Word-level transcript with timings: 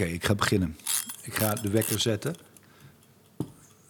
Oké, 0.00 0.08
ik 0.08 0.24
ga 0.24 0.34
beginnen. 0.34 0.76
Ik 1.22 1.34
ga 1.34 1.54
de 1.54 1.70
wekker 1.70 2.00
zetten. 2.00 2.34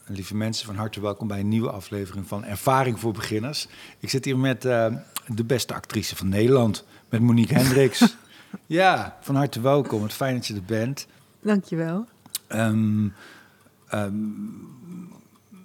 Lieve 0.05 0.37
mensen, 0.37 0.67
van 0.67 0.77
harte 0.77 1.01
welkom 1.01 1.29
bij 1.29 1.41
een 1.41 1.49
nieuwe 1.49 1.71
aflevering 1.71 2.27
van 2.27 2.45
Ervaring 2.45 3.01
voor 3.01 3.13
Beginners. 3.13 3.69
Ik 3.99 4.11
zit 4.11 4.25
hier 4.25 4.39
met 4.39 4.65
eh, 4.65 4.95
de 5.27 5.45
beste 5.45 5.75
actrice 5.75 6.17
van 6.17 6.29
Nederland, 6.29 6.85
met 7.09 7.21
Monique 7.21 7.55
Hendricks. 7.55 8.17
ja, 8.67 9.19
van 9.21 9.35
harte 9.35 9.61
welkom. 9.61 10.03
Het 10.03 10.13
fijn 10.13 10.35
dat 10.35 10.47
je 10.47 10.55
er 10.55 10.63
bent. 10.63 11.07
Dankjewel. 11.41 12.07
Um, 12.49 13.15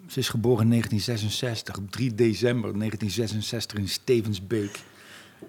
ze 0.07 0.19
is 0.19 0.29
geboren 0.29 0.63
in 0.63 0.69
1966, 0.69 1.77
op 1.77 1.91
3 1.91 2.15
december 2.15 2.77
1966 2.77 3.77
in 3.77 3.89
Stevensbeek. 3.89 4.79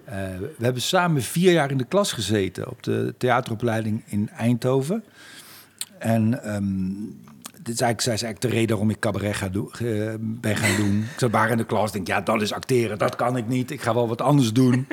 Uh, 0.09 0.13
we 0.57 0.63
hebben 0.63 0.81
samen 0.81 1.21
vier 1.21 1.51
jaar 1.51 1.71
in 1.71 1.77
de 1.77 1.85
klas 1.85 2.11
gezeten 2.11 2.69
op 2.69 2.83
de 2.83 3.15
theateropleiding 3.17 4.03
in 4.05 4.29
Eindhoven. 4.29 5.03
En 5.99 6.53
um, 6.55 7.21
dit 7.63 7.73
is 7.73 7.81
eigenlijk, 7.81 8.01
zij 8.01 8.13
is 8.13 8.21
eigenlijk 8.21 8.41
de 8.41 8.59
reden 8.59 8.69
waarom 8.69 8.89
ik 8.89 8.99
cabaret 8.99 9.35
ga 9.35 9.49
doen, 9.49 9.71
uh, 9.81 10.13
ben 10.19 10.57
gaan 10.57 10.75
doen. 10.75 11.01
Ik 11.01 11.19
zat 11.19 11.31
daar 11.31 11.51
in 11.51 11.57
de 11.57 11.65
klas 11.65 11.91
denk, 11.91 12.07
ja, 12.07 12.21
dat 12.21 12.41
is 12.41 12.53
acteren, 12.53 12.97
dat 12.97 13.15
kan 13.15 13.37
ik 13.37 13.47
niet. 13.47 13.71
Ik 13.71 13.81
ga 13.81 13.93
wel 13.93 14.07
wat 14.07 14.21
anders 14.21 14.53
doen. 14.53 14.87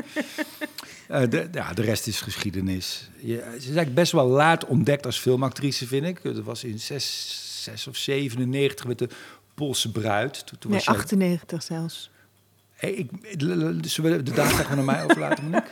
uh, 1.11 1.23
de, 1.31 1.49
ja, 1.53 1.73
de 1.73 1.83
rest 1.83 2.07
is 2.07 2.21
geschiedenis. 2.21 3.11
Je, 3.19 3.37
ze 3.37 3.57
is 3.57 3.65
eigenlijk 3.65 3.95
best 3.95 4.13
wel 4.13 4.27
laat 4.27 4.67
ontdekt 4.67 5.07
als 5.07 5.19
filmactrice, 5.19 5.87
vind 5.87 6.07
ik. 6.07 6.23
Dat 6.23 6.45
was 6.45 6.65
in 6.65 6.79
6, 6.79 7.63
6 7.63 7.87
of 7.87 7.97
97 7.97 8.87
met 8.87 8.99
de 8.99 9.09
Poolse 9.55 9.91
bruid. 9.91 10.47
Toen, 10.47 10.59
toen 10.59 10.71
nee, 10.71 10.81
was 10.85 10.95
98 10.95 11.63
zelfs. 11.63 12.11
Hey, 12.81 12.91
ik, 12.91 13.11
zullen 13.87 14.17
we 14.17 14.23
de 14.23 14.33
data 14.33 14.57
gewoon 14.57 14.77
naar 14.77 14.95
mij 14.95 15.05
overlaten, 15.05 15.45
Monique? 15.45 15.71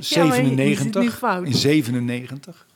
97, 0.00 1.20
ja, 1.20 1.38
in 1.44 1.54
97. 1.54 2.66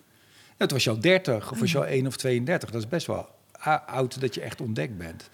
Ja, 0.59 0.67
toen 0.67 0.77
was 0.77 0.89
al 0.89 1.01
30 1.01 1.51
of 1.51 1.61
was 1.61 1.77
al 1.77 1.87
1 1.87 2.07
of 2.07 2.17
32. 2.17 2.71
Dat 2.71 2.81
is 2.81 2.89
best 2.89 3.07
wel 3.07 3.29
oud 3.87 4.21
dat 4.21 4.35
je 4.35 4.41
echt 4.41 4.61
ontdekt 4.61 4.99
bent. 4.99 5.31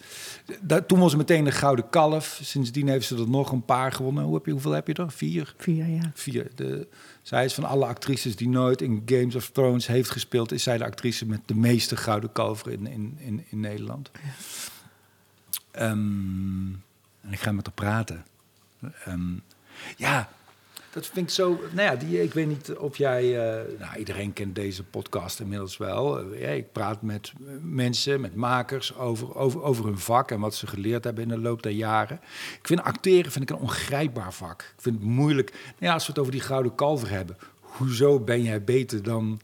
Toen 0.86 0.98
was 0.98 1.10
ze 1.10 1.16
meteen 1.16 1.44
de 1.44 1.50
Gouden 1.50 1.90
Kalf. 1.90 2.40
Sindsdien 2.42 2.88
heeft 2.88 3.06
ze 3.06 3.16
er 3.16 3.28
nog 3.28 3.52
een 3.52 3.64
paar 3.64 3.92
gewonnen. 3.92 4.24
Hoe 4.24 4.34
heb 4.34 4.46
je, 4.46 4.52
hoeveel 4.52 4.72
heb 4.72 4.86
je 4.86 4.94
er? 4.94 5.10
Vier? 5.10 5.54
Vier, 5.58 5.86
ja. 5.86 6.10
Vier. 6.14 6.50
De, 6.54 6.88
zij 7.22 7.44
is 7.44 7.54
van 7.54 7.64
alle 7.64 7.86
actrices 7.86 8.36
die 8.36 8.48
nooit 8.48 8.82
in 8.82 9.02
Games 9.06 9.34
of 9.34 9.50
Thrones 9.50 9.86
heeft 9.86 10.10
gespeeld... 10.10 10.52
is 10.52 10.62
zij 10.62 10.78
de 10.78 10.84
actrice 10.84 11.26
met 11.26 11.40
de 11.46 11.54
meeste 11.54 11.96
Gouden 11.96 12.32
Kalveren 12.32 12.72
in, 12.72 12.86
in, 12.86 13.16
in, 13.18 13.44
in 13.48 13.60
Nederland. 13.60 14.10
Ja. 15.72 15.90
Um, 15.90 16.82
en 17.20 17.32
ik 17.32 17.40
ga 17.40 17.52
met 17.52 17.66
haar 17.66 17.74
praten. 17.74 18.24
Um, 19.08 19.42
ja, 19.96 20.28
dat 20.96 21.06
vind 21.06 21.26
ik 21.28 21.34
zo. 21.34 21.60
Nou 21.72 21.82
ja, 21.82 21.96
die, 21.96 22.22
ik 22.22 22.32
weet 22.32 22.46
niet 22.46 22.72
of 22.72 22.96
jij. 22.96 23.24
Uh, 23.24 23.78
nou, 23.78 23.98
iedereen 23.98 24.32
kent 24.32 24.54
deze 24.54 24.84
podcast 24.84 25.40
inmiddels 25.40 25.76
wel. 25.76 26.20
Uh, 26.32 26.40
ja, 26.40 26.48
ik 26.48 26.72
praat 26.72 27.02
met 27.02 27.32
mensen, 27.62 28.20
met 28.20 28.34
makers 28.34 28.96
over, 28.96 29.36
over, 29.36 29.62
over 29.62 29.84
hun 29.84 29.98
vak 29.98 30.30
en 30.30 30.40
wat 30.40 30.54
ze 30.54 30.66
geleerd 30.66 31.04
hebben 31.04 31.22
in 31.22 31.28
de 31.28 31.38
loop 31.38 31.62
der 31.62 31.72
jaren. 31.72 32.20
Ik 32.58 32.66
vind 32.66 32.82
acteren 32.82 33.32
vind 33.32 33.50
ik 33.50 33.56
een 33.56 33.62
ongrijpbaar 33.62 34.32
vak. 34.32 34.60
Ik 34.60 34.82
vind 34.82 34.94
het 34.94 35.04
moeilijk. 35.04 35.50
Nou 35.50 35.74
ja, 35.78 35.92
als 35.92 36.06
we 36.06 36.12
het 36.12 36.20
over 36.20 36.32
die 36.32 36.40
gouden 36.40 36.74
kalver 36.74 37.10
hebben. 37.10 37.36
Hoezo 37.60 38.20
ben 38.20 38.42
jij 38.42 38.64
beter 38.64 39.02
dan, 39.02 39.40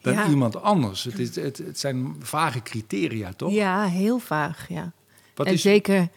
dan 0.00 0.12
ja. 0.12 0.28
iemand 0.28 0.62
anders? 0.62 1.04
Het, 1.04 1.18
is, 1.18 1.36
het, 1.36 1.58
het 1.58 1.78
zijn 1.78 2.16
vage 2.18 2.62
criteria, 2.62 3.32
toch? 3.32 3.52
Ja, 3.52 3.84
heel 3.84 4.18
vaag, 4.18 4.68
ja. 4.68 4.92
Wat 5.34 5.46
en, 5.46 5.52
is... 5.52 5.62
zeker, 5.62 6.08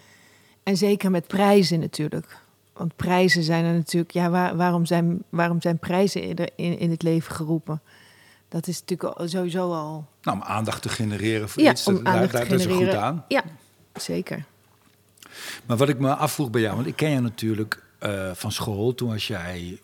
en 0.63 0.77
zeker 0.77 1.11
met 1.11 1.27
prijzen 1.27 1.79
natuurlijk 1.79 2.45
want 2.77 2.95
prijzen 2.95 3.43
zijn 3.43 3.65
er 3.65 3.73
natuurlijk. 3.73 4.11
Ja, 4.11 4.29
waar, 4.29 4.55
waarom, 4.55 4.85
zijn, 4.85 5.23
waarom 5.29 5.61
zijn 5.61 5.79
prijzen 5.79 6.21
in, 6.55 6.79
in, 6.79 6.91
het 6.91 7.03
leven 7.03 7.35
geroepen? 7.35 7.81
Dat 8.49 8.67
is 8.67 8.79
natuurlijk 8.79 9.29
sowieso 9.29 9.73
al. 9.73 10.07
Nou, 10.21 10.37
om 10.37 10.43
aandacht 10.43 10.81
te 10.81 10.89
genereren 10.89 11.49
voor 11.49 11.63
ja, 11.63 11.71
iets, 11.71 11.87
om 11.87 12.03
daar, 12.03 12.31
daar, 12.31 12.51
is 12.51 12.65
er 12.65 12.71
goed 12.71 12.93
aan. 12.93 13.25
Ja, 13.27 13.43
zeker. 13.93 14.45
Maar 15.65 15.77
wat 15.77 15.89
ik 15.89 15.99
me 15.99 16.15
afvroeg 16.15 16.49
bij 16.49 16.61
jou, 16.61 16.75
want 16.75 16.87
ik 16.87 16.95
ken 16.95 17.09
je 17.09 17.19
natuurlijk 17.19 17.83
uh, 18.03 18.31
van 18.33 18.51
school. 18.51 18.95
Toen 18.95 19.09
was 19.09 19.27
jij 19.27 19.79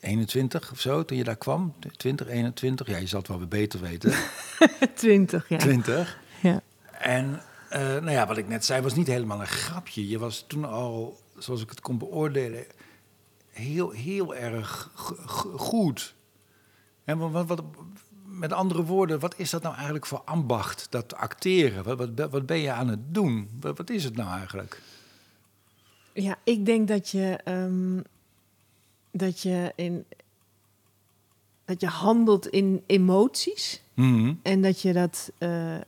21 0.00 0.72
of 0.72 0.80
zo, 0.80 1.04
toen 1.04 1.16
je 1.16 1.24
daar 1.24 1.36
kwam. 1.36 1.74
20, 1.96 2.28
21. 2.28 2.86
Ja, 2.86 2.96
je 2.96 3.06
zal 3.06 3.18
het 3.18 3.28
wel 3.28 3.38
weer 3.38 3.48
beter 3.48 3.80
weten. 3.80 4.12
20, 4.94 5.48
ja. 5.48 5.56
20. 5.56 6.18
Ja. 6.42 6.60
En 6.98 7.40
uh, 7.72 7.78
nou 7.78 8.10
ja, 8.10 8.26
wat 8.26 8.36
ik 8.36 8.48
net 8.48 8.64
zei, 8.64 8.82
was 8.82 8.94
niet 8.94 9.06
helemaal 9.06 9.40
een 9.40 9.46
grapje. 9.46 10.08
Je 10.08 10.18
was 10.18 10.44
toen 10.46 10.64
al 10.64 11.18
zoals 11.38 11.62
ik 11.62 11.70
het 11.70 11.80
kon 11.80 11.98
beoordelen, 11.98 12.64
heel, 13.50 13.90
heel 13.90 14.34
erg 14.34 14.90
goed. 15.56 16.14
En 17.04 17.18
wat, 17.18 17.46
wat, 17.46 17.62
met 18.24 18.52
andere 18.52 18.84
woorden, 18.84 19.20
wat 19.20 19.38
is 19.38 19.50
dat 19.50 19.62
nou 19.62 19.74
eigenlijk 19.74 20.06
voor 20.06 20.22
ambacht, 20.24 20.86
dat 20.90 21.14
acteren? 21.14 21.84
Wat, 21.84 21.98
wat, 21.98 22.30
wat 22.30 22.46
ben 22.46 22.58
je 22.58 22.70
aan 22.70 22.88
het 22.88 23.14
doen? 23.14 23.48
Wat, 23.60 23.76
wat, 23.76 23.90
is 23.90 24.04
het 24.04 24.16
nou 24.16 24.38
eigenlijk? 24.38 24.82
Ja, 26.12 26.38
ik 26.44 26.66
denk 26.66 26.88
dat 26.88 27.08
je, 27.08 27.38
um, 27.44 28.02
dat 29.10 29.40
je, 29.40 29.72
in, 29.74 30.04
dat 31.64 31.80
je 31.80 31.86
handelt 31.86 32.46
in 32.46 32.82
emoties. 32.86 33.82
Mm-hmm. 33.94 34.40
En 34.42 34.62
dat 34.62 34.80
je 34.82 34.92
dat. 34.92 35.32
Uh, 35.38 35.74
uh, 35.74 35.80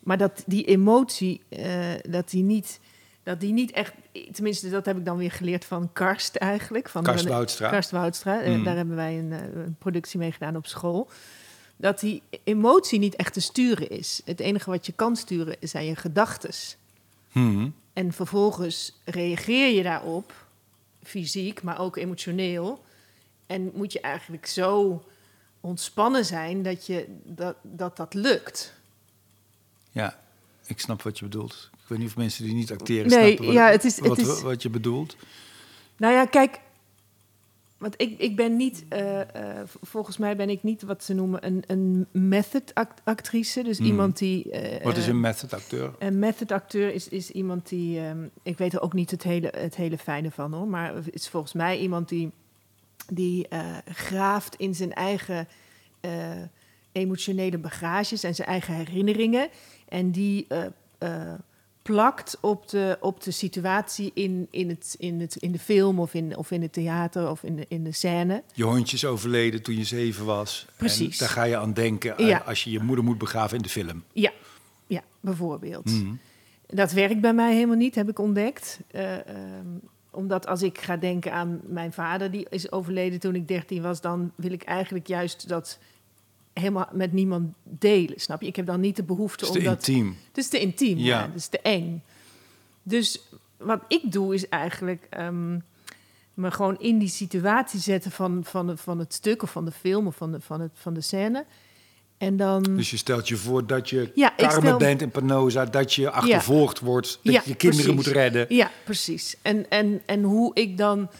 maar 0.00 0.18
dat 0.18 0.42
die 0.46 0.64
emotie, 0.64 1.40
uh, 1.48 1.94
dat 2.02 2.30
die 2.30 2.42
niet 2.42 2.80
dat 3.30 3.40
die 3.40 3.52
niet 3.52 3.70
echt, 3.70 3.92
tenminste 4.32 4.70
dat 4.70 4.86
heb 4.86 4.96
ik 4.96 5.04
dan 5.04 5.16
weer 5.16 5.30
geleerd 5.30 5.64
van 5.64 5.92
Karst 5.92 6.36
eigenlijk. 6.36 6.88
Van 6.88 7.02
Karst 7.02 7.26
Woudstra. 7.26 7.70
Karst 7.70 7.90
Woudstra, 7.90 8.40
mm. 8.46 8.64
daar 8.64 8.76
hebben 8.76 8.96
wij 8.96 9.18
een, 9.18 9.32
eh, 9.32 9.62
een, 9.62 9.76
productie 9.78 10.18
mee 10.18 10.32
gedaan 10.32 10.56
op 10.56 10.66
school. 10.66 11.08
Dat 11.76 12.00
die 12.00 12.22
emotie 12.44 12.98
niet 12.98 13.16
echt 13.16 13.32
te 13.32 13.40
sturen 13.40 13.90
is. 13.90 14.22
Het 14.24 14.40
enige 14.40 14.70
wat 14.70 14.86
je 14.86 14.92
kan 14.92 15.16
sturen 15.16 15.56
zijn 15.60 15.84
je 15.84 15.96
gedachtes. 15.96 16.76
Mm. 17.32 17.74
En 17.92 18.12
vervolgens 18.12 19.00
reageer 19.04 19.74
je 19.74 19.82
daarop, 19.82 20.46
fysiek, 21.02 21.62
maar 21.62 21.80
ook 21.80 21.96
emotioneel. 21.96 22.84
En 23.46 23.70
moet 23.74 23.92
je 23.92 24.00
eigenlijk 24.00 24.46
zo 24.46 25.04
ontspannen 25.60 26.24
zijn 26.24 26.62
dat 26.62 26.86
je, 26.86 27.06
dat, 27.24 27.56
dat, 27.62 27.96
dat 27.96 28.14
lukt. 28.14 28.74
Ja, 29.90 30.20
ik 30.66 30.80
snap 30.80 31.02
wat 31.02 31.18
je 31.18 31.24
bedoelt 31.24 31.70
weet 31.90 31.98
niet 31.98 32.08
of 32.08 32.16
mensen 32.16 32.44
die 32.44 32.54
niet 32.54 32.72
acteren 32.72 33.10
nee, 33.10 33.18
snappen 33.18 33.44
wat, 33.44 33.54
ja, 33.54 33.70
het 33.70 33.84
is, 33.84 33.98
wat, 33.98 34.16
het 34.16 34.26
is, 34.26 34.42
wat, 34.42 34.62
je 34.62 34.70
bedoelt. 34.70 35.16
Nou 35.96 36.14
ja, 36.14 36.24
kijk, 36.24 36.60
want 37.80 37.94
ik, 37.96 38.18
ik 38.18 38.36
ben 38.36 38.56
niet, 38.56 38.84
uh, 38.92 39.18
uh, 39.18 39.24
volgens 39.82 40.16
mij 40.16 40.36
ben 40.36 40.50
ik 40.50 40.62
niet 40.62 40.82
wat 40.82 41.04
ze 41.04 41.14
noemen 41.14 41.46
een, 41.46 41.64
een 41.66 42.06
method 42.28 42.72
actrice. 43.04 43.62
Dus 43.62 43.78
hmm. 43.78 43.86
iemand 43.86 44.18
die. 44.18 44.62
Uh, 44.76 44.84
wat 44.84 44.96
is 44.96 45.06
een 45.06 45.20
method 45.20 45.52
acteur? 45.52 45.94
Een 45.98 46.18
method 46.18 46.52
acteur 46.52 46.94
is, 46.94 47.08
is 47.08 47.30
iemand 47.30 47.68
die. 47.68 48.00
Um, 48.00 48.30
ik 48.42 48.58
weet 48.58 48.72
er 48.72 48.80
ook 48.80 48.92
niet 48.92 49.10
het 49.10 49.22
hele, 49.22 49.52
het 49.56 49.76
hele 49.76 49.98
fijne 49.98 50.30
van 50.30 50.52
hoor. 50.52 50.68
Maar 50.68 50.94
is 51.10 51.28
volgens 51.28 51.52
mij 51.52 51.78
iemand 51.78 52.08
die, 52.08 52.30
die 53.08 53.48
graaft 53.84 54.54
in 54.54 54.74
zijn 54.74 54.92
eigen 54.92 55.48
emotionele 56.92 57.58
bagages 57.58 58.22
en 58.22 58.34
zijn 58.34 58.48
eigen 58.48 58.74
herinneringen. 58.74 59.48
En 59.88 60.10
die 60.10 60.46
plakt 61.90 62.38
op 62.40 62.68
de, 62.68 62.96
op 63.00 63.22
de 63.22 63.30
situatie 63.30 64.10
in, 64.14 64.46
in, 64.50 64.68
het, 64.68 64.94
in, 64.98 65.20
het, 65.20 65.36
in 65.36 65.52
de 65.52 65.58
film 65.58 66.00
of 66.00 66.14
in, 66.14 66.36
of 66.36 66.50
in 66.50 66.62
het 66.62 66.72
theater 66.72 67.30
of 67.30 67.42
in 67.42 67.56
de, 67.56 67.64
in 67.68 67.84
de 67.84 67.92
scène. 67.92 68.42
Je 68.54 68.64
hondje 68.64 68.96
is 68.96 69.04
overleden 69.04 69.62
toen 69.62 69.76
je 69.76 69.84
zeven 69.84 70.24
was. 70.24 70.66
Precies. 70.76 71.20
En 71.20 71.26
daar 71.26 71.34
ga 71.34 71.42
je 71.42 71.56
aan 71.56 71.72
denken 71.72 72.26
ja. 72.26 72.42
als 72.46 72.64
je 72.64 72.70
je 72.70 72.80
moeder 72.80 73.04
moet 73.04 73.18
begraven 73.18 73.56
in 73.56 73.62
de 73.62 73.68
film. 73.68 74.04
Ja, 74.12 74.32
ja 74.86 75.02
bijvoorbeeld. 75.20 75.86
Mm. 75.86 76.18
Dat 76.66 76.92
werkt 76.92 77.20
bij 77.20 77.34
mij 77.34 77.54
helemaal 77.54 77.76
niet, 77.76 77.94
heb 77.94 78.08
ik 78.08 78.18
ontdekt. 78.18 78.80
Uh, 78.94 79.12
um, 79.12 79.80
omdat 80.10 80.46
als 80.46 80.62
ik 80.62 80.80
ga 80.80 80.96
denken 80.96 81.32
aan 81.32 81.60
mijn 81.66 81.92
vader, 81.92 82.30
die 82.30 82.46
is 82.50 82.72
overleden 82.72 83.20
toen 83.20 83.34
ik 83.34 83.48
13 83.48 83.82
was, 83.82 84.00
dan 84.00 84.32
wil 84.34 84.52
ik 84.52 84.62
eigenlijk 84.62 85.06
juist 85.06 85.48
dat 85.48 85.78
helemaal 86.60 86.88
met 86.92 87.12
niemand 87.12 87.52
delen, 87.62 88.20
snap 88.20 88.40
je? 88.40 88.46
Ik 88.46 88.56
heb 88.56 88.66
dan 88.66 88.80
niet 88.80 88.96
de 88.96 89.02
behoefte 89.02 89.48
om 89.48 89.54
dat... 89.54 89.62
Het 89.62 89.78
is 89.78 89.84
te 89.84 89.92
intiem. 89.92 90.16
Het 90.28 90.38
is 90.38 90.48
te 90.48 90.60
intiem, 90.60 90.98
ja. 90.98 91.22
Het 91.26 91.34
is 91.34 91.46
te 91.46 91.60
eng. 91.60 92.02
Dus 92.82 93.20
wat 93.56 93.80
ik 93.88 94.12
doe 94.12 94.34
is 94.34 94.48
eigenlijk 94.48 95.06
um, 95.18 95.62
me 96.34 96.50
gewoon 96.50 96.78
in 96.78 96.98
die 96.98 97.08
situatie 97.08 97.80
zetten 97.80 98.10
van, 98.10 98.40
van, 98.44 98.78
van 98.78 98.98
het 98.98 99.14
stuk 99.14 99.42
of 99.42 99.50
van 99.50 99.64
de 99.64 99.72
film 99.72 100.06
of 100.06 100.16
van 100.16 100.32
de, 100.32 100.40
van 100.40 100.60
het, 100.60 100.72
van 100.74 100.94
de 100.94 101.00
scène. 101.00 101.44
En 102.18 102.36
dan... 102.36 102.62
Dus 102.62 102.90
je 102.90 102.96
stelt 102.96 103.28
je 103.28 103.36
voor 103.36 103.66
dat 103.66 103.90
je 103.90 104.10
ja, 104.14 104.32
Carmen 104.36 104.62
stel... 104.62 104.78
bent 104.78 105.02
in 105.02 105.10
Panoza, 105.10 105.64
dat 105.64 105.94
je 105.94 106.10
achtervolgd 106.10 106.78
ja. 106.78 106.84
wordt, 106.84 107.20
dat 107.22 107.32
ja, 107.32 107.40
je 107.44 107.48
je 107.48 107.56
kinderen 107.56 107.94
precies. 107.94 108.06
moet 108.06 108.16
redden. 108.16 108.46
Ja, 108.48 108.70
precies. 108.84 109.36
En, 109.42 109.70
en, 109.70 110.02
en 110.06 110.22
hoe 110.22 110.54
ik 110.54 110.78
dan... 110.78 111.10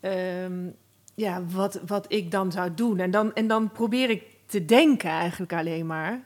Um, 0.00 0.74
ja, 1.16 1.44
wat, 1.46 1.80
wat 1.86 2.04
ik 2.08 2.30
dan 2.30 2.52
zou 2.52 2.74
doen. 2.74 2.98
En 2.98 3.10
dan, 3.10 3.34
en 3.34 3.46
dan 3.46 3.72
probeer 3.72 4.10
ik 4.10 4.22
te 4.54 4.64
denken 4.64 5.10
eigenlijk 5.10 5.52
alleen 5.52 5.86
maar. 5.86 6.24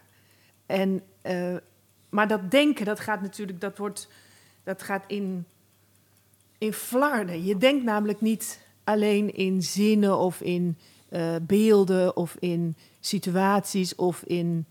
En, 0.66 1.02
uh, 1.22 1.56
maar 2.08 2.28
dat 2.28 2.50
denken, 2.50 2.84
dat 2.84 3.00
gaat 3.00 3.20
natuurlijk, 3.20 3.60
dat 3.60 3.78
wordt, 3.78 4.08
dat 4.64 4.82
gaat 4.82 5.04
in, 5.06 5.46
in 6.58 6.72
flarden. 6.72 7.44
Je 7.44 7.56
denkt 7.56 7.84
namelijk 7.84 8.20
niet 8.20 8.60
alleen 8.84 9.34
in 9.34 9.62
zinnen 9.62 10.18
of 10.18 10.40
in 10.40 10.78
eh, 11.08 11.36
beelden 11.42 12.16
of 12.16 12.36
in 12.38 12.76
situaties 13.00 13.94
of 13.94 14.22
in 14.22 14.66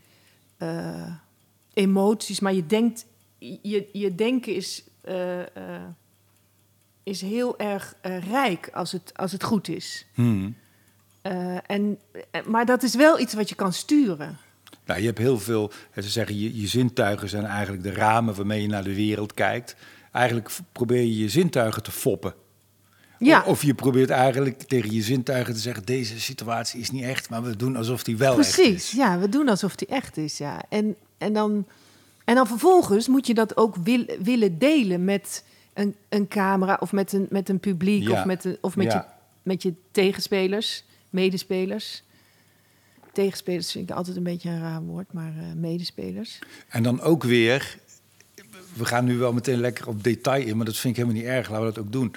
eh, 0.57 1.13
emoties. 1.73 2.39
Maar 2.39 2.53
je 2.53 2.65
denkt, 2.65 3.05
je, 3.61 3.89
je 3.91 4.15
denken 4.15 4.55
is, 4.55 4.83
eh, 5.01 5.41
eh, 5.41 5.83
is 7.03 7.21
heel 7.21 7.59
erg 7.59 7.95
eh, 8.01 8.29
rijk 8.29 8.69
als 8.73 8.91
het, 8.91 9.11
als 9.15 9.31
het 9.31 9.43
goed 9.43 9.67
is. 9.67 10.05
Hmm. 10.13 10.55
Eh, 11.31 11.57
en, 11.67 11.99
eh, 12.31 12.41
maar 12.45 12.65
dat 12.65 12.83
is 12.83 12.95
wel 12.95 13.19
iets 13.19 13.33
wat 13.33 13.49
je 13.49 13.55
kan 13.55 13.73
sturen. 13.73 14.37
Nou, 14.85 14.99
je 14.99 15.05
hebt 15.05 15.17
heel 15.17 15.39
veel, 15.39 15.71
hè, 15.91 16.01
ze 16.01 16.09
zeggen, 16.09 16.39
je, 16.39 16.61
je 16.61 16.67
zintuigen 16.67 17.29
zijn 17.29 17.45
eigenlijk 17.45 17.83
de 17.83 17.93
ramen 17.93 18.35
waarmee 18.35 18.61
je 18.61 18.67
naar 18.67 18.83
de 18.83 18.95
wereld 18.95 19.33
kijkt. 19.33 19.75
Eigenlijk 20.11 20.49
probeer 20.71 21.01
je 21.01 21.17
je 21.17 21.29
zintuigen 21.29 21.83
te 21.83 21.91
foppen. 21.91 22.33
Ja, 23.19 23.43
Of 23.45 23.63
je 23.63 23.73
probeert 23.73 24.09
eigenlijk 24.09 24.61
tegen 24.63 24.93
je 24.93 25.01
zintuigen 25.01 25.53
te 25.53 25.59
zeggen, 25.59 25.85
deze 25.85 26.19
situatie 26.19 26.79
is 26.79 26.91
niet 26.91 27.03
echt, 27.03 27.29
maar 27.29 27.43
we 27.43 27.55
doen 27.55 27.75
alsof 27.75 28.03
die 28.03 28.17
wel 28.17 28.37
echt 28.39 28.53
precies. 28.53 28.75
is. 28.75 28.91
Ja, 28.91 29.19
we 29.19 29.29
doen 29.29 29.49
alsof 29.49 29.75
die 29.75 29.87
echt 29.87 30.17
is. 30.17 30.37
Ja. 30.37 30.61
En, 30.69 30.95
en, 31.17 31.33
dan, 31.33 31.65
en 32.25 32.35
dan 32.35 32.47
vervolgens 32.47 33.07
moet 33.07 33.27
je 33.27 33.33
dat 33.33 33.57
ook 33.57 33.75
wil, 33.75 34.05
willen 34.21 34.57
delen 34.59 35.03
met 35.03 35.43
een, 35.73 35.95
een 36.09 36.27
camera 36.27 36.77
of 36.79 36.91
met 36.91 37.13
een, 37.13 37.27
met 37.29 37.49
een 37.49 37.59
publiek 37.59 38.07
Ja. 38.07 38.11
of 38.19 38.25
met, 38.25 38.45
een, 38.45 38.57
of 38.61 38.75
met, 38.75 38.91
Ja. 38.91 38.97
je, 38.97 39.03
met 39.43 39.61
je 39.63 39.73
tegenspelers, 39.91 40.83
medespelers. 41.17 42.03
Tegenspelers 43.13 43.71
vind 43.71 43.89
ik 43.89 43.95
altijd 43.95 44.17
een 44.17 44.23
beetje 44.23 44.49
een 44.49 44.59
raar 44.59 44.81
woord, 44.81 45.13
maar 45.13 45.33
eh, 45.37 45.53
medespelers. 45.55 46.39
En 46.67 46.83
dan 46.83 47.01
ook 47.01 47.23
weer, 47.23 47.77
we 48.73 48.85
gaan 48.85 49.05
nu 49.05 49.17
wel 49.17 49.33
meteen 49.33 49.59
lekker 49.59 49.87
op 49.87 50.03
detail 50.03 50.45
in, 50.45 50.57
maar 50.57 50.65
dat 50.65 50.77
vind 50.77 50.97
ik 50.97 51.03
helemaal 51.03 51.21
niet 51.21 51.31
erg, 51.31 51.49
laten 51.49 51.65
we 51.65 51.73
dat 51.73 51.83
ook 51.83 51.91
doen. 51.91 52.15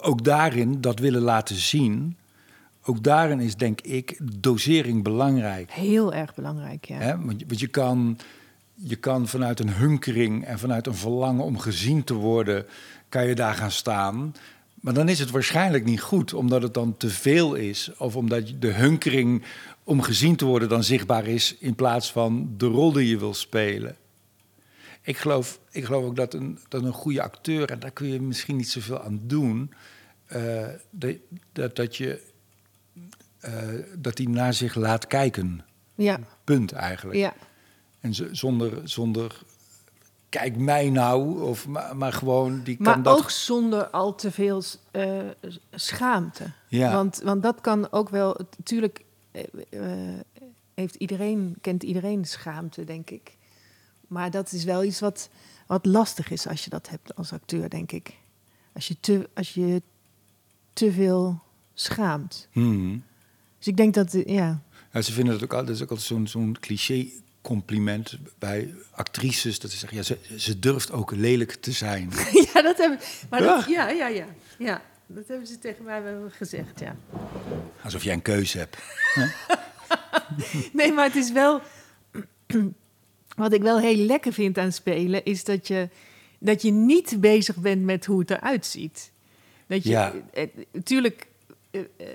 Ook 0.00 0.24
daarin 0.24 0.80
dat 0.80 0.98
willen 0.98 1.22
laten 1.22 1.56
zien, 1.56 2.16
ook 2.82 3.02
daarin 3.02 3.40
is 3.40 3.56
denk 3.56 3.80
ik 3.80 4.20
dosering 4.40 5.02
belangrijk. 5.02 5.70
Heel 5.70 6.14
erg 6.14 6.34
belangrijk, 6.34 6.84
ja. 6.84 7.18
Want, 7.18 7.44
want 7.46 7.60
je 7.60 7.66
kan, 7.66 8.18
je 8.74 8.96
kan 8.96 9.28
vanuit 9.28 9.60
een 9.60 9.72
hunkering 9.72 10.44
en 10.44 10.58
vanuit 10.58 10.86
een 10.86 10.94
verlangen 10.94 11.44
om 11.44 11.58
gezien 11.58 12.04
te 12.04 12.14
worden, 12.14 12.66
kan 13.08 13.26
je 13.26 13.34
daar 13.34 13.54
gaan 13.54 13.70
staan. 13.70 14.34
Maar 14.84 14.94
dan 14.94 15.08
is 15.08 15.18
het 15.18 15.30
waarschijnlijk 15.30 15.84
niet 15.84 16.00
goed, 16.00 16.34
omdat 16.34 16.62
het 16.62 16.74
dan 16.74 16.96
te 16.96 17.10
veel 17.10 17.54
is. 17.54 17.90
Of 17.98 18.16
omdat 18.16 18.52
de 18.58 18.72
hunkering 18.72 19.44
om 19.84 20.02
gezien 20.02 20.36
te 20.36 20.44
worden 20.44 20.68
dan 20.68 20.84
zichtbaar 20.84 21.26
is 21.26 21.56
in 21.58 21.74
plaats 21.74 22.12
van 22.12 22.54
de 22.56 22.66
rol 22.66 22.92
die 22.92 23.08
je 23.08 23.18
wil 23.18 23.34
spelen. 23.34 23.96
Ik 25.02 25.16
geloof, 25.16 25.60
ik 25.70 25.84
geloof 25.84 26.04
ook 26.04 26.16
dat 26.16 26.34
een, 26.34 26.58
dat 26.68 26.82
een 26.82 26.92
goede 26.92 27.22
acteur, 27.22 27.70
en 27.70 27.78
daar 27.78 27.90
kun 27.90 28.06
je 28.06 28.20
misschien 28.20 28.56
niet 28.56 28.68
zoveel 28.68 29.00
aan 29.00 29.20
doen, 29.22 29.72
eh, 30.26 30.68
dat, 30.90 31.16
dat, 31.52 31.76
dat 31.76 31.96
je 31.96 32.20
eh, 33.40 33.68
dat 33.98 34.16
die 34.16 34.28
naar 34.28 34.54
zich 34.54 34.74
laat 34.74 35.06
kijken. 35.06 35.64
Ja, 35.94 36.20
Punt 36.44 36.72
eigenlijk. 36.72 37.18
ja. 37.18 37.34
En 38.00 38.36
zonder, 38.36 38.80
zonder 38.84 39.42
kijk 40.34 40.56
mij 40.56 40.90
nou, 40.90 41.42
of, 41.42 41.66
maar, 41.66 41.96
maar 41.96 42.12
gewoon 42.12 42.62
die 42.62 42.76
kan 42.76 42.84
Maar 42.84 43.02
dat. 43.02 43.18
ook 43.18 43.30
zonder 43.30 43.86
al 43.86 44.14
te 44.14 44.30
veel 44.30 44.62
eh, 44.90 45.20
schaamte. 45.70 46.52
Ja. 46.68 46.92
Want, 46.92 47.20
want 47.24 47.42
dat 47.42 47.60
kan 47.60 47.92
ook 47.92 48.08
wel. 48.08 48.40
Natuurlijk 48.56 49.04
heeft 50.74 50.94
iedereen, 50.94 51.56
kent 51.60 51.82
iedereen 51.82 52.24
schaamte, 52.24 52.84
denk 52.84 53.10
ik. 53.10 53.36
Maar 54.06 54.30
dat 54.30 54.52
is 54.52 54.64
wel 54.64 54.84
iets 54.84 55.00
wat, 55.00 55.28
wat 55.66 55.86
lastig 55.86 56.30
is 56.30 56.46
als 56.46 56.64
je 56.64 56.70
dat 56.70 56.88
hebt 56.88 57.16
als 57.16 57.32
acteur, 57.32 57.68
denk 57.68 57.92
ik. 57.92 58.14
Als 58.72 58.88
je 58.88 58.96
te, 59.00 59.28
als 59.34 59.54
je 59.54 59.82
te 60.72 60.92
veel 60.92 61.42
schaamt. 61.74 62.48
Hmm. 62.52 63.02
Dus 63.58 63.66
ik 63.66 63.76
denk 63.76 63.94
dat, 63.94 64.14
eh, 64.14 64.34
ja. 64.34 64.62
Ja, 64.92 65.02
ze 65.02 65.12
vinden 65.12 65.34
het 65.34 65.42
ook 65.42 65.52
altijd, 65.52 65.68
dat 65.68 65.76
is 65.76 65.82
ook 65.82 65.90
altijd 65.90 66.08
zo'n 66.08 66.26
zo'n 66.26 66.56
cliché 66.60 67.06
compliment 67.44 68.18
bij 68.38 68.74
actrices. 68.90 69.58
Dat 69.58 69.70
ze 69.70 69.76
zeggen, 69.78 69.98
ja, 69.98 70.04
ze, 70.04 70.18
ze 70.36 70.58
durft 70.58 70.92
ook 70.92 71.10
lelijk 71.10 71.52
te 71.54 71.72
zijn. 71.72 72.10
ja, 72.54 72.62
dat 72.62 72.76
hebben 72.78 72.98
maar 73.30 73.40
dat, 73.42 73.64
Ja. 73.68 73.88
ja, 73.88 73.90
ja, 73.90 74.06
ja, 74.08 74.26
ja. 74.58 74.82
Dat 75.06 75.28
hebben 75.28 75.46
ze 75.46 75.58
tegen 75.58 75.84
mij 75.84 76.02
wel 76.02 76.28
gezegd, 76.30 76.80
ja. 76.80 76.96
Alsof 77.82 78.04
jij 78.04 78.12
een 78.12 78.22
keuze 78.22 78.58
hebt. 78.58 78.76
Nee, 80.72 80.92
maar 80.92 81.04
het 81.04 81.16
is 81.16 81.32
wel. 81.32 81.60
Wat 83.36 83.52
ik 83.52 83.62
wel 83.62 83.78
heel 83.78 83.96
lekker 83.96 84.32
vind 84.32 84.58
aan 84.58 84.72
spelen, 84.72 85.24
is 85.24 85.44
dat 85.44 85.66
je, 85.68 85.88
dat 86.38 86.62
je 86.62 86.70
niet 86.70 87.20
bezig 87.20 87.56
bent 87.56 87.82
met 87.82 88.04
hoe 88.06 88.20
het 88.20 88.30
eruit 88.30 88.66
ziet. 88.66 89.10
Dat 89.66 89.82
je, 89.82 89.88
Ja. 89.90 90.12
eh, 90.32 90.46
eh, 91.74 91.80
eh, 91.96 92.06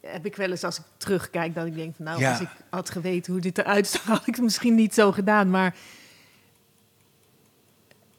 heb 0.00 0.26
ik 0.26 0.36
wel 0.36 0.50
eens 0.50 0.64
als 0.64 0.78
ik 0.78 0.84
terugkijk 0.96 1.54
dat 1.54 1.66
ik 1.66 1.74
denk 1.74 1.96
van 1.96 2.04
nou, 2.04 2.20
Ja. 2.20 2.30
als 2.30 2.40
ik 2.40 2.48
had 2.70 2.90
geweten 2.90 3.32
hoe 3.32 3.40
dit 3.40 3.58
eruit 3.58 3.86
zag, 3.92 4.02
had 4.02 4.26
ik 4.26 4.34
het 4.34 4.44
misschien 4.44 4.74
niet 4.74 4.94
zo 4.94 5.12
gedaan. 5.12 5.50
Maar 5.50 5.76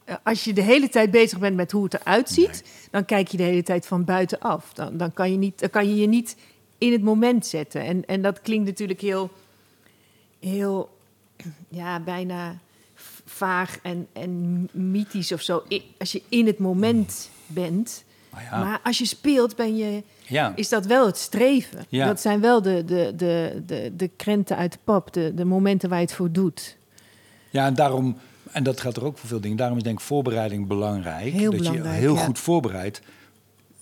eh, 0.04 0.14
als 0.22 0.44
je 0.44 0.52
de 0.52 0.60
hele 0.62 0.88
tijd 0.88 1.10
bezig 1.10 1.38
bent 1.38 1.56
met 1.56 1.72
hoe 1.72 1.84
het 1.84 1.94
eruit 1.94 2.28
ziet, 2.28 2.64
dan 2.90 3.04
kijk 3.04 3.28
je 3.28 3.36
de 3.36 3.42
hele 3.42 3.62
tijd 3.62 3.86
van 3.86 4.04
buitenaf. 4.04 4.72
Dan, 4.72 4.96
dan, 4.96 5.12
kan, 5.12 5.30
je 5.30 5.36
niet, 5.36 5.58
dan 5.58 5.70
kan 5.70 5.88
je 5.88 5.96
je 5.96 6.06
niet 6.06 6.36
in 6.78 6.92
het 6.92 7.02
moment 7.02 7.46
zetten. 7.46 7.80
En, 7.80 8.06
en 8.06 8.22
dat 8.22 8.40
klinkt 8.40 8.66
natuurlijk 8.66 9.00
heel, 9.00 9.30
heel 10.38 10.98
ja, 11.68 12.00
bijna 12.00 12.58
vaag 13.24 13.78
en, 13.82 14.06
en 14.12 14.68
mythisch 14.72 15.32
of 15.32 15.42
zo. 15.42 15.62
Als 15.98 16.12
je 16.12 16.22
in 16.28 16.46
het 16.46 16.58
moment 16.58 17.30
bent. 17.46 18.04
Maar 18.32 18.42
ja, 18.50 18.64
Maar 18.64 18.80
als 18.84 18.98
je 18.98 19.06
speelt, 19.06 19.56
ben 19.56 19.76
je, 19.76 20.02
ja. 20.26 20.52
is 20.56 20.68
dat 20.68 20.86
wel 20.86 21.06
het 21.06 21.16
streven. 21.18 21.84
Ja. 21.88 22.06
Dat 22.06 22.20
zijn 22.20 22.40
wel 22.40 22.62
de, 22.62 22.84
de, 22.84 23.12
de, 23.16 23.62
de, 23.66 23.92
de 23.96 24.08
krenten 24.16 24.56
uit 24.56 24.72
de 24.72 24.78
pap, 24.84 25.12
de, 25.12 25.32
de 25.34 25.44
momenten 25.44 25.88
waar 25.88 25.98
je 25.98 26.04
het 26.04 26.14
voor 26.14 26.32
doet. 26.32 26.76
ja, 27.50 27.66
en 27.66 27.74
daarom, 27.74 28.16
en 28.50 28.62
dat 28.62 28.80
geldt 28.80 28.96
er 28.96 29.04
ook 29.04 29.18
voor 29.18 29.28
veel 29.28 29.40
dingen. 29.40 29.56
Daarom 29.56 29.76
is 29.76 29.82
denk 29.82 29.98
ik 29.98 30.04
voorbereiding 30.04 30.66
belangrijk. 30.66 31.32
Heel 31.32 31.50
dat 31.50 31.60
belangrijk, 31.60 31.94
je 31.94 32.00
heel 32.00 32.16
goed 32.16 32.38
voorbereidt. 32.38 33.00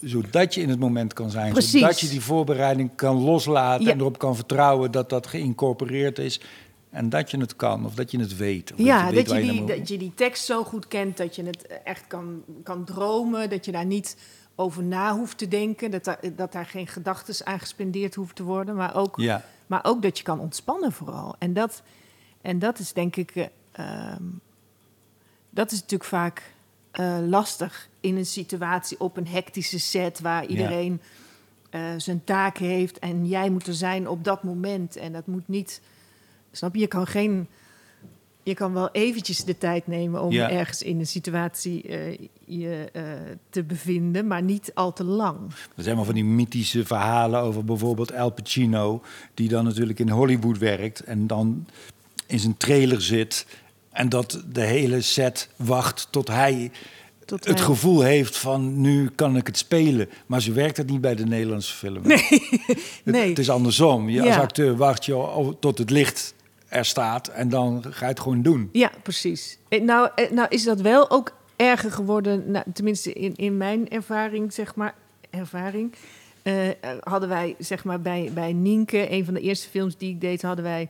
Zodat 0.01 0.55
je 0.55 0.61
in 0.61 0.69
het 0.69 0.79
moment 0.79 1.13
kan 1.13 1.31
zijn. 1.31 1.53
Precies. 1.53 1.81
Zodat 1.81 2.01
je 2.01 2.09
die 2.09 2.21
voorbereiding 2.21 2.91
kan 2.95 3.17
loslaten 3.17 3.85
Ja. 3.85 3.93
en 3.93 3.99
erop 3.99 4.19
kan 4.19 4.37
vertrouwen 4.37 4.91
dat 4.91 5.11
dat 5.11 5.27
geïncorporeerd 5.27 6.19
is. 6.19 6.41
En 6.91 7.09
dat 7.09 7.31
je 7.31 7.39
het 7.39 7.57
kan, 7.57 7.85
of 7.85 7.95
dat 7.95 8.11
je 8.11 8.19
het 8.19 8.37
weet. 8.37 8.73
Of 8.73 8.79
Ja, 8.79 9.05
weet 9.05 9.15
dat 9.15 9.27
je, 9.27 9.33
waar 9.33 9.41
die, 9.41 9.53
naar 9.53 9.61
moet. 9.61 9.69
dat 9.69 9.89
je 9.89 9.99
die 9.99 10.13
tekst 10.15 10.45
zo 10.45 10.65
goed 10.65 10.89
kent 10.89 11.17
dat 11.17 11.37
je 11.37 11.45
het 11.45 11.67
echt 11.85 12.07
kan, 12.07 12.45
kan 12.63 12.85
dromen. 12.85 13.51
Dat 13.51 13.65
je 13.65 13.73
daar 13.73 13.87
niet 13.87 14.17
over 14.55 14.83
na 14.83 15.17
hoeft 15.17 15.39
te 15.39 15.49
denken. 15.49 15.91
Dat 15.91 16.05
daar, 16.05 16.21
dat 16.37 16.53
daar 16.53 16.67
geen 16.67 16.87
gedachten 16.87 17.47
aan 17.47 17.59
gespendeerd 17.59 18.15
hoeven 18.15 18.35
te 18.35 18.43
worden. 18.43 18.75
Maar 18.75 18.95
ook, 18.95 19.17
Ja, 19.17 19.45
maar 19.67 19.81
ook 19.85 20.03
dat 20.03 20.19
je 20.19 20.25
kan 20.25 20.41
ontspannen 20.41 20.93
vooral. 20.93 21.35
En 21.39 21.53
dat, 21.53 21.83
en 22.41 22.59
dat 22.59 22.79
is 22.79 22.93
denk 22.93 23.17
ik... 23.17 23.31
eh, 23.31 23.47
ehm, 23.73 24.23
dat 25.51 25.73
is 25.73 25.81
natuurlijk 25.81 26.11
vaak 26.11 26.53
eh, 26.91 27.19
lastig 27.27 27.89
in 28.01 28.17
een 28.17 28.27
situatie 28.27 29.01
op 29.01 29.17
een 29.17 29.29
hectische 29.29 29.79
set... 29.79 30.21
waar 30.21 30.47
iedereen 30.47 31.01
eh, 31.71 31.81
zijn 31.97 32.25
taak 32.25 32.59
heeft 32.59 32.99
en 32.99 33.27
jij 33.27 33.51
moet 33.51 33.67
er 33.67 33.75
zijn 33.75 34.09
op 34.09 34.25
dat 34.25 34.43
moment. 34.43 34.97
En 34.97 35.13
dat 35.13 35.27
moet 35.27 35.49
niet... 35.49 35.81
Snap 36.53 36.75
je? 36.75 36.81
Je 36.81 36.87
kan 36.87 37.07
geen... 37.07 37.47
Je 38.43 38.55
kan 38.55 38.73
wel 38.73 38.89
eventjes 38.93 39.45
de 39.45 39.59
tijd 39.59 39.87
nemen 39.87 40.23
om 40.23 40.33
Ja. 40.33 40.51
ergens 40.51 40.83
in 40.83 40.99
een 40.99 41.07
situatie 41.07 41.83
eh, 41.83 42.19
je 42.45 42.89
eh, 42.93 43.03
te 43.51 43.63
bevinden, 43.65 44.27
maar 44.27 44.43
niet 44.43 44.71
al 44.75 44.93
te 44.93 45.05
lang. 45.05 45.39
Er 45.77 45.83
zijn 45.83 45.97
maar 45.97 46.05
van 46.05 46.15
die 46.15 46.25
mythische 46.25 46.87
verhalen 46.87 47.41
over 47.41 47.65
bijvoorbeeld 47.65 48.13
Al 48.15 48.31
Pacino, 48.31 49.03
die 49.35 49.49
dan 49.49 49.65
natuurlijk 49.65 49.99
in 49.99 50.09
Hollywood 50.11 50.59
werkt 50.59 51.01
en 51.01 51.27
dan 51.27 51.67
in 52.27 52.39
zijn 52.39 52.57
trailer 52.57 53.03
zit 53.03 53.47
en 53.93 54.09
dat 54.09 54.43
de 54.53 54.61
hele 54.65 55.01
set 55.01 55.49
wacht 55.57 56.09
tot 56.11 56.29
hij 56.29 56.71
Tot 57.25 57.45
het 57.45 57.57
hij- 57.59 57.67
gevoel 57.67 58.01
heeft 58.01 58.37
van 58.37 58.81
nu 58.81 59.11
kan 59.15 59.37
ik 59.37 59.47
het 59.47 59.59
spelen. 59.59 60.09
Maar 60.27 60.43
zo 60.43 60.53
werkt 60.53 60.77
het 60.77 60.91
niet 60.91 61.01
bij 61.01 61.15
de 61.15 61.25
Nederlandse 61.27 61.75
film. 61.75 62.03
Nee. 62.03 62.17
Het, 63.05 63.15
Nee. 63.15 63.29
het 63.29 63.39
is 63.39 63.51
andersom. 63.51 64.09
Je, 64.09 64.23
als 64.23 64.37
acteur 64.37 64.77
wacht 64.77 65.05
je 65.05 65.13
al 65.13 65.57
tot 65.59 65.79
het 65.79 65.91
licht 65.91 66.35
er 66.69 66.85
staat 66.85 67.29
en 67.29 67.49
dan 67.49 67.85
ga 67.91 68.05
je 68.05 68.11
het 68.11 68.21
gewoon 68.21 68.43
doen. 68.43 68.69
Ja, 68.73 68.91
precies. 69.03 69.59
Eh, 69.69 69.83
Nou, 69.83 70.09
eh, 70.15 70.31
nou 70.31 70.47
is 70.49 70.65
dat 70.65 70.81
wel 70.81 71.11
ook 71.11 71.37
erger 71.57 71.93
geworden, 71.93 72.51
nou, 72.51 72.65
tenminste 72.73 73.13
in, 73.13 73.37
in 73.37 73.57
mijn 73.57 73.89
ervaring, 73.89 74.53
zeg 74.53 74.75
maar, 74.75 74.95
ervaring. 75.31 75.95
eh, 76.43 76.69
hadden 77.01 77.29
wij, 77.29 77.55
zeg 77.59 77.85
maar, 77.85 78.01
bij, 78.01 78.31
bij 78.35 78.53
Nienke, 78.53 79.11
een 79.13 79.25
van 79.25 79.35
de 79.35 79.41
eerste 79.41 79.69
films 79.69 79.97
die 79.97 80.11
ik 80.11 80.21
deed, 80.21 80.43
hadden 80.43 80.65
wij... 80.65 80.89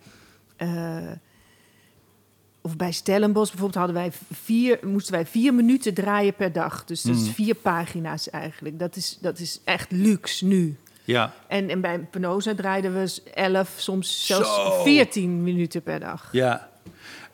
of 2.60 2.76
bij 2.76 2.92
Stellenbosch 2.92 3.50
bijvoorbeeld 3.50 3.84
hadden 3.84 4.02
wij 4.02 4.12
vier, 4.32 4.78
moesten 4.82 5.12
wij 5.12 5.26
vier 5.26 5.54
minuten 5.54 5.94
draaien 5.94 6.34
per 6.34 6.52
dag. 6.52 6.84
Dus 6.84 7.02
dat 7.02 7.14
is 7.16 7.26
Mm. 7.26 7.32
vier 7.32 7.54
pagina's 7.54 8.30
eigenlijk. 8.30 8.78
Dat 8.78 8.96
is, 8.96 9.18
dat 9.20 9.38
is 9.38 9.60
echt 9.64 9.90
luxe 9.92 10.44
nu. 10.46 10.76
Ja. 11.08 11.32
En, 11.46 11.70
en 11.70 11.80
bij 11.80 11.98
Penosa 11.98 12.54
draaiden 12.54 12.92
we 12.92 13.22
elf, 13.34 13.74
soms 13.76 14.26
zelfs 14.26 14.54
Zo. 14.54 14.82
veertien 14.82 15.42
minuten 15.42 15.82
per 15.82 16.00
dag. 16.00 16.28
Ja, 16.32 16.68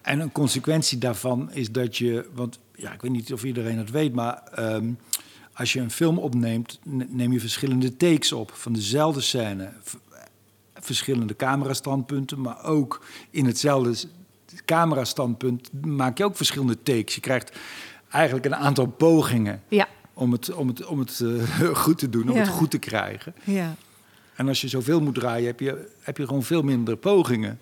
en 0.02 0.20
een 0.20 0.32
consequentie 0.32 0.98
daarvan 0.98 1.52
is 1.52 1.70
dat 1.70 1.96
je, 1.96 2.28
want 2.34 2.58
ja, 2.74 2.92
ik 2.92 3.02
weet 3.02 3.10
niet 3.10 3.32
of 3.32 3.44
iedereen 3.44 3.78
het 3.78 3.90
weet, 3.90 4.14
maar 4.14 4.42
ehm, 4.54 4.92
als 5.52 5.72
je 5.72 5.80
een 5.80 5.90
film 5.90 6.18
opneemt, 6.18 6.78
neem 7.08 7.32
je 7.32 7.40
verschillende 7.40 7.96
takes 7.96 8.32
op 8.32 8.50
van 8.52 8.72
dezelfde 8.72 9.20
scène. 9.20 9.72
Verschillende 10.74 11.36
camerastandpunten, 11.36 12.40
maar 12.40 12.64
ook 12.64 13.04
in 13.30 13.46
hetzelfde 13.46 14.08
camerastandpunt 14.64 15.70
maak 15.84 16.18
je 16.18 16.24
ook 16.24 16.36
verschillende 16.36 16.82
takes. 16.82 17.14
Je 17.14 17.20
krijgt 17.20 17.58
eigenlijk 18.10 18.46
een 18.46 18.56
aantal 18.56 18.86
pogingen 18.86 19.62
Ja, 19.68 19.88
om 20.14 20.32
het, 20.32 20.52
om 20.54 20.68
het, 20.68 20.86
om 20.86 20.98
het 20.98 21.20
eh, 21.20 21.68
goed 21.84 21.98
te 21.98 22.08
doen, 22.10 22.28
om 22.28 22.34
Ja. 22.34 22.40
het 22.40 22.48
goed 22.48 22.70
te 22.70 22.78
krijgen. 22.78 23.34
ja. 23.44 23.74
En 24.36 24.48
als 24.48 24.60
je 24.60 24.68
zoveel 24.68 25.00
moet 25.00 25.14
draaien, 25.14 25.46
heb 25.46 25.60
je, 25.60 25.88
heb 26.00 26.16
je 26.16 26.26
gewoon 26.26 26.42
veel 26.42 26.62
minder 26.62 26.96
pogingen. 26.96 27.60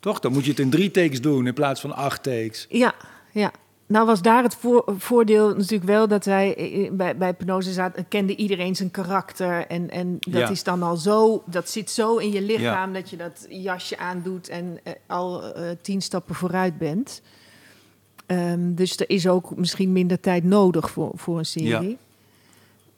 Toch? 0.00 0.20
Dan 0.20 0.32
moet 0.32 0.44
je 0.44 0.50
het 0.50 0.58
in 0.60 0.70
drie 0.70 0.90
takes 0.90 1.20
doen 1.20 1.46
in 1.46 1.54
plaats 1.54 1.80
van 1.80 1.94
acht 1.94 2.22
takes. 2.22 2.66
Ja, 2.68 2.94
ja. 3.32 3.52
Nou 3.86 4.06
was 4.06 4.22
daar 4.22 4.42
het 4.42 4.54
voor- 4.54 4.94
voordeel 4.98 5.48
natuurlijk 5.56 5.84
wel 5.90 6.08
dat 6.08 6.24
wij 6.24 6.56
eh, 6.56 6.90
bij, 6.92 7.16
bij 7.16 7.34
Penose 7.34 7.72
zaten, 7.72 8.08
kende 8.08 8.36
iedereen 8.36 8.76
zijn 8.76 8.90
karakter. 8.90 9.66
En, 9.66 9.90
en 9.90 10.16
dat 10.20 10.40
Ja. 10.40 10.48
is 10.50 10.62
dan 10.62 10.82
al 10.82 10.96
zo, 10.96 11.42
dat 11.46 11.70
zit 11.70 11.90
zo 11.90 12.16
in 12.16 12.32
je 12.32 12.42
lichaam 12.42 12.92
dat 12.92 13.10
je 13.10 13.16
dat 13.16 13.46
jasje 13.48 13.98
aandoet 13.98 14.48
en 14.48 14.78
eh, 14.82 14.92
al 15.06 15.54
eh, 15.54 15.70
tien 15.82 16.02
stappen 16.02 16.34
vooruit 16.34 16.78
bent. 16.78 17.22
Ehm, 18.26 18.74
dus 18.74 18.96
er 18.96 19.10
is 19.10 19.28
ook 19.28 19.56
misschien 19.56 19.92
minder 19.92 20.20
tijd 20.20 20.44
nodig 20.44 20.90
voor, 20.90 21.10
voor 21.14 21.38
een 21.38 21.46
serie. 21.46 21.98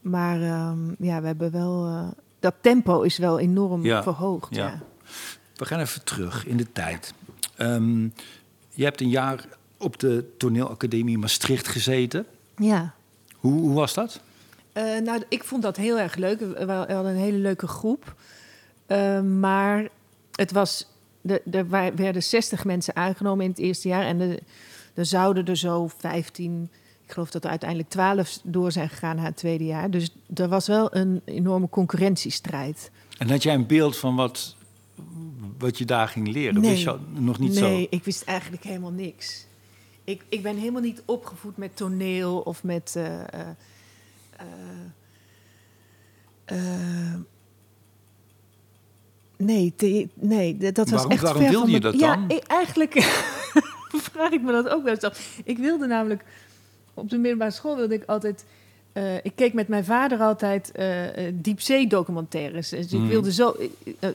Maar 0.01 0.43
ehm, 0.43 0.79
ja, 0.99 1.21
we 1.21 1.27
hebben 1.27 1.51
wel. 1.53 1.87
eh, 1.87 2.09
dat 2.41 2.55
tempo 2.61 3.01
is 3.03 3.19
wel 3.19 3.39
enorm 3.39 3.85
Ja, 3.85 4.03
verhoogd. 4.03 4.55
ja. 4.55 4.67
Ja. 4.67 4.81
We 5.55 5.65
gaan 5.65 5.81
even 5.81 6.05
terug 6.05 6.47
in 6.47 6.57
de 6.57 6.73
tijd. 6.73 7.15
Ehm, 7.57 8.03
je 8.71 8.85
hebt 8.85 9.01
een 9.01 9.09
jaar 9.09 9.45
op 9.79 9.99
de 9.99 10.35
toneelacademie 10.39 11.19
Maastricht 11.19 11.69
gezeten. 11.69 12.27
ja. 12.57 12.95
Hoe, 13.37 13.53
hoe 13.61 13.75
was 13.75 13.95
dat? 13.95 14.21
Eh, 14.73 14.99
nou, 14.99 15.23
ik 15.29 15.45
vond 15.45 15.63
dat 15.63 15.77
heel 15.77 15.99
erg 15.99 16.15
leuk. 16.17 16.39
We 16.41 16.67
we 16.67 16.73
hadden 16.73 17.07
een 17.07 17.17
hele 17.17 17.39
leuke 17.39 17.67
groep. 17.67 18.15
Maar 19.39 19.89
het 20.33 20.53
was. 20.53 20.89
de- 21.21 21.43
Er 21.51 21.69
werden 21.97 22.23
60 22.23 22.65
mensen 22.65 22.97
aangenomen 22.97 23.45
in 23.45 23.51
het 23.51 23.59
eerste 23.59 23.89
jaar. 23.89 24.03
En 24.05 24.21
er- 24.21 24.39
er 24.97 25.07
zouden 25.07 25.45
er 25.47 25.57
zo 25.57 25.89
15. 25.99 26.71
Ik 27.07 27.13
geloof 27.13 27.31
dat 27.31 27.45
er 27.45 27.51
uiteindelijk 27.51 27.89
12 27.91 28.39
door 28.43 28.73
zijn 28.73 28.89
gegaan 28.89 29.17
na 29.17 29.23
het 29.23 29.37
tweede 29.37 29.65
jaar. 29.65 29.91
Dus 29.91 30.11
er 30.35 30.49
was 30.49 30.67
wel 30.67 30.95
een 30.97 31.23
enorme 31.25 31.69
concurrentiestrijd. 31.69 32.91
En 33.19 33.31
had 33.31 33.43
jij 33.43 33.55
een 33.55 33.67
beeld 33.67 33.97
van 33.97 34.17
wat, 34.17 34.57
wat 35.59 35.79
je 35.79 35.85
daar 35.85 36.09
ging 36.09 36.29
leren? 36.29 36.61
Nee. 36.61 36.71
Wist 36.71 36.83
je 36.83 36.99
nog 37.13 37.39
niet 37.39 37.61
nee, 37.61 37.81
zo? 37.83 37.87
ik 37.91 38.05
wist 38.05 38.23
eigenlijk 38.25 38.65
helemaal 38.65 38.91
niks. 38.91 39.47
Ik, 40.05 40.25
ik 40.29 40.43
ben 40.43 40.57
helemaal 40.57 40.83
niet 40.83 41.03
opgevoed 41.05 41.57
met 41.57 41.77
toneel 41.77 42.39
of 42.41 42.63
met. 42.63 42.93
eh, 42.97 43.21
eh, 43.21 43.49
eh, 46.45 47.15
nee, 49.37 49.75
nee, 50.15 50.57
dat 50.57 50.77
was 50.77 50.91
Waarom- 50.91 51.11
echt 51.11 51.23
waarom 51.23 51.49
wilde 51.49 51.71
je 51.71 51.81
dat 51.81 51.99
ja, 51.99 52.15
dan? 52.17 52.31
ik- 52.31 52.43
eigenlijk 52.47 52.95
vraag 54.13 54.31
ik 54.31 54.43
me 54.43 54.53
dat 54.53 54.69
ook 54.69 54.83
wel 54.85 54.93
eens 54.95 55.03
af. 55.05 55.41
Ik 55.45 55.59
wilde 55.59 55.87
namelijk 55.87 56.25
op 56.95 57.11
de 57.11 57.17
middelbare 57.19 57.51
school 57.51 57.77
wilde 57.77 57.95
ik 57.95 58.05
altijd. 58.07 58.45
eh, 58.93 59.15
ik 59.17 59.33
keek 59.35 59.53
met 59.53 59.69
mijn 59.69 59.85
vader 59.85 60.19
altijd 60.21 60.73
eh, 60.73 61.27
eh, 61.27 61.35
diepzee-documentaires. 61.39 62.69
Dus 62.69 62.93
ik 62.93 62.99
Mhm. 62.99 63.09
wilde 63.09 63.33
zo. 63.33 63.57
eh, 64.01 64.11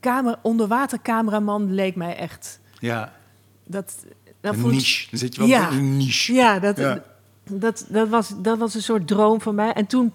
kamer, 0.00 0.38
onderwatercameraman 0.42 1.74
leek 1.74 1.96
mij 1.96 2.16
echt. 2.16 2.60
Ja, 2.78 3.12
Dat, 3.64 3.94
dat 4.40 4.54
een 4.54 4.60
vond- 4.60 4.72
niche. 4.72 5.06
Dan 5.10 5.18
zit 5.18 5.34
je 5.34 5.40
wel 5.40 5.48
Ja. 5.50 5.70
in 5.70 5.76
een 5.78 5.96
niche. 5.96 6.32
Ja, 6.32 6.58
dat, 6.58 6.76
Ja. 6.76 7.02
Dat, 7.50 7.86
dat, 7.88 8.08
was, 8.08 8.32
dat 8.36 8.58
was 8.58 8.74
een 8.74 8.82
soort 8.82 9.06
droom 9.06 9.40
van 9.40 9.54
mij. 9.54 9.72
En 9.72 9.86
toen, 9.86 10.12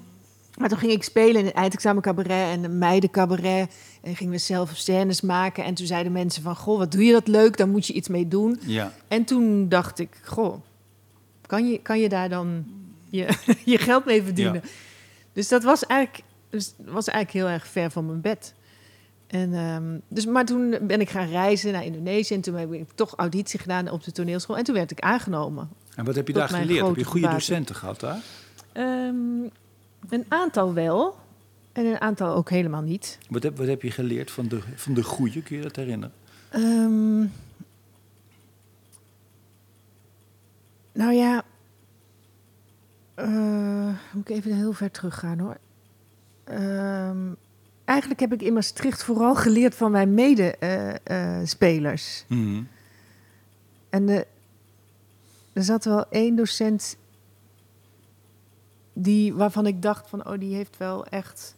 maar 0.58 0.70
toen 0.70 0.78
ging 0.78 0.92
ik 0.92 1.04
spelen 1.04 1.42
in 1.42 1.46
een 1.46 1.54
eindexamen 1.54 2.02
cabaret 2.02 2.50
en 2.52 2.64
een 2.64 2.78
meidencabaret. 2.78 3.76
En 4.02 4.16
gingen 4.16 4.34
we 4.34 4.40
zelf 4.40 4.72
scènes 4.74 5.22
maken. 5.22 5.64
En 5.64 5.74
toen 5.74 5.88
zeiden 5.88 6.12
mensen 6.12 6.44
van, 6.44 6.56
goh, 6.56 6.78
wat 6.78 6.92
doe 6.92 7.04
je 7.04 7.12
dat 7.12 7.28
leuk? 7.28 7.58
Daar 7.58 7.68
moet 7.68 7.88
je 7.88 7.94
iets 7.94 8.08
mee 8.08 8.28
doen. 8.28 8.60
Ja. 8.66 8.92
En 9.08 9.24
toen 9.26 9.70
dacht 9.70 10.00
ik, 10.00 10.10
goh, 10.24 10.62
kan 11.46 11.70
je, 11.70 11.82
kan 11.82 12.00
je 12.00 12.10
daar 12.10 12.30
dan 12.30 12.66
je, 13.10 13.28
je 13.66 13.78
geld 13.78 14.06
mee 14.06 14.24
verdienen? 14.24 14.64
Dus 15.34 15.48
dat 15.48 15.64
was 15.64 15.86
eigenlijk, 15.86 16.24
dus 16.50 16.74
was 16.78 17.08
eigenlijk 17.08 17.46
heel 17.46 17.54
erg 17.56 17.68
ver 17.68 17.92
van 17.92 18.06
mijn 18.06 18.22
bed. 18.22 18.54
En, 19.28 19.54
ehm, 19.54 19.98
dus, 20.08 20.26
maar 20.26 20.46
toen 20.46 20.78
ben 20.82 21.02
ik 21.02 21.10
gaan 21.10 21.28
reizen 21.28 21.72
naar 21.72 21.86
Indonesië. 21.86 22.34
En 22.34 22.42
toen 22.42 22.56
heb 22.56 22.74
ik 22.74 22.92
toch 22.96 23.14
auditie 23.16 23.60
gedaan 23.60 23.90
op 23.90 24.04
de 24.04 24.12
toneelschool. 24.12 24.58
En 24.58 24.64
toen 24.64 24.76
werd 24.76 24.92
ik 24.92 25.00
aangenomen. 25.00 25.70
En 25.96 26.06
wat 26.06 26.16
heb 26.16 26.28
je 26.28 26.34
daar 26.34 26.50
geleerd? 26.50 26.88
Heb 26.88 26.96
je 26.96 27.04
goede 27.04 27.30
docenten 27.30 27.76
gehad 27.76 28.00
daar? 28.00 28.22
Ehm, 28.72 29.16
een 30.10 30.26
aantal 30.28 30.74
wel. 30.74 31.16
En 31.72 31.86
een 31.86 32.02
aantal 32.02 32.36
ook 32.36 32.50
helemaal 32.50 32.82
niet. 32.82 33.18
Wat 33.30 33.44
heb, 33.44 33.58
wat 33.58 33.68
heb 33.68 33.82
je 33.82 33.92
geleerd 33.92 34.32
van 34.32 34.48
de, 34.48 34.60
van 34.76 34.94
de 34.94 35.04
goede? 35.04 35.42
Kun 35.42 35.56
je 35.56 35.62
dat 35.62 35.76
herinneren? 35.76 36.14
Ehm, 36.50 37.20
nou 40.94 41.14
ja. 41.14 41.44
eh, 43.16 43.88
moet 44.12 44.30
ik 44.30 44.36
even 44.36 44.56
heel 44.56 44.74
ver 44.74 44.92
teruggaan 44.92 45.40
hoor. 45.40 45.58
Ehm, 46.44 47.18
eigenlijk 47.86 48.20
heb 48.20 48.34
ik 48.34 48.42
in 48.42 48.54
Maastricht 48.54 49.04
vooral 49.04 49.36
geleerd 49.36 49.76
van 49.76 49.92
mijn 49.92 50.14
medespelers. 50.14 52.26
Mhm. 52.28 52.62
En 53.90 54.06
de, 54.06 54.28
er 55.54 55.64
zat 55.64 55.86
wel 55.86 56.06
één 56.10 56.36
docent 56.36 56.98
die, 58.98 59.34
waarvan 59.34 59.66
ik 59.66 59.82
dacht 59.82 60.10
van, 60.10 60.28
oh, 60.28 60.40
die 60.40 60.56
heeft 60.56 60.78
wel 60.78 61.06
echt 61.06 61.56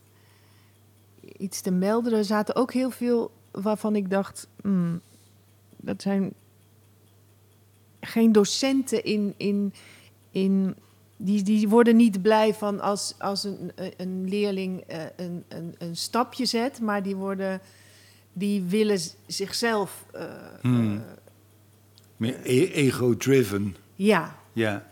iets 1.37 1.61
te 1.61 1.71
melden. 1.71 2.13
Er 2.13 2.25
zaten 2.25 2.55
ook 2.55 2.73
heel 2.73 2.89
veel 2.91 3.31
waarvan 3.51 3.95
ik 3.95 4.09
dacht, 4.09 4.47
hmm, 4.61 5.01
dat 5.77 6.01
zijn 6.01 6.33
geen 8.01 8.31
docenten 8.31 9.03
in, 9.03 9.33
in, 9.37 9.73
in 10.31 10.75
die, 11.17 11.43
die 11.43 11.69
worden 11.69 11.95
niet 11.95 12.21
blij 12.21 12.53
van 12.53 12.79
als, 12.79 13.15
als 13.19 13.43
een, 13.43 13.71
een 13.97 14.29
leerling 14.29 14.81
eh, 14.81 15.03
een, 15.15 15.43
een, 15.47 15.75
een 15.77 15.95
stapje 15.95 16.45
zet, 16.45 16.79
maar 16.81 17.03
die 17.03 17.15
worden, 17.15 17.61
die 18.33 18.61
willen 18.63 18.99
zichzelf, 19.27 20.05
eh, 20.13 20.23
Hmm. 20.61 20.95
eh, 20.95 21.01
Meer 22.17 22.39
e- 22.43 22.71
ego-driven. 22.71 23.75
ja. 23.95 24.35
Ja, 24.53 24.87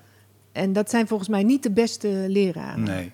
En 0.55 0.73
dat 0.73 0.89
zijn 0.89 1.07
volgens 1.07 1.29
mij 1.29 1.43
niet 1.43 1.63
de 1.63 1.71
beste 1.71 2.25
leraren. 2.27 2.83
nee. 2.83 3.11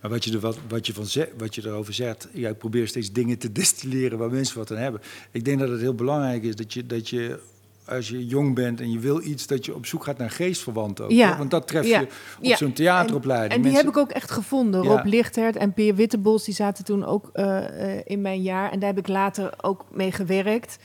Maar 0.00 0.10
wat 0.10 0.24
je, 0.24 0.32
er 0.32 0.40
wat, 0.40 0.58
wat, 0.68 0.86
je 0.86 0.92
van 0.94 1.06
ze- 1.06 1.32
wat 1.38 1.54
je 1.54 1.62
erover 1.66 1.94
zegt, 1.94 2.28
ja, 2.32 2.48
ik 2.48 2.58
probeer 2.58 2.88
steeds 2.88 3.12
dingen 3.12 3.38
te 3.38 3.52
destilleren 3.62 4.18
waar 4.18 4.30
mensen 4.30 4.58
wat 4.58 4.70
aan 4.70 4.76
hebben. 4.76 5.00
Ik 5.30 5.44
denk 5.44 5.58
dat 5.58 5.68
het 5.68 5.80
heel 5.80 5.94
belangrijk 5.94 6.42
is 6.42 6.56
dat 6.56 6.72
je, 6.72 6.86
dat 6.86 7.08
je 7.08 7.38
als 7.86 8.08
je 8.08 8.26
jong 8.26 8.54
bent 8.54 8.80
en 8.80 8.90
je 8.90 8.98
wil 8.98 9.22
iets, 9.24 9.46
dat 9.46 9.64
je 9.64 9.74
op 9.74 9.86
zoek 9.86 10.04
gaat 10.04 10.18
naar 10.18 10.30
geestverwanten 10.30 11.04
ook. 11.04 11.10
Ja. 11.10 11.38
Want 11.38 11.50
dat 11.50 11.66
tref 11.66 11.86
Ja. 11.86 12.00
je 12.00 12.06
op 12.06 12.12
Ja. 12.44 12.56
zo'n 12.56 12.72
theateropleiding. 12.72 13.52
En 13.52 13.62
die 13.62 13.72
Mensen- 13.72 13.86
heb 13.86 13.96
ik 13.96 14.00
ook 14.02 14.10
echt 14.10 14.30
gevonden. 14.30 14.82
Rob 14.82 15.04
Lichthert 15.04 15.56
en 15.56 15.72
Peer 15.72 15.94
Wittebos, 15.94 16.44
die 16.44 16.54
zaten 16.54 16.84
toen 16.84 17.04
ook 17.04 17.30
eh, 17.32 17.94
eh, 17.96 18.00
in 18.04 18.20
mijn 18.20 18.42
jaar. 18.42 18.70
En 18.72 18.78
daar 18.78 18.88
heb 18.88 18.98
ik 18.98 19.08
later 19.08 19.54
ook 19.60 19.84
mee 19.92 20.12
gewerkt. 20.12 20.78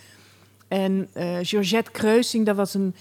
En 0.67 1.07
eh, 1.13 1.37
Georgette 1.41 1.91
Kreusing, 1.91 2.45
dat 2.45 2.55
was 2.55 2.73
een, 2.73 2.95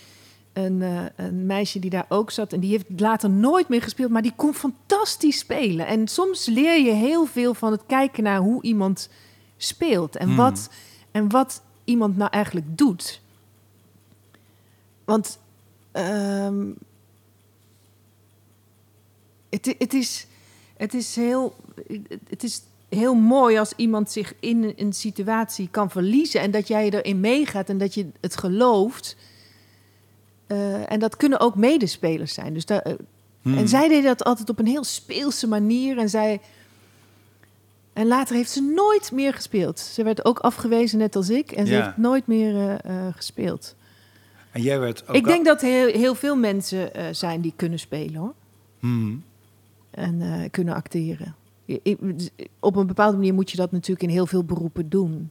een, 0.57 0.83
eh, 0.83 1.05
een 1.17 1.47
meisje 1.47 1.79
die 1.79 1.91
daar 1.91 2.07
ook 2.09 2.31
zat. 2.31 2.53
En 2.53 2.61
die 2.61 2.71
heeft 2.71 3.01
later 3.01 3.31
nooit 3.31 3.69
meer 3.69 3.83
gespeeld, 3.83 4.11
maar 4.11 4.23
die 4.23 4.33
kon 4.37 4.55
fantastisch 4.55 5.39
spelen. 5.39 5.87
En 5.87 6.09
soms 6.09 6.47
leer 6.47 6.85
je 6.85 6.93
heel 6.93 7.27
veel 7.27 7.55
van 7.55 7.73
het 7.73 7.81
kijken 7.87 8.23
naar 8.23 8.39
hoe 8.39 8.63
iemand 8.63 9.09
speelt. 9.57 10.17
En, 10.17 10.27
Hmm. 10.27 10.37
wat, 10.37 10.71
en 11.11 11.31
wat 11.31 11.63
iemand 11.85 12.17
nou 12.17 12.31
eigenlijk 12.31 12.79
doet. 12.79 13.21
Want 15.05 15.39
ehm, 15.93 16.67
het, 19.49 19.75
het, 19.79 19.95
is, 19.95 20.27
het, 20.77 20.95
is 20.95 21.17
heel, 21.17 21.57
het 22.29 22.43
is 22.43 22.63
heel 22.89 23.15
mooi 23.15 23.59
als 23.59 23.73
iemand 23.77 24.11
zich 24.11 24.35
in 24.41 24.73
een 24.77 24.93
situatie 24.93 25.69
kan 25.71 25.91
verliezen 25.91 26.41
en 26.41 26.51
dat 26.51 26.69
jij 26.69 26.91
erin 26.91 27.21
meegaat 27.21 27.69
en 27.69 27.79
dat 27.79 27.95
je 27.95 28.07
het 28.21 28.37
gelooft. 28.37 29.17
Eh, 30.47 30.93
en 30.93 30.99
dat 30.99 31.17
kunnen 31.17 31.41
ook 31.41 31.57
medespelers 31.57 32.35
zijn. 32.35 32.55
Dus 32.55 32.65
daar, 32.67 32.81
eh, 32.81 32.95
Hmm. 33.43 33.59
En 33.59 33.69
zij 33.69 33.89
deed 33.89 34.03
dat 34.05 34.25
altijd 34.25 34.51
op 34.51 34.59
een 34.59 34.67
heel 34.67 34.85
speelse 34.85 35.47
manier. 35.49 35.99
En, 35.99 36.09
zij, 36.09 36.41
en 37.93 38.07
later 38.07 38.35
heeft 38.37 38.51
ze 38.51 38.63
nooit 38.75 39.13
meer 39.13 39.35
gespeeld. 39.35 39.79
Ze 39.79 40.03
werd 40.03 40.25
ook 40.25 40.39
afgewezen, 40.39 40.99
net 40.99 41.17
als 41.17 41.29
ik. 41.31 41.53
En 41.53 41.67
ze 41.67 41.73
heeft 41.83 41.97
nooit 41.97 42.27
meer 42.27 42.77
eh, 42.81 43.07
gespeeld. 43.17 43.75
En 44.51 44.63
jij 44.63 44.79
werd 44.81 45.09
ook 45.09 45.17
ik 45.17 45.25
denk 45.25 45.45
dat 45.45 45.61
heel, 45.61 45.87
heel 45.87 46.15
veel 46.15 46.37
mensen 46.37 46.91
zijn 47.15 47.41
die 47.41 47.53
kunnen 47.57 47.79
spelen 47.79 48.15
hoor. 48.21 48.35
Mhm. 48.79 49.15
En 49.91 50.49
kunnen 50.51 50.75
acteren. 50.75 51.35
Je- 51.65 51.81
ik- 51.83 51.99
Op 52.61 52.77
een 52.77 52.87
bepaalde 52.87 53.17
manier 53.17 53.35
moet 53.35 53.51
je 53.51 53.57
dat 53.57 53.73
natuurlijk 53.73 54.03
in 54.03 54.09
heel 54.15 54.27
veel 54.27 54.45
beroepen 54.45 54.89
doen. 54.89 55.31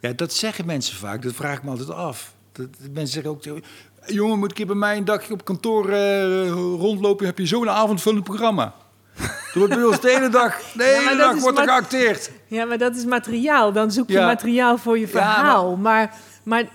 Ja, 0.00 0.12
dat 0.12 0.32
zeggen 0.32 0.66
mensen 0.66 0.96
vaak. 0.96 1.22
Dat 1.22 1.34
vraag 1.34 1.56
ik 1.56 1.62
me 1.64 1.70
altijd 1.70 1.90
af. 1.90 2.36
Dat, 2.58 2.68
mensen 2.92 3.22
zeggen 3.22 3.30
ook... 3.30 3.60
Jongen, 4.06 4.38
moet 4.38 4.50
ik 4.50 4.56
hier 4.56 4.66
bij 4.66 4.74
mij 4.76 4.96
een 4.96 5.04
dagje 5.04 5.32
op 5.32 5.44
kantoor 5.44 5.88
eh, 5.90 6.48
rondlopen? 6.78 7.26
Heb 7.26 7.38
je 7.38 7.46
zo'n 7.46 7.70
avondvullend 7.70 8.24
programma? 8.24 8.74
Er 9.52 9.58
wordt 9.58 9.74
bij 9.74 9.84
ons 9.84 10.00
de 10.00 10.10
hele 10.10 10.28
dag, 10.28 10.60
de 10.72 10.84
hele 10.84 11.16
dag 11.16 11.40
wordt 11.40 11.58
er 11.58 11.64
geacteerd. 11.64 12.30
Ja, 12.46 12.64
maar 12.64 12.78
dat 12.78 12.96
is 12.96 13.04
materiaal. 13.04 13.72
Dan 13.72 13.92
zoek 13.92 14.08
je 14.08 14.14
Ja. 14.14 14.26
materiaal 14.26 14.78
voor 14.78 14.94
je 14.98 15.04
Ja, 15.04 15.10
verhaal. 15.10 15.76
maar... 15.76 16.14
Maar, 16.42 16.68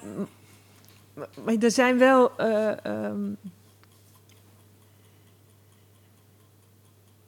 maar, 1.13 1.27
maar 1.45 1.55
er 1.59 1.71
zijn 1.71 1.97
wel... 1.97 2.31
eh, 2.37 2.85
ehm, 2.85 3.15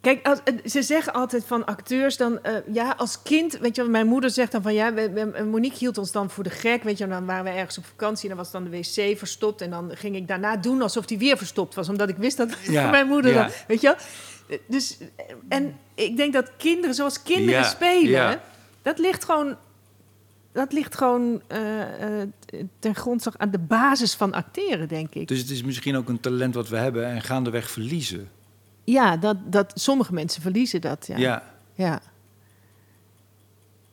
Kijk, 0.06 0.28
als, 0.28 0.40
eh, 0.44 0.54
ze 0.66 0.82
zeggen 0.82 1.14
altijd 1.14 1.46
van 1.46 1.66
acteurs 1.66 2.18
dan... 2.18 2.44
eh, 2.44 2.54
ja, 2.74 2.94
als 2.98 3.22
kind... 3.22 3.58
Weet 3.58 3.76
je 3.76 3.82
wel, 3.82 3.92
mijn 3.92 4.08
moeder 4.08 4.30
zegt 4.30 4.52
dan 4.52 4.62
van... 4.62 4.74
Ja, 4.74 4.94
we- 4.94 5.44
Monique 5.50 5.78
hield 5.78 5.98
ons 5.98 6.12
dan 6.12 6.30
voor 6.30 6.44
de 6.44 6.50
gek. 6.50 6.84
Weet 6.84 6.98
je 6.98 7.08
wel, 7.08 7.18
dan 7.18 7.26
waren 7.28 7.44
we 7.44 7.50
ergens 7.50 7.78
op 7.78 7.86
vakantie... 7.86 8.30
en 8.30 8.36
dan 8.36 8.38
was 8.44 8.52
dan 8.52 8.64
de 8.64 8.70
wc 8.70 9.18
verstopt. 9.18 9.62
En 9.62 9.70
dan 9.70 9.92
ging 9.96 10.16
ik 10.16 10.28
daarna 10.28 10.58
doen 10.58 10.82
alsof 10.82 11.06
die 11.06 11.18
weer 11.18 11.38
verstopt 11.38 11.76
was. 11.76 11.90
Omdat 11.90 12.10
ik 12.10 12.18
wist 12.18 12.38
dat 12.38 12.58
Ja, 12.68 12.90
mijn 12.90 13.08
moeder... 13.08 13.32
ja. 13.34 13.42
Dan, 13.42 13.52
weet 13.68 13.82
je 13.82 13.88
wel? 13.88 13.96
Eh, 14.50 14.58
Dus... 14.68 14.98
eh, 15.16 15.26
En 15.50 15.78
ik 15.96 16.18
denk 16.18 16.34
dat 16.34 16.52
kinderen, 16.58 16.96
zoals 16.96 17.22
kinderen 17.22 17.60
Ja, 17.60 17.64
spelen... 17.70 18.10
ja. 18.10 18.42
Dat 18.82 19.00
ligt 19.00 19.24
gewoon... 19.24 19.56
Dat 20.52 20.74
ligt 20.74 20.98
gewoon 20.98 21.42
eh, 21.48 22.22
eh, 22.22 22.28
ten 22.80 22.96
grondslag 22.96 23.38
aan 23.38 23.52
de 23.52 23.60
basis 23.60 24.14
van 24.14 24.34
acteren, 24.34 24.88
denk 24.88 25.14
ik. 25.16 25.28
Dus 25.28 25.40
het 25.40 25.50
is 25.50 25.64
misschien 25.64 25.96
ook 25.98 26.10
een 26.10 26.20
talent 26.20 26.56
wat 26.56 26.70
we 26.70 26.78
hebben 26.78 27.06
en 27.06 27.22
gaandeweg 27.22 27.70
verliezen. 27.72 28.30
Ja, 28.86 29.18
dat, 29.18 29.38
dat, 29.46 29.72
sommige 29.76 30.14
mensen 30.14 30.42
verliezen 30.42 30.82
dat. 30.82 31.08
Ja. 31.08 31.18
Ja. 31.18 31.44
ja. 31.74 32.02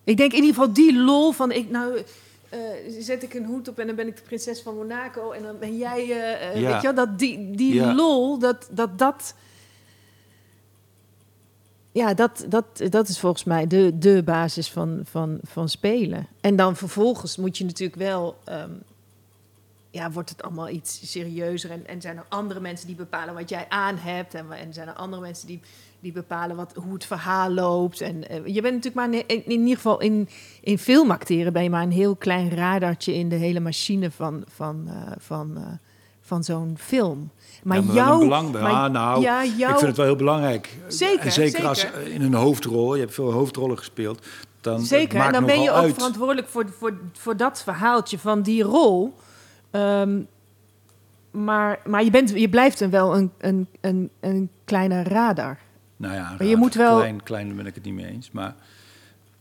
Ik 0.04 0.16
denk 0.16 0.32
in 0.32 0.38
ieder 0.38 0.54
geval 0.54 0.72
die 0.72 0.96
lol 0.99 1.32
van... 1.32 1.52
Ik, 1.52 1.70
nou, 1.70 2.02
eh, 2.49 2.58
zet 3.00 3.22
ik 3.22 3.34
een 3.34 3.44
hoed 3.44 3.68
op 3.68 3.78
en 3.78 3.87
dan 3.87 3.96
ben 3.96 4.06
ik 4.06 4.16
de 4.16 4.22
prinses 4.22 4.61
van 4.61 4.75
Monaco... 4.76 5.30
en 5.30 5.42
dan 5.42 5.58
ben 5.58 5.76
jij... 5.76 6.00
eh, 6.11 6.49
eh, 6.49 6.61
Ja. 6.61 6.72
Weet 6.72 6.82
je 6.82 6.92
wel, 6.92 7.06
dat 7.06 7.18
die, 7.18 7.50
die 7.50 7.75
Ja. 7.75 7.94
lol, 7.94 8.38
dat 8.38 8.68
dat... 8.70 8.99
dat 8.99 9.34
ja, 11.92 12.14
dat, 12.14 12.44
dat, 12.49 12.64
dat 12.88 13.08
is 13.08 13.18
volgens 13.18 13.44
mij 13.44 13.66
de, 13.66 13.99
de 13.99 14.22
basis 14.25 14.70
van, 14.70 15.00
van, 15.04 15.38
van 15.42 15.68
spelen. 15.68 16.26
En 16.40 16.56
dan 16.56 16.76
vervolgens 16.76 17.37
moet 17.37 17.58
je 17.58 17.64
natuurlijk 17.64 17.99
wel... 17.99 18.37
ehm, 18.44 18.70
ja, 19.92 20.11
wordt 20.11 20.28
het 20.30 20.42
allemaal 20.42 20.68
iets 20.68 21.11
serieuzer. 21.11 21.70
En, 21.70 21.87
en 21.87 22.00
zijn 22.00 22.16
er 22.16 22.25
andere 22.28 22.61
mensen 22.61 22.87
die 22.87 22.96
bepalen 22.96 23.34
wat 23.34 23.49
jij 23.49 23.66
aan 23.68 23.96
hebt. 23.99 24.34
En, 24.34 24.46
en 24.52 24.72
zijn 24.72 24.88
er 24.88 24.94
andere 24.94 25.22
mensen 25.22 25.46
die, 25.46 25.61
die 26.00 26.12
bepalen 26.12 26.56
wat, 26.56 26.72
hoe 26.75 26.92
het 26.94 27.04
verhaal 27.04 27.50
loopt. 27.50 28.00
En 28.00 28.28
eh, 28.28 28.37
je 28.46 28.61
bent 28.62 28.75
natuurlijk 28.75 28.94
maar 28.94 29.12
in, 29.14 29.26
in, 29.26 29.44
in 29.44 29.61
ieder 29.61 29.76
geval 29.76 30.00
in, 30.00 30.28
in 30.61 30.78
filmacteren 30.78 31.52
ben 31.52 31.62
je 31.62 31.70
maar 31.70 31.82
een 31.82 31.92
heel 31.92 32.16
klein 32.16 32.50
radartje 32.50 33.14
in 33.14 33.28
de 33.28 33.37
hele 33.37 33.61
machine 33.61 34.11
van, 34.11 34.44
van, 34.54 34.84
eh, 34.88 35.12
van, 35.18 35.56
eh, 35.56 35.62
van 36.20 36.44
zo'n 36.44 36.76
film. 36.80 37.30
Maar 37.62 37.76
Ja, 37.76 37.82
maar 37.82 37.94
wel 37.94 38.04
jouw. 38.06 38.18
belang 38.18 38.52
maar- 38.52 38.62
Ah, 38.72 38.90
nou, 38.92 39.20
ja, 39.22 39.42
Ik 39.42 39.50
vind 39.66 39.80
het 39.80 39.96
wel 39.96 40.06
heel 40.06 40.16
belangrijk. 40.16 40.76
Zeker, 40.88 41.25
En 41.25 41.32
zeker 41.32 41.50
zeker. 41.50 41.68
als 41.68 41.87
in 42.04 42.22
een 42.22 42.34
hoofdrol, 42.34 42.94
je 42.94 43.00
hebt 43.00 43.14
veel 43.14 43.32
hoofdrollen 43.32 43.78
gespeeld. 43.78 44.26
Dan 44.61 44.80
Zeker, 44.80 45.20
en 45.20 45.32
dan 45.32 45.44
ben 45.46 45.61
je 45.61 45.70
ook 45.70 45.76
uit. 45.76 45.94
verantwoordelijk 45.94 46.49
voor, 46.49 46.64
voor, 46.78 46.99
voor 47.12 47.37
dat 47.37 47.62
verhaaltje 47.62 48.18
van 48.18 48.42
die 48.42 48.62
rol. 48.62 49.14
Ehm, 49.72 50.20
maar 51.30 51.80
maar 51.84 52.04
je, 52.04 52.10
bent, 52.10 52.30
je 52.30 52.48
blijft 52.48 52.78
dan 52.78 52.90
wel 52.90 53.16
een, 53.16 53.30
een, 53.38 53.68
een, 53.80 54.10
een 54.20 54.50
kleine 54.64 55.02
radar. 55.02 55.58
Nou 55.96 56.14
ja, 56.14 56.36
je 56.44 56.56
moet 56.56 56.74
wel- 56.74 56.96
Klein, 56.98 57.22
klein 57.22 57.46
daar 57.46 57.56
ben 57.56 57.66
ik 57.66 57.74
het 57.74 57.84
niet 57.84 57.94
mee 57.94 58.06
eens. 58.06 58.30
Maar, 58.30 58.54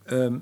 ehm, 0.03 0.37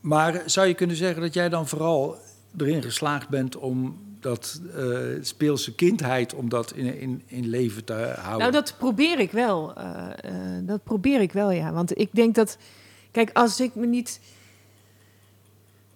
maar 0.00 0.42
zou 0.46 0.66
je 0.66 0.74
kunnen 0.74 0.96
zeggen 0.96 1.22
dat 1.22 1.34
jij 1.34 1.48
dan 1.48 1.68
vooral 1.68 2.16
erin 2.56 2.82
geslaagd 2.82 3.28
bent 3.28 3.56
om 3.56 3.98
dat 4.20 4.60
eh, 4.76 4.98
speelse 5.20 5.74
kindheid, 5.74 6.34
om 6.34 6.48
dat 6.48 6.72
in, 6.72 7.00
in, 7.00 7.22
in 7.26 7.48
leven 7.48 7.84
te 7.84 7.92
houden? 8.18 8.38
Nou, 8.38 8.50
dat 8.52 8.74
probeer 8.78 9.18
ik 9.18 9.30
wel. 9.32 9.74
eh, 9.74 10.06
eh, 10.22 10.66
dat 10.66 10.82
probeer 10.84 11.20
ik 11.20 11.32
wel, 11.32 11.50
ja. 11.50 11.72
Want 11.72 11.98
ik 11.98 12.08
denk 12.12 12.34
dat... 12.34 12.58
Kijk, 13.10 13.30
als 13.32 13.60
ik 13.60 13.74
me 13.74 13.86
niet... 13.86 14.20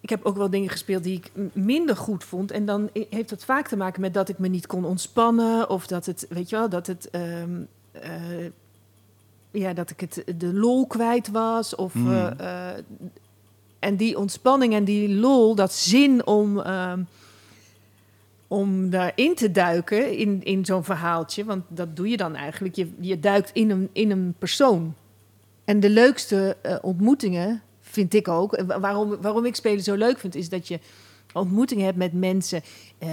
Ik 0.01 0.11
heb 0.11 0.25
ook 0.25 0.37
wel 0.37 0.51
dingen 0.51 0.69
gespeeld 0.71 1.05
die 1.05 1.17
ik 1.17 1.33
minder 1.53 1.97
goed 1.97 2.25
vond. 2.25 2.51
En 2.51 2.65
dan 2.65 2.91
heeft 3.11 3.29
dat 3.29 3.45
vaak 3.45 3.69
te 3.69 3.77
maken 3.77 4.01
met 4.01 4.15
dat 4.15 4.29
ik 4.29 4.39
me 4.39 4.49
niet 4.49 4.67
kon 4.67 4.85
ontspannen. 4.85 5.71
Of 5.71 5.87
dat 5.87 6.07
het, 6.07 6.27
weet 6.29 6.49
je 6.51 6.57
wel, 6.57 6.69
dat 6.69 6.87
het... 6.87 7.11
ehm, 7.11 7.61
eh, 7.93 8.47
ja, 9.51 9.73
dat 9.73 9.91
ik 9.91 10.01
het, 10.01 10.25
de 10.37 10.55
lol 10.55 10.87
kwijt 10.87 11.29
was. 11.31 11.75
Of, 11.75 11.93
Hmm. 11.93 12.13
eh, 12.13 12.71
eh, 12.71 12.85
en 13.79 13.97
die 13.97 14.19
ontspanning 14.19 14.75
en 14.75 14.85
die 14.85 15.09
lol, 15.09 15.55
dat 15.55 15.73
zin 15.73 16.27
om... 16.27 16.61
ehm, 16.61 17.03
om 18.49 18.91
daarin 18.91 19.35
te 19.35 19.51
duiken 19.51 20.17
in, 20.17 20.45
in 20.45 20.65
zo'n 20.65 20.85
verhaaltje. 20.85 21.45
Want 21.45 21.65
dat 21.69 21.97
doe 21.97 22.09
je 22.09 22.17
dan 22.17 22.35
eigenlijk. 22.35 22.75
Je, 22.75 22.91
je 23.01 23.21
duikt 23.21 23.51
in 23.53 23.71
een, 23.71 23.89
in 23.93 24.11
een 24.11 24.35
persoon. 24.39 24.95
En 25.65 25.81
de 25.81 25.91
leukste 25.91 26.57
ontmoetingen, 26.83 27.63
vind 27.91 28.15
ik 28.15 28.29
ook... 28.29 28.63
waarom, 28.67 29.17
waarom 29.21 29.45
ik 29.45 29.57
spelen 29.57 29.83
zo 29.83 29.95
leuk 29.95 30.19
vind... 30.19 30.35
is 30.35 30.49
dat 30.49 30.69
je 30.69 30.79
ontmoetingen 31.33 31.85
hebt 31.85 31.97
met 31.97 32.13
mensen... 32.13 32.63
eh, 32.99 33.09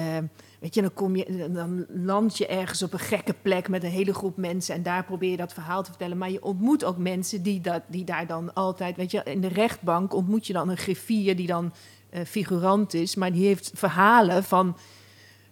weet 0.59 0.73
je, 0.73 0.81
dan, 0.81 0.93
kom 0.93 1.15
je, 1.15 1.49
dan 1.51 1.85
land 1.89 2.37
je 2.37 2.47
ergens 2.47 2.83
op 2.83 2.93
een 2.93 2.99
gekke 2.99 3.35
plek... 3.41 3.69
met 3.69 3.83
een 3.83 3.89
hele 3.89 4.13
groep 4.13 4.37
mensen... 4.37 4.75
en 4.75 4.83
daar 4.83 5.03
probeer 5.03 5.31
je 5.31 5.37
dat 5.37 5.53
verhaal 5.53 5.83
te 5.83 5.89
vertellen. 5.89 6.17
Maar 6.17 6.31
je 6.31 6.43
ontmoet 6.43 6.83
ook 6.83 6.97
mensen 6.97 7.43
die, 7.43 7.61
dat, 7.61 7.81
die 7.87 8.03
daar 8.03 8.27
dan 8.27 8.53
altijd... 8.53 8.95
weet 8.95 9.11
je, 9.11 9.21
in 9.23 9.41
de 9.41 9.47
rechtbank 9.47 10.13
ontmoet 10.13 10.47
je 10.47 10.53
dan 10.53 10.69
een 10.69 10.77
griffier... 10.77 11.35
die 11.35 11.47
dan 11.47 11.73
eh, 12.09 12.21
figurant 12.25 12.93
is, 12.93 13.15
maar 13.15 13.31
die 13.31 13.45
heeft 13.45 13.71
verhalen 13.73 14.43
van 14.43 14.77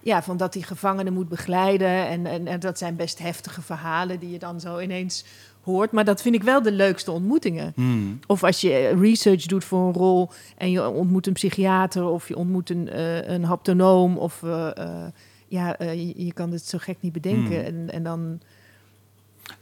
ja, 0.05 0.23
van 0.23 0.37
dat 0.37 0.53
die 0.53 0.63
gevangenen 0.63 1.13
moet 1.13 1.29
begeleiden. 1.29 2.07
En, 2.07 2.25
en, 2.25 2.47
en 2.47 2.59
dat 2.59 2.77
zijn 2.77 2.95
best 2.95 3.19
heftige 3.19 3.61
verhalen 3.61 4.19
die 4.19 4.29
je 4.29 4.39
dan 4.39 4.59
zo 4.59 4.79
ineens 4.79 5.25
hoort. 5.65 5.91
Maar 5.91 6.05
dat 6.05 6.21
vind 6.21 6.35
ik 6.35 6.43
wel 6.43 6.61
de 6.61 6.71
leukste 6.71 7.11
ontmoetingen. 7.11 7.71
Hmm. 7.75 8.19
Of 8.27 8.43
als 8.43 8.61
je 8.61 8.71
eh, 8.71 8.99
research 9.01 9.45
doet 9.45 9.63
voor 9.63 9.79
een 9.87 9.93
rol 9.93 10.29
en 10.57 10.71
je 10.71 10.89
ontmoet 10.89 11.27
een 11.27 11.33
psychiater 11.33 12.03
of 12.05 12.27
je 12.27 12.35
ontmoet 12.35 12.69
een, 12.69 12.89
eh, 12.89 13.27
een 13.27 13.43
haptonoom. 13.43 14.17
Of 14.17 14.43
eh, 14.43 14.69
ja, 15.47 15.75
je, 15.79 16.13
je 16.25 16.33
kan 16.33 16.51
het 16.51 16.65
zo 16.65 16.77
gek 16.81 16.97
niet 16.99 17.13
bedenken. 17.13 17.65
Hmm. 17.65 17.65
En, 17.65 17.89
en 17.91 18.03
dan. 18.03 18.39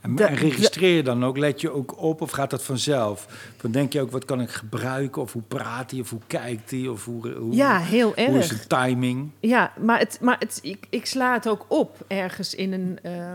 En, 0.00 0.16
registreer 0.34 0.96
je 0.96 1.02
dan 1.02 1.24
ook? 1.24 1.36
Let 1.38 1.60
je 1.60 1.70
ook 1.70 2.02
op 2.02 2.20
of 2.20 2.30
gaat 2.30 2.50
dat 2.50 2.62
vanzelf? 2.62 3.26
Dan 3.60 3.70
denk 3.70 3.92
je 3.92 4.00
ook, 4.00 4.10
wat 4.10 4.24
kan 4.24 4.40
ik 4.40 4.50
gebruiken? 4.50 5.22
Of 5.22 5.32
hoe 5.32 5.42
praat 5.48 5.90
hij? 5.90 6.00
Of 6.00 6.10
hoe 6.10 6.20
kijkt 6.26 6.70
hij? 6.70 6.88
Of 6.88 7.04
hoe, 7.04 7.32
hoe, 7.32 7.54
Ja, 7.54 7.78
heel 7.78 8.12
hoe 8.16 8.38
is 8.38 8.50
erg. 8.50 8.60
de 8.60 8.66
timing? 8.66 9.30
Ja, 9.40 9.72
maar, 9.80 9.98
het, 9.98 10.18
maar 10.20 10.36
het, 10.38 10.58
ik, 10.62 10.86
ik 10.90 11.06
sla 11.06 11.32
het 11.32 11.48
ook 11.48 11.64
op 11.68 12.04
ergens 12.06 12.54
in 12.54 12.72
een. 12.72 12.98
eh, 13.02 13.34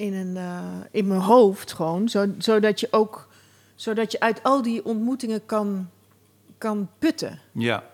in, 0.00 0.14
een 0.14 0.36
eh, 0.36 0.64
in 0.90 1.06
mijn 1.06 1.20
hoofd 1.20 1.72
gewoon. 1.72 2.08
Zo, 2.08 2.26
zodat 2.38 2.80
je 2.80 2.88
ook. 2.90 3.28
Zodat 3.74 4.12
je 4.12 4.20
uit 4.20 4.42
al 4.42 4.62
die 4.62 4.84
ontmoetingen 4.84 5.46
kan, 5.46 5.90
kan 6.58 6.88
putten. 6.98 7.38
Ja. 7.52 7.84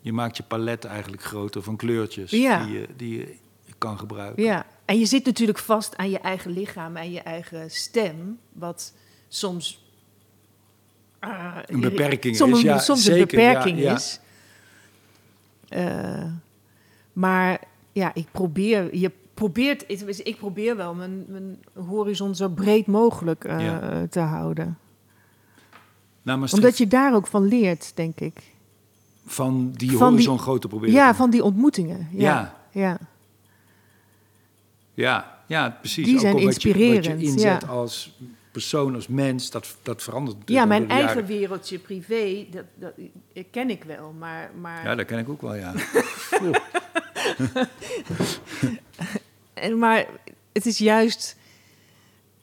Je 0.00 0.12
maakt 0.12 0.36
je 0.36 0.42
palet 0.42 0.84
eigenlijk 0.84 1.22
groter 1.22 1.62
van 1.62 1.76
kleurtjes 1.76 2.30
Ja. 2.30 2.64
die, 2.64 2.78
je, 2.78 2.86
die 2.96 3.18
je 3.64 3.74
kan 3.78 3.98
gebruiken. 3.98 4.42
Ja. 4.42 4.66
En 4.84 4.98
je 4.98 5.06
zit 5.06 5.24
natuurlijk 5.24 5.58
vast 5.58 5.96
aan 5.96 6.10
je 6.10 6.18
eigen 6.18 6.50
lichaam 6.50 6.96
en 6.96 7.10
je 7.10 7.20
eigen 7.20 7.70
stem. 7.70 8.38
Wat 8.52 8.92
soms. 9.28 9.84
ah, 11.18 11.56
Een 11.66 11.80
beperking 11.80 12.36
soms, 12.36 12.56
is, 12.56 12.62
ja, 12.62 12.78
soms 12.78 13.02
zeker, 13.04 13.20
een 13.20 13.26
beperking 13.26 13.78
ja, 13.78 13.94
is. 13.94 14.20
Eh, 15.68 16.24
maar 17.12 17.60
ja, 17.92 18.14
ik 18.14 18.26
probeer. 18.32 18.96
Je 18.96 19.10
probeert, 19.36 19.84
ik- 20.20 20.36
probeer 20.36 20.76
wel 20.76 20.94
mijn, 20.94 21.24
mijn 21.28 21.58
horizon 21.86 22.34
zo 22.34 22.48
breed 22.48 22.86
mogelijk 22.86 23.44
eh, 23.44 23.64
Ja. 23.64 24.06
te 24.10 24.20
houden. 24.20 24.78
Nou, 26.22 26.46
Omdat 26.52 26.78
je 26.78 26.86
daar 26.86 27.14
ook 27.14 27.26
van 27.26 27.44
leert, 27.48 27.92
denk 27.94 28.20
ik. 28.20 28.34
van 29.26 29.70
die 29.76 29.90
van 29.96 30.08
horizon 30.10 30.34
die- 30.34 30.42
groter 30.42 30.68
proberen. 30.68 30.94
Ja, 30.94 31.10
te 31.10 31.16
van 31.16 31.30
die 31.30 31.44
ontmoetingen. 31.44 32.08
Ja. 32.12 32.20
Ja. 32.20 32.56
ja. 32.70 32.98
Ja, 34.94 35.38
ja, 35.46 35.70
precies. 35.80 36.04
Die 36.04 36.14
Ook 36.14 36.20
zijn 36.20 36.32
wat 36.32 36.42
je, 36.42 36.46
wat 36.48 36.54
inspirerend, 36.54 37.20
je 37.20 37.26
inzet 37.26 37.62
ja. 37.62 37.68
als 37.68 38.18
persoon, 38.50 38.94
als 38.94 39.06
mens, 39.08 39.50
dat, 39.50 39.76
dat 39.82 40.02
verandert 40.02 40.36
Ja, 40.44 40.64
mijn 40.64 40.88
eigen 40.88 41.08
jaren. 41.14 41.26
wereldje 41.26 41.78
privé, 41.78 42.46
dat, 42.50 42.64
dat 42.74 42.92
ken 43.50 43.70
ik 43.70 43.84
wel. 43.84 44.12
Maar, 44.18 44.50
maar, 44.60 44.84
Ja, 44.84 44.94
dat 44.94 45.06
ken 45.06 45.18
ik 45.18 45.28
ook 45.28 45.42
wel, 45.42 45.54
ja. 45.54 45.72
en, 49.56 49.78
maar 49.78 50.06
het 50.52 50.66
is 50.66 50.78
juist, 50.78 51.36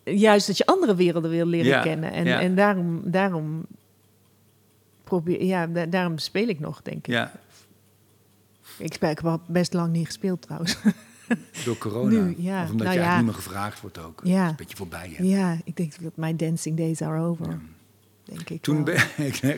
juist 0.04 0.48
dat 0.48 0.58
je 0.58 0.66
andere 0.66 0.96
werelden 0.96 1.30
wil 1.32 1.46
leren 1.46 1.68
Ja, 1.72 1.82
kennen. 1.82 2.12
En, 2.12 2.26
ja. 2.26 2.40
en 2.42 2.56
daarom, 2.56 3.02
daarom, 3.06 3.66
probeer, 5.04 5.44
ja, 5.44 5.68
da- 5.68 5.86
daarom 5.86 6.18
speel 6.18 6.48
ik 6.48 6.60
nog, 6.60 6.82
denk 6.82 6.98
ik. 6.98 7.14
ja. 7.14 7.32
Ik 8.78 8.94
speel 8.94 9.10
ik 9.10 9.18
heb 9.18 9.26
al 9.26 9.42
best 9.48 9.74
lang 9.74 9.92
niet 9.94 10.06
gespeeld 10.06 10.42
trouwens. 10.42 10.78
Door 11.66 11.78
corona. 11.78 12.10
Nu, 12.10 12.36
ja. 12.38 12.64
Of 12.64 12.70
omdat 12.72 12.86
Nou 12.86 12.98
je 12.98 13.04
eigenlijk 13.04 13.16
niet 13.16 13.26
meer 13.26 13.34
gevraagd 13.34 13.82
wordt 13.82 13.98
ook. 13.98 14.22
Ja. 14.24 14.34
Dat 14.36 14.44
is 14.46 14.50
een 14.50 14.56
beetje 14.56 14.76
voorbij. 14.78 15.14
Hè? 15.16 15.24
ja, 15.24 15.58
ik 15.64 15.76
denk 15.78 16.02
dat 16.02 16.16
mijn 16.16 16.38
dancing 16.38 16.78
days 16.78 17.02
are 17.02 17.22
over. 17.22 17.60
Denk 18.24 18.50
ik 18.50 18.62
Toen, 18.62 18.86
wel. 18.86 18.96
ben, 19.18 19.58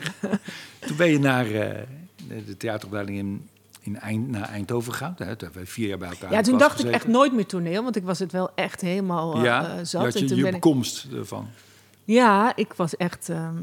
toen 0.86 0.96
ben 0.96 1.08
je 1.10 1.18
naar 1.18 1.46
eh, 1.50 1.82
de 2.46 2.56
theateropleiding 2.56 3.18
in, 3.18 3.48
in 3.86 3.98
Eind, 4.00 4.28
naar 4.28 4.48
Eindhoven 4.48 4.92
gegaan. 4.92 5.14
Hè, 5.16 5.16
toen 5.16 5.26
hebben 5.26 5.62
we 5.62 5.66
vier 5.66 5.88
jaar 5.88 5.98
bij 5.98 6.08
elkaar. 6.08 6.32
Ja, 6.32 6.40
toen 6.40 6.58
dacht 6.58 6.84
ik 6.84 6.90
echt 6.90 7.06
nooit 7.06 7.32
meer 7.32 7.46
toneel, 7.46 7.82
want 7.82 7.96
ik 7.96 8.04
was 8.04 8.18
het 8.18 8.32
wel 8.32 8.50
echt 8.54 8.80
helemaal 8.80 9.34
eh, 9.34 9.42
Ja, 9.42 9.62
eh, 9.62 9.84
zat. 9.84 10.02
had 10.02 10.12
je, 10.12 10.18
en 10.18 10.26
toen 10.26 10.36
je 10.36 10.42
ben 10.42 10.54
ik, 10.54 10.60
komst 10.60 11.06
ervan. 11.12 11.48
ja, 12.04 12.56
ik 12.56 12.72
was 12.74 12.96
echt. 12.96 13.28
ehm, 13.28 13.56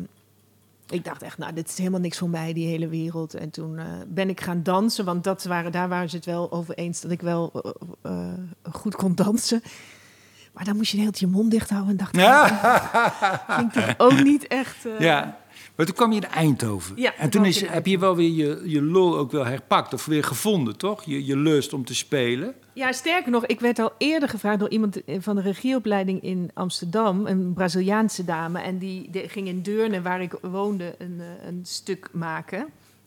ik 0.89 1.05
dacht 1.05 1.21
echt, 1.21 1.38
nou, 1.38 1.53
dit 1.53 1.69
is 1.69 1.77
helemaal 1.77 1.99
niks 1.99 2.17
voor 2.17 2.29
mij, 2.29 2.53
die 2.53 2.67
hele 2.67 2.88
wereld. 2.88 3.33
En 3.33 3.49
toen 3.49 3.77
eh, 3.77 3.86
ben 4.07 4.29
ik 4.29 4.41
gaan 4.41 4.63
dansen, 4.63 5.05
want 5.05 5.23
dat 5.23 5.43
waren, 5.43 5.71
daar 5.71 5.89
waren 5.89 6.09
ze 6.09 6.15
het 6.15 6.25
wel 6.25 6.51
over 6.51 6.75
eens 6.75 7.01
dat 7.01 7.12
ik 7.12 7.21
wel 7.21 7.63
goed 8.71 8.95
kon 8.95 9.15
dansen. 9.15 9.62
Maar 10.53 10.63
dan 10.65 10.75
moest 10.75 10.91
je 10.91 10.97
tijd 10.97 11.19
je 11.19 11.27
mond 11.27 11.51
dicht 11.51 11.69
houden 11.69 11.91
en 11.91 11.97
dacht, 11.97 12.15
ja. 12.15 12.47
ging 13.59 13.71
toch 13.71 13.93
ook 13.97 14.23
niet 14.23 14.47
echt. 14.47 14.77
Ja, 14.99 15.38
maar 15.75 15.86
toen 15.86 15.95
kwam 15.95 16.12
je 16.12 16.21
in 16.21 16.27
Eindhoven. 16.27 16.95
Ja, 16.95 17.15
en 17.15 17.29
toen 17.29 17.45
is, 17.45 17.62
heb 17.67 17.86
je 17.86 17.99
wel 17.99 18.15
weer 18.15 18.29
je, 18.31 18.62
je 18.69 18.81
lol 18.81 19.17
ook 19.17 19.31
wel 19.31 19.45
herpakt 19.45 19.93
of 19.93 20.05
weer 20.05 20.23
gevonden, 20.23 20.77
toch? 20.77 21.03
Je, 21.03 21.25
je 21.25 21.38
lust 21.38 21.73
om 21.73 21.86
te 21.86 21.95
spelen. 21.95 22.53
Ja, 22.73 22.91
sterker 22.91 23.31
nog, 23.31 23.45
ik 23.45 23.59
werd 23.59 23.79
al 23.79 23.91
eerder 23.97 24.29
gevraagd 24.29 24.59
door 24.59 24.69
iemand 24.69 25.01
van 25.19 25.36
de 25.36 25.41
regieopleiding 25.41 26.21
in 26.23 26.51
Amsterdam, 26.53 27.25
een 27.27 27.53
Braziliaanse 27.53 28.25
dame. 28.25 28.62
En 28.62 28.77
die, 28.77 29.09
die 29.12 29.29
ging 29.29 29.47
in 29.47 29.62
Deurne, 29.62 30.01
waar 30.01 30.21
ik 30.21 30.33
woonde, 30.41 30.95
een, 30.97 31.17
eh, 31.19 31.47
een 31.47 31.59
stuk 31.63 32.09
maken. 32.12 32.65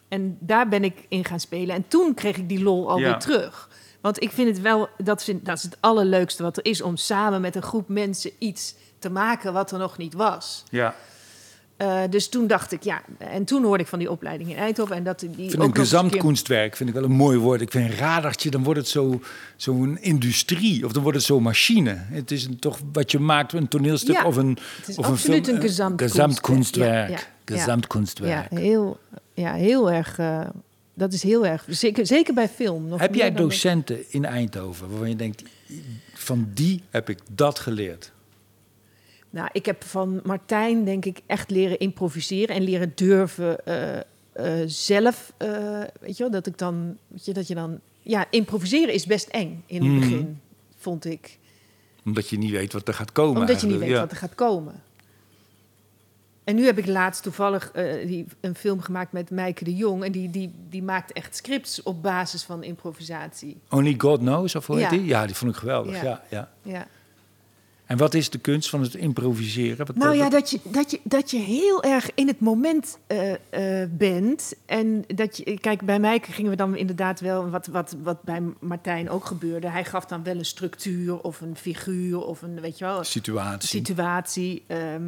En 0.08 0.36
daar 0.40 0.68
ben 0.68 0.84
ik 0.84 0.94
in 1.08 1.24
gaan 1.24 1.40
spelen. 1.40 1.74
En 1.74 1.84
toen 1.88 2.14
kreeg 2.14 2.36
ik 2.36 2.48
die 2.48 2.62
lol 2.62 2.88
alweer 2.90 3.06
Ja. 3.06 3.16
terug. 3.16 3.68
Want 4.00 4.22
ik 4.22 4.30
vind 4.32 4.48
het 4.48 4.60
wel, 4.60 4.88
dat, 4.98 5.24
vind, 5.24 5.44
dat 5.44 5.56
is 5.56 5.62
het 5.62 5.76
allerleukste 5.80 6.42
wat 6.42 6.56
er 6.56 6.64
is, 6.64 6.82
om 6.82 6.96
samen 6.96 7.40
met 7.40 7.54
een 7.56 7.62
groep 7.62 7.88
mensen 7.88 8.30
iets 8.38 8.74
te 8.98 9.10
maken 9.10 9.52
wat 9.52 9.70
er 9.70 9.78
nog 9.78 9.98
niet 9.98 10.14
was. 10.14 10.64
Ja. 10.70 10.94
Eh, 11.76 12.00
dus 12.10 12.28
toen 12.28 12.46
dacht 12.46 12.72
ik, 12.72 12.82
ja, 12.82 13.02
en 13.18 13.44
toen 13.44 13.64
hoorde 13.64 13.82
ik 13.82 13.88
van 13.88 13.98
die 13.98 14.10
opleiding 14.10 14.50
in 14.50 14.56
Eindhoven. 14.56 14.96
En 14.96 15.04
dat 15.04 15.20
die 15.20 15.28
ook 15.28 15.36
vind 15.36 15.56
nog 15.56 15.66
een 15.66 15.72
keer- 15.72 15.82
gezamtkunstwerk 15.82 16.76
vind 16.76 16.88
ik 16.88 16.94
wel 16.94 17.04
een 17.04 17.10
mooi 17.10 17.38
woord. 17.38 17.60
Ik 17.60 17.70
vind 17.70 17.90
een 17.90 17.96
radartje, 17.96 18.50
dan 18.50 18.62
wordt 18.62 18.80
het 18.80 18.88
zo- 18.88 19.20
zo'n 19.56 19.98
industrie 20.00 20.84
of 20.84 20.92
dan 20.92 21.02
wordt 21.02 21.18
het 21.18 21.26
zo'n 21.26 21.42
machine. 21.42 21.96
Het 21.98 22.30
is 22.30 22.44
een, 22.44 22.58
toch 22.58 22.78
wat 22.92 23.10
je 23.10 23.18
maakt, 23.18 23.52
een 23.52 23.68
toneelstuk 23.68 24.14
Ja, 24.14 24.24
of 24.24 24.36
een 24.36 24.58
Het 24.78 24.88
is 24.88 24.96
of 24.96 25.06
absoluut 25.06 25.44
film, 25.44 25.56
een 25.56 25.62
gezamtkunst- 25.62 26.14
gezamtkunstwerk. 26.14 27.10
Ja. 27.10 27.18
Gezamtkunstwerk. 27.56 28.50
Ja, 28.50 28.58
heel, 28.58 28.98
ja, 29.34 29.54
heel 29.54 29.90
erg. 29.92 30.18
eh, 30.18 30.40
dat 30.94 31.12
is 31.12 31.22
heel 31.22 31.46
erg. 31.46 31.64
Zeker, 31.68 32.06
zeker 32.06 32.34
bij 32.34 32.48
film. 32.48 32.88
Nog 32.88 33.00
Heb 33.00 33.14
jij 33.14 33.32
docenten 33.32 33.98
in 34.08 34.24
Eindhoven 34.24 34.88
waarvan 34.90 35.08
je 35.08 35.16
denkt, 35.16 35.42
van 36.14 36.48
die 36.54 36.82
heb 36.90 37.08
ik 37.10 37.18
dat 37.30 37.58
geleerd? 37.58 38.12
Nou, 39.36 39.48
ik 39.52 39.66
heb 39.66 39.84
van 39.84 40.20
Martijn, 40.24 40.84
denk 40.84 41.04
ik, 41.04 41.20
echt 41.26 41.50
leren 41.50 41.78
improviseren 41.78 42.56
en 42.56 42.62
leren 42.62 42.92
durven 42.94 43.66
eh, 43.66 43.96
eh, 44.32 44.62
zelf. 44.66 45.32
eh, 45.36 45.48
weet 46.00 46.16
je 46.16 46.22
wel, 46.22 46.30
dat 46.30 46.46
ik 46.46 46.58
dan. 46.58 46.96
Weet 47.08 47.24
je, 47.24 47.32
dat 47.32 47.46
je 47.48 47.54
dan. 47.54 47.78
Ja, 48.02 48.26
improviseren 48.30 48.94
is 48.94 49.06
best 49.06 49.28
eng 49.28 49.62
in 49.66 49.82
het 49.82 49.90
Mhm. 49.92 50.00
begin, 50.00 50.40
vond 50.76 51.04
ik. 51.04 51.38
Omdat 52.04 52.28
je 52.28 52.38
niet 52.38 52.50
weet 52.50 52.72
wat 52.72 52.88
er 52.88 52.94
gaat 52.94 53.12
komen. 53.12 53.40
Omdat 53.40 53.60
je 53.60 53.66
niet 53.66 53.78
weet 53.78 53.96
wat 53.98 54.10
er 54.10 54.16
gaat 54.16 54.34
komen. 54.34 54.82
En 56.44 56.54
nu 56.54 56.64
heb 56.64 56.78
ik 56.78 56.86
laatst 56.86 57.22
toevallig 57.22 57.72
die, 58.06 58.24
een 58.40 58.54
film 58.54 58.80
gemaakt 58.80 59.12
met 59.12 59.30
Meike 59.30 59.64
de 59.64 59.74
Jong. 59.76 60.04
En 60.04 60.12
die, 60.12 60.30
die, 60.30 60.52
die 60.70 60.82
maakt 60.82 61.12
echt 61.12 61.36
scripts 61.36 61.82
op 61.82 62.02
basis 62.02 62.42
van 62.42 62.62
improvisatie. 62.62 63.56
Only 63.70 63.94
God 63.98 64.18
Knows, 64.18 64.54
of 64.54 64.66
hoe 64.66 64.76
heet 64.76 64.84
Ja. 64.84 64.90
die? 64.90 65.04
Ja, 65.04 65.26
die 65.26 65.34
vond 65.34 65.50
ik 65.52 65.56
geweldig. 65.58 65.94
Ja. 65.94 66.02
Ja. 66.02 66.22
Ja, 66.30 66.50
Ja. 66.62 66.86
En 67.86 67.96
wat 67.96 68.14
is 68.14 68.30
de 68.30 68.38
kunst 68.38 68.68
van 68.68 68.82
het 68.82 68.94
improviseren? 68.94 69.86
Wat, 69.86 69.96
Nou 69.96 70.16
ja, 70.16 70.28
dat 70.28 70.50
je, 70.50 70.60
dat, 70.62 70.90
je, 70.90 71.00
dat 71.02 71.30
je 71.30 71.38
heel 71.38 71.82
erg 71.82 72.10
in 72.14 72.26
het 72.26 72.40
moment 72.40 72.98
eh, 73.06 73.32
eh, 73.82 73.90
bent. 73.90 74.54
En 74.66 75.04
dat 75.14 75.36
je, 75.36 75.58
kijk, 75.60 75.82
bij 75.82 75.98
mij 75.98 76.22
gingen 76.30 76.50
we 76.50 76.56
dan 76.56 76.76
inderdaad 76.76 77.20
wel, 77.20 77.50
wat, 77.50 77.66
wat, 77.66 77.96
wat 78.02 78.22
bij 78.22 78.42
Martijn 78.60 79.10
ook 79.10 79.24
gebeurde. 79.24 79.68
Hij 79.68 79.84
gaf 79.84 80.04
dan 80.04 80.22
wel 80.22 80.36
een 80.36 80.44
structuur 80.44 81.20
of 81.20 81.40
een 81.40 81.56
figuur 81.56 82.26
of 82.26 82.42
een, 82.42 82.60
weet 82.60 82.78
je 82.78 82.84
wel, 82.84 83.04
situatie. 83.04 83.68
situatie. 83.68 84.62
ehm, 84.66 85.02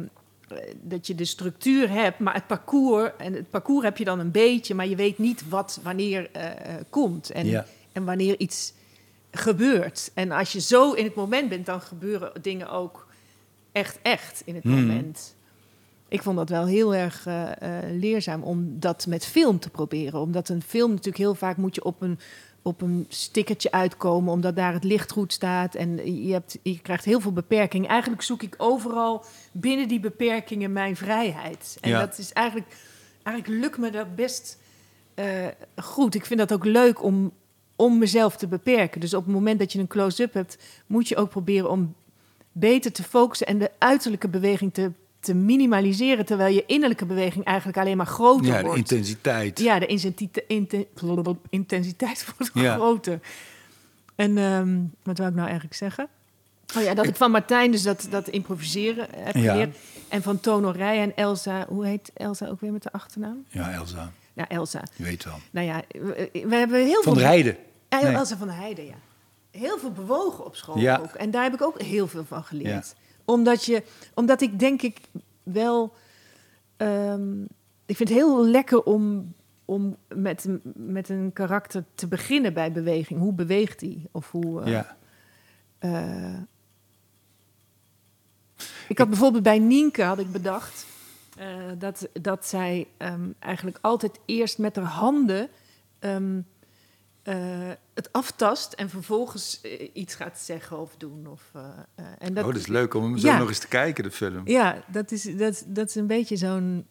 eh, 0.49 0.57
dat 0.81 1.07
je 1.07 1.15
de 1.15 1.25
structuur 1.25 1.89
hebt, 1.89 2.19
maar 2.19 2.33
het 2.33 2.47
parcours, 2.47 3.09
en 3.17 3.33
het 3.33 3.49
parcours 3.49 3.83
heb 3.83 3.97
je 3.97 4.05
dan 4.05 4.19
een 4.19 4.31
beetje, 4.31 4.75
maar 4.75 4.87
je 4.87 4.95
weet 4.95 5.17
niet 5.17 5.49
wat 5.49 5.79
wanneer 5.83 6.29
eh, 6.31 6.43
komt 6.89 7.29
en, 7.29 7.45
Ja. 7.45 7.65
en 7.91 8.05
wanneer 8.05 8.39
iets 8.39 8.73
gebeurt. 9.31 10.11
En 10.13 10.31
als 10.31 10.51
je 10.51 10.59
zo 10.61 10.91
in 10.91 11.03
het 11.03 11.15
moment 11.15 11.49
bent, 11.49 11.65
dan 11.65 11.81
gebeuren 11.81 12.31
dingen 12.41 12.69
ook 12.69 13.07
echt, 13.71 13.99
echt 14.01 14.41
in 14.45 14.55
het 14.55 14.63
Hmm. 14.63 14.73
moment. 14.87 15.35
Ik 16.07 16.21
vond 16.21 16.37
dat 16.37 16.49
wel 16.49 16.65
heel 16.65 16.95
erg 16.95 17.25
eh, 17.25 17.51
eh, 17.61 17.83
leerzaam 17.99 18.43
om 18.43 18.79
dat 18.79 19.07
met 19.07 19.25
film 19.25 19.59
te 19.59 19.69
proberen. 19.69 20.19
Omdat 20.19 20.49
een 20.49 20.61
film 20.61 20.89
natuurlijk 20.89 21.17
heel 21.17 21.35
vaak 21.35 21.57
moet 21.57 21.75
je 21.75 21.83
op 21.83 22.01
een, 22.01 22.19
op 22.61 22.81
een 22.81 23.05
stickertje 23.09 23.71
uitkomen, 23.71 24.33
omdat 24.33 24.55
daar 24.55 24.73
het 24.73 24.83
licht 24.83 25.11
goed 25.11 25.33
staat. 25.33 25.75
En 25.75 26.21
je, 26.25 26.31
hebt, 26.33 26.57
je 26.63 26.79
krijgt 26.79 27.05
heel 27.05 27.19
veel 27.19 27.33
beperkingen. 27.33 27.89
Eigenlijk 27.89 28.21
zoek 28.21 28.41
ik 28.43 28.55
overal 28.57 29.25
binnen 29.51 29.87
die 29.87 29.99
beperkingen 29.99 30.73
mijn 30.73 30.95
vrijheid. 30.95 31.77
En 31.81 31.89
Ja. 31.89 31.99
dat 31.99 32.17
is 32.17 32.33
eigenlijk, 32.33 32.75
eigenlijk 33.23 33.61
lukt 33.61 33.77
me 33.77 33.89
dat 33.91 34.15
best 34.15 34.57
eh, 35.13 35.47
goed. 35.75 36.15
Ik 36.15 36.25
vind 36.25 36.39
dat 36.39 36.53
ook 36.53 36.65
leuk 36.65 37.03
om, 37.03 37.31
om 37.79 37.97
mezelf 37.97 38.35
te 38.37 38.47
beperken. 38.47 39.01
Dus 39.01 39.13
op 39.13 39.23
het 39.25 39.33
moment 39.33 39.59
dat 39.59 39.71
je 39.71 39.79
een 39.79 39.87
close-up 39.87 40.33
hebt, 40.33 40.57
moet 40.87 41.07
je 41.07 41.15
ook 41.15 41.29
proberen 41.29 41.69
om 41.71 41.95
beter 42.51 42.91
te 42.91 43.03
focussen 43.03 43.47
en 43.47 43.57
de 43.57 43.71
uiterlijke 43.77 44.27
beweging 44.27 44.73
te, 44.73 44.91
te 45.19 45.33
minimaliseren, 45.33 46.25
terwijl 46.25 46.53
je 46.55 46.63
innerlijke 46.67 47.05
beweging 47.05 47.43
eigenlijk 47.45 47.77
alleen 47.77 47.97
maar 47.97 48.05
groter 48.05 48.45
ja, 48.45 48.57
de 48.57 48.63
wordt. 48.63 48.77
intensiteit. 48.77 49.59
Ja, 49.59 49.79
de 49.79 49.85
intensiteit, 49.85 50.43
inten- 50.47 50.85
intensiteit 51.49 52.25
wordt 52.37 52.51
Ja. 52.53 52.75
groter. 52.75 53.19
En 54.15 54.37
ehm, 54.37 54.77
wat 55.03 55.17
wil 55.17 55.27
ik 55.27 55.33
nou 55.33 55.45
eigenlijk 55.45 55.75
zeggen? 55.75 56.07
Oh 56.77 56.83
ja, 56.83 56.93
dat 56.93 57.07
ik 57.07 57.15
van 57.15 57.31
Martijn 57.31 57.71
dus 57.71 57.81
dat, 57.83 58.07
dat 58.09 58.27
improviseren 58.27 59.07
heb 59.15 59.35
Ja. 59.35 59.51
geleerd. 59.51 59.77
En 60.07 60.21
van 60.21 60.39
Tono 60.39 60.69
Rij 60.69 61.01
en 61.01 61.15
Elsa, 61.15 61.65
hoe 61.67 61.85
heet 61.85 62.11
Elsa 62.13 62.47
ook 62.47 62.61
weer 62.61 62.71
met 62.71 62.83
de 62.83 62.91
achternaam? 62.91 63.45
Ja, 63.47 63.71
Elsa, 63.71 64.11
Ja, 64.33 64.47
Elsa. 64.49 64.83
je 64.95 65.03
weet 65.03 65.23
wel. 65.23 65.39
Nou 65.51 65.67
ja, 65.67 65.81
we, 65.91 66.29
we 66.47 66.55
hebben 66.55 66.85
heel 66.85 67.03
Van 67.03 67.13
veel... 67.13 67.21
Rijden. 67.21 67.57
Ja, 67.89 67.99
Nee. 68.01 68.13
Elsa 68.15 68.37
van 68.37 68.47
der 68.47 68.55
Heijden, 68.55 68.85
ja. 68.85 68.95
Heel 69.51 69.77
veel 69.77 69.91
bewogen 69.91 70.45
op 70.45 70.55
school 70.55 70.77
Ja. 70.77 70.97
ook. 70.97 71.13
En 71.13 71.31
daar 71.31 71.43
heb 71.43 71.53
ik 71.53 71.61
ook 71.61 71.81
heel 71.81 72.07
veel 72.07 72.25
van 72.25 72.43
geleerd. 72.43 72.95
Omdat, 73.25 73.65
je, 73.65 73.83
omdat 74.13 74.41
ik 74.41 74.59
denk 74.59 74.81
ik 74.81 74.99
wel... 75.43 75.93
ehm, 76.77 77.41
ik 77.85 77.95
vind 77.95 78.09
het 78.09 78.17
heel 78.17 78.45
lekker 78.45 78.83
om, 78.83 79.33
om 79.65 79.97
met, 80.07 80.47
met 80.75 81.09
een 81.09 81.33
karakter 81.33 81.83
te 81.95 82.07
beginnen 82.07 82.53
bij 82.53 82.71
beweging. 82.71 83.19
Hoe 83.19 83.33
beweegt 83.33 83.81
hij? 83.81 84.05
Of 84.11 84.31
hoe... 84.31 84.61
eh, 84.61 84.71
Ja. 84.71 84.97
eh, 85.79 86.39
ik 88.87 88.97
had 88.97 89.09
bijvoorbeeld 89.09 89.43
bij 89.43 89.59
Nienke 89.59 90.03
had 90.03 90.19
ik 90.19 90.31
bedacht 90.31 90.85
eh, 91.37 91.47
dat, 91.77 92.07
dat 92.21 92.45
zij 92.45 92.87
ehm, 92.97 93.29
eigenlijk 93.39 93.77
altijd 93.81 94.19
eerst 94.25 94.57
met 94.57 94.75
haar 94.75 94.85
handen 94.85 95.49
ehm, 95.99 96.41
eh, 97.29 97.69
het 97.93 98.11
aftast 98.13 98.73
en 98.73 98.89
vervolgens 98.89 99.61
eh, 99.61 99.89
iets 99.93 100.15
gaat 100.15 100.39
zeggen 100.39 100.79
of 100.79 100.95
doen. 100.97 101.27
Of, 101.27 101.41
eh, 101.53 101.63
en 102.19 102.37
oh, 102.37 102.45
dat 102.45 102.55
is 102.55 102.67
leuk 102.67 102.93
om 102.93 103.03
hem 103.03 103.17
zo 103.17 103.37
nog 103.37 103.47
eens 103.47 103.59
te 103.59 103.67
kijken, 103.67 104.03
de 104.03 104.11
film. 104.11 104.41
Ja, 104.47 104.83
dat 104.87 105.11
is, 105.11 105.23
dat, 105.37 105.63
dat 105.67 105.87
is 105.89 105.95
een 105.95 106.07
beetje 106.07 106.35
zo'n. 106.37 106.85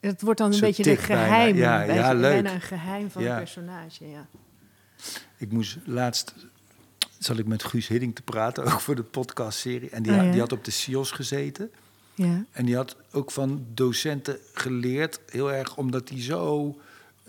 Het 0.00 0.22
wordt 0.22 0.38
dan 0.38 0.48
een 0.48 0.54
Zo 0.54 0.60
beetje 0.66 0.90
een 0.90 0.96
bijna. 0.96 1.24
geheim. 1.24 1.56
Ja, 1.56 1.82
ja, 1.82 2.12
leuk. 2.12 2.20
Bijna 2.32 2.52
een 2.54 2.60
geheim 2.60 3.10
van 3.10 3.22
Ja. 3.22 3.30
een 3.32 3.36
personage, 3.38 4.08
ja. 4.08 4.26
Ik 5.36 5.52
moest 5.52 5.78
laatst, 5.84 6.34
zal 7.18 7.36
ik 7.36 7.46
met 7.46 7.64
Guus 7.64 7.88
Hidding 7.88 8.14
te 8.14 8.22
praten, 8.22 8.64
ook 8.72 8.80
voor 8.80 8.94
de 8.96 9.02
podcastserie. 9.02 9.90
En 9.90 10.02
die, 10.02 10.12
Oh, 10.12 10.30
die 10.30 10.40
had 10.40 10.52
op 10.52 10.64
de 10.64 10.70
CIO's 10.70 11.10
gezeten. 11.10 11.70
ja. 12.14 12.44
En 12.52 12.64
die 12.66 12.76
had 12.76 12.96
ook 13.12 13.30
van 13.30 13.66
docenten 13.74 14.38
geleerd, 14.54 15.20
heel 15.26 15.52
erg 15.52 15.76
omdat 15.76 16.08
die 16.08 16.22
zo 16.22 16.76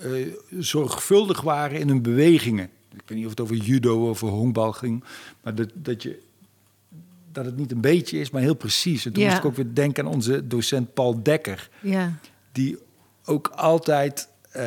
eh, 0.02 0.12
zorgvuldig 0.60 1.42
waren 1.42 1.80
in 1.80 1.88
hun 1.88 2.02
bewegingen. 2.02 2.70
Ik 2.94 3.02
weet 3.06 3.18
niet 3.18 3.26
of 3.26 3.32
het 3.32 3.42
over 3.42 3.56
judo 3.56 4.02
of 4.02 4.10
over 4.10 4.28
honkbal 4.28 4.72
ging, 4.72 5.04
maar 5.44 5.56
dat, 5.56 5.70
dat, 5.74 6.04
je, 6.04 6.20
dat 7.32 7.46
het 7.46 7.58
niet 7.58 7.72
een 7.72 7.82
beetje 7.82 8.20
is, 8.20 8.30
maar 8.30 8.42
heel 8.42 8.54
precies. 8.54 9.06
En 9.06 9.14
toen 9.14 9.24
Ja. 9.24 9.30
moest 9.30 9.40
ik 9.42 9.46
ook 9.46 9.56
weer 9.56 9.74
denken 9.74 10.06
aan 10.06 10.12
onze 10.14 10.48
docent 10.48 10.94
Paul 10.94 11.24
Dekker, 11.24 11.70
ja. 11.82 12.20
die 12.52 12.78
ook 13.26 13.48
altijd, 13.48 14.28
eh, 14.52 14.62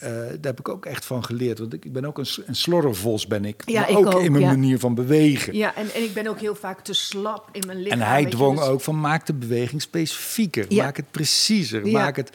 daar 0.00 0.38
heb 0.40 0.58
ik 0.58 0.68
ook 0.68 0.86
echt 0.86 1.04
van 1.04 1.24
geleerd. 1.24 1.58
Want 1.58 1.72
ik, 1.72 1.92
ben 1.92 2.04
ook 2.04 2.18
een, 2.18 2.26
een 2.46 2.54
slorrevos, 2.56 3.26
ben 3.26 3.44
ik. 3.44 3.62
Ja, 3.66 3.80
maar 3.80 3.90
ik 3.90 3.96
ook, 3.96 4.20
in 4.20 4.32
mijn 4.32 4.44
ja. 4.44 4.50
manier 4.50 4.78
van 4.78 4.94
bewegen. 4.94 5.54
Ja, 5.56 5.74
en, 5.74 5.90
en 5.94 6.02
ik 6.02 6.14
ben 6.14 6.26
ook 6.26 6.40
heel 6.40 6.54
vaak 6.54 6.80
te 6.80 6.92
slap 6.92 7.48
in 7.52 7.62
mijn 7.66 7.78
lichaam. 7.82 8.00
En 8.00 8.06
hij 8.06 8.20
je, 8.20 8.28
dwong 8.28 8.58
dus- 8.58 8.66
ook 8.68 8.80
van 8.80 9.00
maak 9.00 9.26
de 9.26 9.34
beweging 9.34 9.82
specifieker, 9.82 10.64
Ja. 10.68 10.84
maak 10.84 10.96
het 10.96 11.10
preciezer, 11.10 11.86
maak 11.86 12.16
het. 12.16 12.30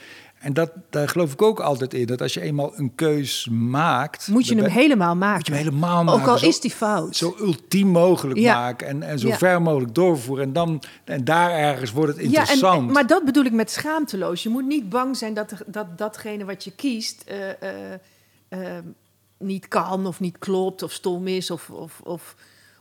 En 0.45 0.53
dat, 0.53 0.71
daar 0.89 1.10
geloof 1.10 1.34
ik 1.34 1.41
ook 1.41 1.60
altijd 1.60 1.93
in 1.93 2.05
dat 2.05 2.21
als 2.21 2.34
je 2.34 2.41
eenmaal 2.41 2.71
een 2.75 2.95
keus 2.95 3.47
maakt, 3.51 4.27
Moet 4.27 4.47
je 4.47 4.55
hem 4.55 4.63
ben- 4.63 4.71
helemaal 4.71 5.15
maken. 5.15 5.38
moet 5.38 5.45
je 5.47 5.53
hem 5.53 5.63
helemaal 5.63 6.03
maken. 6.03 6.21
Ook 6.21 6.27
al 6.27 6.38
zo, 6.38 6.45
is 6.47 6.60
die 6.60 6.71
fout. 6.71 7.15
zo 7.15 7.36
ultiem 7.39 7.88
mogelijk 7.88 8.39
Ja. 8.39 8.53
maken 8.60 8.88
en, 8.88 9.03
en 9.03 9.19
zo 9.19 9.27
Ja. 9.27 9.38
ver 9.38 9.62
mogelijk 9.62 9.95
doorvoeren. 9.95 10.45
En 10.45 10.53
dan 10.53 10.81
en 11.03 11.23
daar 11.23 11.51
ergens 11.51 11.91
wordt 11.91 12.17
het 12.17 12.31
ja, 12.31 12.39
interessant. 12.39 12.88
en, 12.88 12.93
maar 12.93 13.08
dat 13.08 13.25
bedoel 13.25 13.43
ik 13.45 13.51
met 13.51 13.71
schaamteloos. 13.71 14.43
Je 14.43 14.49
moet 14.49 14.65
niet 14.65 14.89
bang 14.89 15.17
zijn 15.17 15.34
dat, 15.34 15.53
dat 15.67 15.97
datgene 15.97 16.45
wat 16.45 16.63
je 16.63 16.71
kiest... 16.71 17.23
eh, 17.27 17.49
eh, 17.62 17.99
ehm, 18.49 18.84
niet 19.38 19.67
kan 19.67 20.05
of 20.05 20.19
niet 20.19 20.38
klopt 20.39 20.84
of 20.84 20.91
stom 20.91 21.27
is 21.27 21.51
of, 21.51 21.69
of, 21.69 21.99
of, 22.03 22.36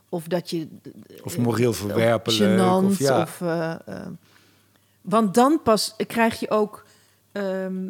of 0.09 0.27
dat 0.27 0.49
je... 0.49 0.67
Of 1.23 1.37
moreel 1.37 1.73
verwerpelijk. 1.73 2.83
Of, 2.83 2.99
ja. 2.99 3.21
of, 3.21 3.41
eh, 3.41 3.71
eh, 3.71 3.77
want 5.01 5.33
dan 5.33 5.61
pas 5.63 5.95
krijg 6.07 6.39
je 6.39 6.49
ook, 6.49 6.84
ehm, 7.35 7.89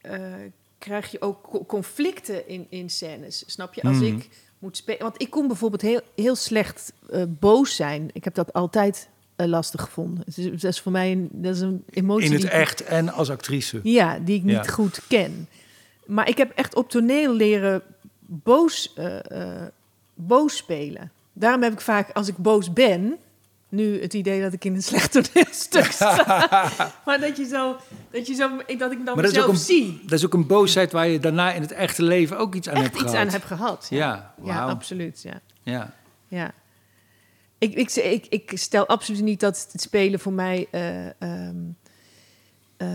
eh, 0.00 0.34
krijg 0.78 1.10
je 1.10 1.20
ook 1.20 1.42
co- 1.42 1.64
conflicten 1.64 2.48
in, 2.48 2.66
in 2.68 2.90
scènes. 2.90 3.42
Snap 3.46 3.74
je? 3.74 3.82
Als 3.82 3.96
Mhm. 3.96 4.04
ik 4.04 4.28
moet 4.58 4.76
spelen. 4.76 5.00
Want 5.02 5.22
ik 5.22 5.30
kon 5.30 5.46
bijvoorbeeld 5.46 5.82
heel, 5.82 6.00
heel 6.14 6.36
slecht 6.36 6.92
eh, 7.10 7.22
boos 7.28 7.76
zijn. 7.76 8.10
Ik 8.12 8.24
heb 8.24 8.34
dat 8.34 8.52
altijd 8.52 9.08
eh, 9.36 9.46
lastig 9.46 9.80
gevonden. 9.82 10.22
Het 10.26 10.38
is, 10.38 10.50
dat 10.60 10.72
is 10.72 10.80
voor 10.80 10.92
mij 10.92 11.12
een, 11.12 11.28
dat 11.32 11.54
is 11.54 11.60
een 11.60 11.84
emotie. 11.90 12.26
In 12.26 12.32
het 12.32 12.44
ik- 12.44 12.50
echt 12.50 12.84
en 12.84 13.08
als 13.08 13.30
actrice. 13.30 13.80
ja, 13.82 14.18
die 14.18 14.36
ik 14.36 14.42
niet 14.42 14.54
Ja. 14.54 14.62
goed 14.62 15.00
ken. 15.08 15.48
Maar 16.06 16.28
ik 16.28 16.36
heb 16.36 16.50
echt 16.50 16.74
op 16.74 16.90
toneel 16.90 17.32
leren 17.34 17.82
boos, 18.20 18.94
boos 20.14 20.56
spelen. 20.56 21.10
Daarom 21.32 21.62
heb 21.62 21.72
ik 21.72 21.80
vaak, 21.80 22.10
als 22.12 22.28
ik 22.28 22.36
boos 22.36 22.72
ben, 22.72 23.16
nu 23.68 24.00
het 24.02 24.14
idee 24.14 24.40
dat 24.42 24.52
ik 24.52 24.64
in 24.64 24.74
een 24.74 24.82
slecht 24.82 25.12
toneelstuk 25.12 25.84
sta. 25.84 26.48
maar 27.06 27.20
dat 27.20 27.36
je 27.36 27.44
zo, 27.44 27.76
dat 28.10 28.26
je 28.26 28.34
zo, 28.34 28.48
dat 28.78 28.92
ik 28.92 29.04
dan 29.04 29.14
Maar 29.14 29.24
mezelf 29.24 29.48
een, 29.48 29.56
zie. 29.56 30.00
dat 30.02 30.18
is 30.18 30.24
ook 30.24 30.34
een 30.34 30.46
boosheid 30.46 30.92
waar 30.92 31.08
je 31.08 31.18
daarna 31.18 31.52
in 31.52 31.60
het 31.62 31.72
echte 31.72 32.02
leven 32.02 32.38
ook 32.38 32.54
iets 32.54 32.68
aan 32.68 32.74
Echt 32.74 32.82
hebt 32.84 32.94
iets 32.94 33.04
gehad. 33.10 33.26
aan 33.26 33.32
heb 33.32 33.44
gehad. 33.44 33.86
Ja, 33.90 33.96
Ja, 33.98 34.34
ja 34.44 34.54
wauw. 34.54 34.68
absoluut. 34.68 35.22
Ja. 35.22 35.40
Ja. 35.62 35.94
Ja. 36.28 36.52
Ik, 37.58 37.74
ik, 37.74 37.90
ik, 37.94 38.26
ik 38.28 38.50
stel 38.54 38.86
absoluut 38.86 39.22
niet 39.22 39.40
dat 39.40 39.68
het 39.72 39.80
spelen 39.80 40.20
voor 40.20 40.32
mij 40.32 40.66
eh, 40.70 41.06
ehm, 41.06 41.56
eh, 42.76 42.88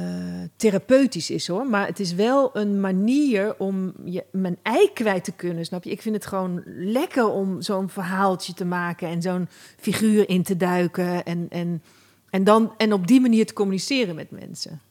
therapeutisch 0.55 1.29
is 1.29 1.47
hoor. 1.47 1.65
Maar 1.65 1.87
het 1.87 1.99
is 1.99 2.13
wel 2.13 2.49
een 2.57 2.79
manier 2.79 3.55
om 3.57 3.93
je, 4.05 4.23
mijn 4.31 4.57
ei 4.61 4.89
kwijt 4.93 5.23
te 5.23 5.31
kunnen. 5.31 5.65
Snap 5.65 5.83
je? 5.83 5.91
Ik 5.91 6.01
vind 6.01 6.15
het 6.15 6.25
gewoon 6.25 6.63
lekker 6.65 7.29
om 7.29 7.61
zo'n 7.61 7.89
verhaaltje 7.89 8.53
te 8.53 8.65
maken 8.65 9.07
en 9.07 9.21
zo'n 9.21 9.47
figuur 9.79 10.29
in 10.29 10.43
te 10.43 10.57
duiken. 10.57 11.23
En, 11.25 11.45
en, 11.49 11.81
en, 12.29 12.43
dan, 12.43 12.73
en 12.77 12.93
op 12.93 13.07
die 13.07 13.21
manier 13.21 13.45
te 13.45 13.53
communiceren 13.53 14.15
met 14.15 14.31
mensen. 14.31 14.81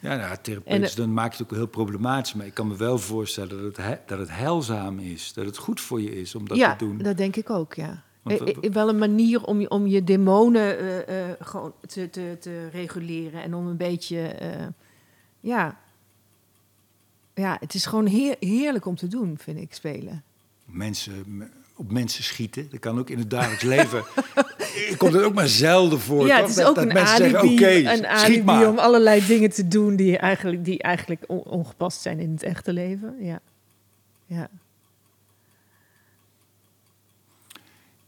Ja, 0.00 0.16
nou, 0.16 0.36
therapeutisch, 0.42 0.94
En, 0.94 0.96
dan 1.02 1.12
maak 1.12 1.32
je 1.32 1.42
het 1.42 1.52
ook 1.52 1.58
heel 1.58 1.66
problematisch. 1.66 2.34
Maar 2.34 2.46
ik 2.46 2.54
kan 2.54 2.66
me 2.68 2.76
wel 2.76 2.98
voorstellen 2.98 3.48
dat 3.50 3.60
het, 3.60 3.76
he- 3.76 3.98
dat 4.06 4.18
het 4.18 4.30
heilzaam 4.30 4.98
is. 4.98 5.32
Dat 5.32 5.46
het 5.46 5.56
goed 5.56 5.80
voor 5.80 6.00
je 6.00 6.20
is 6.20 6.34
om 6.34 6.48
dat 6.48 6.56
ja, 6.56 6.76
te 6.76 6.84
doen. 6.84 6.98
dat 6.98 7.16
denk 7.16 7.36
ik 7.36 7.50
ook, 7.50 7.74
ja. 7.74 8.02
Want 8.22 8.40
Eh, 8.40 8.56
eh, 8.62 8.72
wel 8.72 8.88
een 8.88 8.98
manier 8.98 9.44
om 9.44 9.60
je, 9.60 9.70
om 9.70 9.86
je 9.86 10.04
demonen 10.04 10.78
eh, 10.78 11.30
eh, 11.30 11.36
gewoon 11.40 11.72
te, 11.86 12.10
te, 12.10 12.36
te 12.40 12.68
reguleren. 12.68 13.42
En 13.42 13.54
om 13.54 13.66
een 13.66 13.76
beetje, 13.76 14.20
eh, 14.20 14.66
ja... 15.40 15.80
Ja, 17.34 17.56
het 17.60 17.74
is 17.74 17.86
gewoon 17.86 18.06
heer- 18.06 18.36
heerlijk 18.40 18.86
om 18.86 18.96
te 18.96 19.08
doen, 19.08 19.38
vind 19.38 19.58
ik, 19.58 19.74
spelen. 19.74 20.22
Mensen, 20.64 21.50
op 21.76 21.90
mensen 21.92 22.24
schieten, 22.24 22.68
dat 22.70 22.80
kan 22.80 22.98
ook 22.98 23.10
in 23.10 23.18
het 23.18 23.30
dagelijks 23.30 23.62
leven. 23.62 24.04
Komt 24.98 25.12
het 25.12 25.22
ook 25.22 25.34
maar 25.34 25.48
zelden 25.48 26.00
voor. 26.00 26.26
ja, 26.26 26.32
toch? 26.36 26.40
het 26.40 26.50
is 26.50 26.56
dat, 26.56 26.66
ook 26.68 26.74
dat 26.74 26.84
een 26.84 26.92
mensen 26.92 27.14
alibi, 27.38 27.58
zeggen, 27.58 27.82
oké, 27.88 27.90
een 27.90 28.18
schiet 28.18 28.24
alibi 28.26 28.42
maar. 28.42 28.68
om 28.68 28.78
allerlei 28.78 29.26
dingen 29.26 29.50
te 29.50 29.68
doen 29.68 29.96
die 29.96 30.18
eigenlijk, 30.18 30.64
die 30.64 30.82
eigenlijk 30.82 31.24
on- 31.26 31.42
ongepast 31.44 32.00
zijn 32.00 32.18
in 32.18 32.30
het 32.30 32.42
echte 32.42 32.72
leven. 32.72 33.16
Ja, 33.20 33.40
ja. 34.26 34.48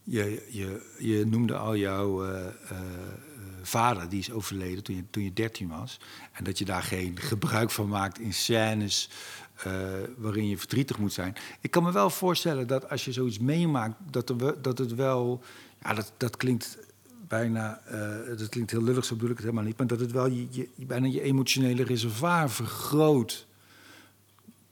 Je, 0.05 0.47
je, 0.51 0.81
je 0.99 1.27
noemde 1.27 1.57
al 1.57 1.77
jouw 1.77 2.25
eh, 2.25 2.47
eh, 2.47 2.53
vader, 3.63 4.09
die 4.09 4.19
is 4.19 4.31
overleden 4.31 4.83
toen 4.83 4.97
je, 4.97 5.05
toen 5.11 5.23
je 5.23 5.33
13 5.33 5.69
was. 5.69 6.01
En 6.33 6.45
dat 6.45 6.59
je 6.59 6.65
daar 6.65 6.83
geen 6.83 7.19
gebruik 7.21 7.71
van 7.71 7.89
maakt 7.89 8.19
in 8.19 8.33
scènes 8.33 9.11
eh, 9.55 9.73
waarin 10.17 10.49
je 10.49 10.59
verdrietig 10.59 10.99
moet 10.99 11.13
zijn. 11.13 11.35
Ik 11.61 11.71
kan 11.71 11.83
me 11.83 11.93
wel 11.93 12.11
voorstellen 12.11 12.67
dat 12.67 12.91
als 12.91 13.05
je 13.05 13.13
zoiets 13.13 13.39
meemaakt, 13.39 13.95
dat, 14.11 14.33
dat 14.63 14.79
het 14.79 14.95
wel. 14.95 15.43
Ja, 15.83 15.95
dat, 15.95 16.13
dat 16.17 16.37
klinkt 16.37 16.79
bijna. 17.29 17.81
dat 18.37 18.49
klinkt 18.49 18.71
heel 18.71 18.83
lullig, 18.83 19.05
zo 19.05 19.15
bedoel 19.15 19.31
ik 19.31 19.37
het 19.37 19.45
helemaal 19.45 19.67
niet. 19.67 19.79
Maar 19.79 19.87
dat 19.87 20.01
het 20.01 20.13
wel 20.13 20.27
je, 20.27 20.47
je, 20.51 20.69
bijna 20.77 21.07
je 21.07 21.21
emotionele 21.21 21.85
reservoir 21.85 22.51
vergroot. 22.51 23.47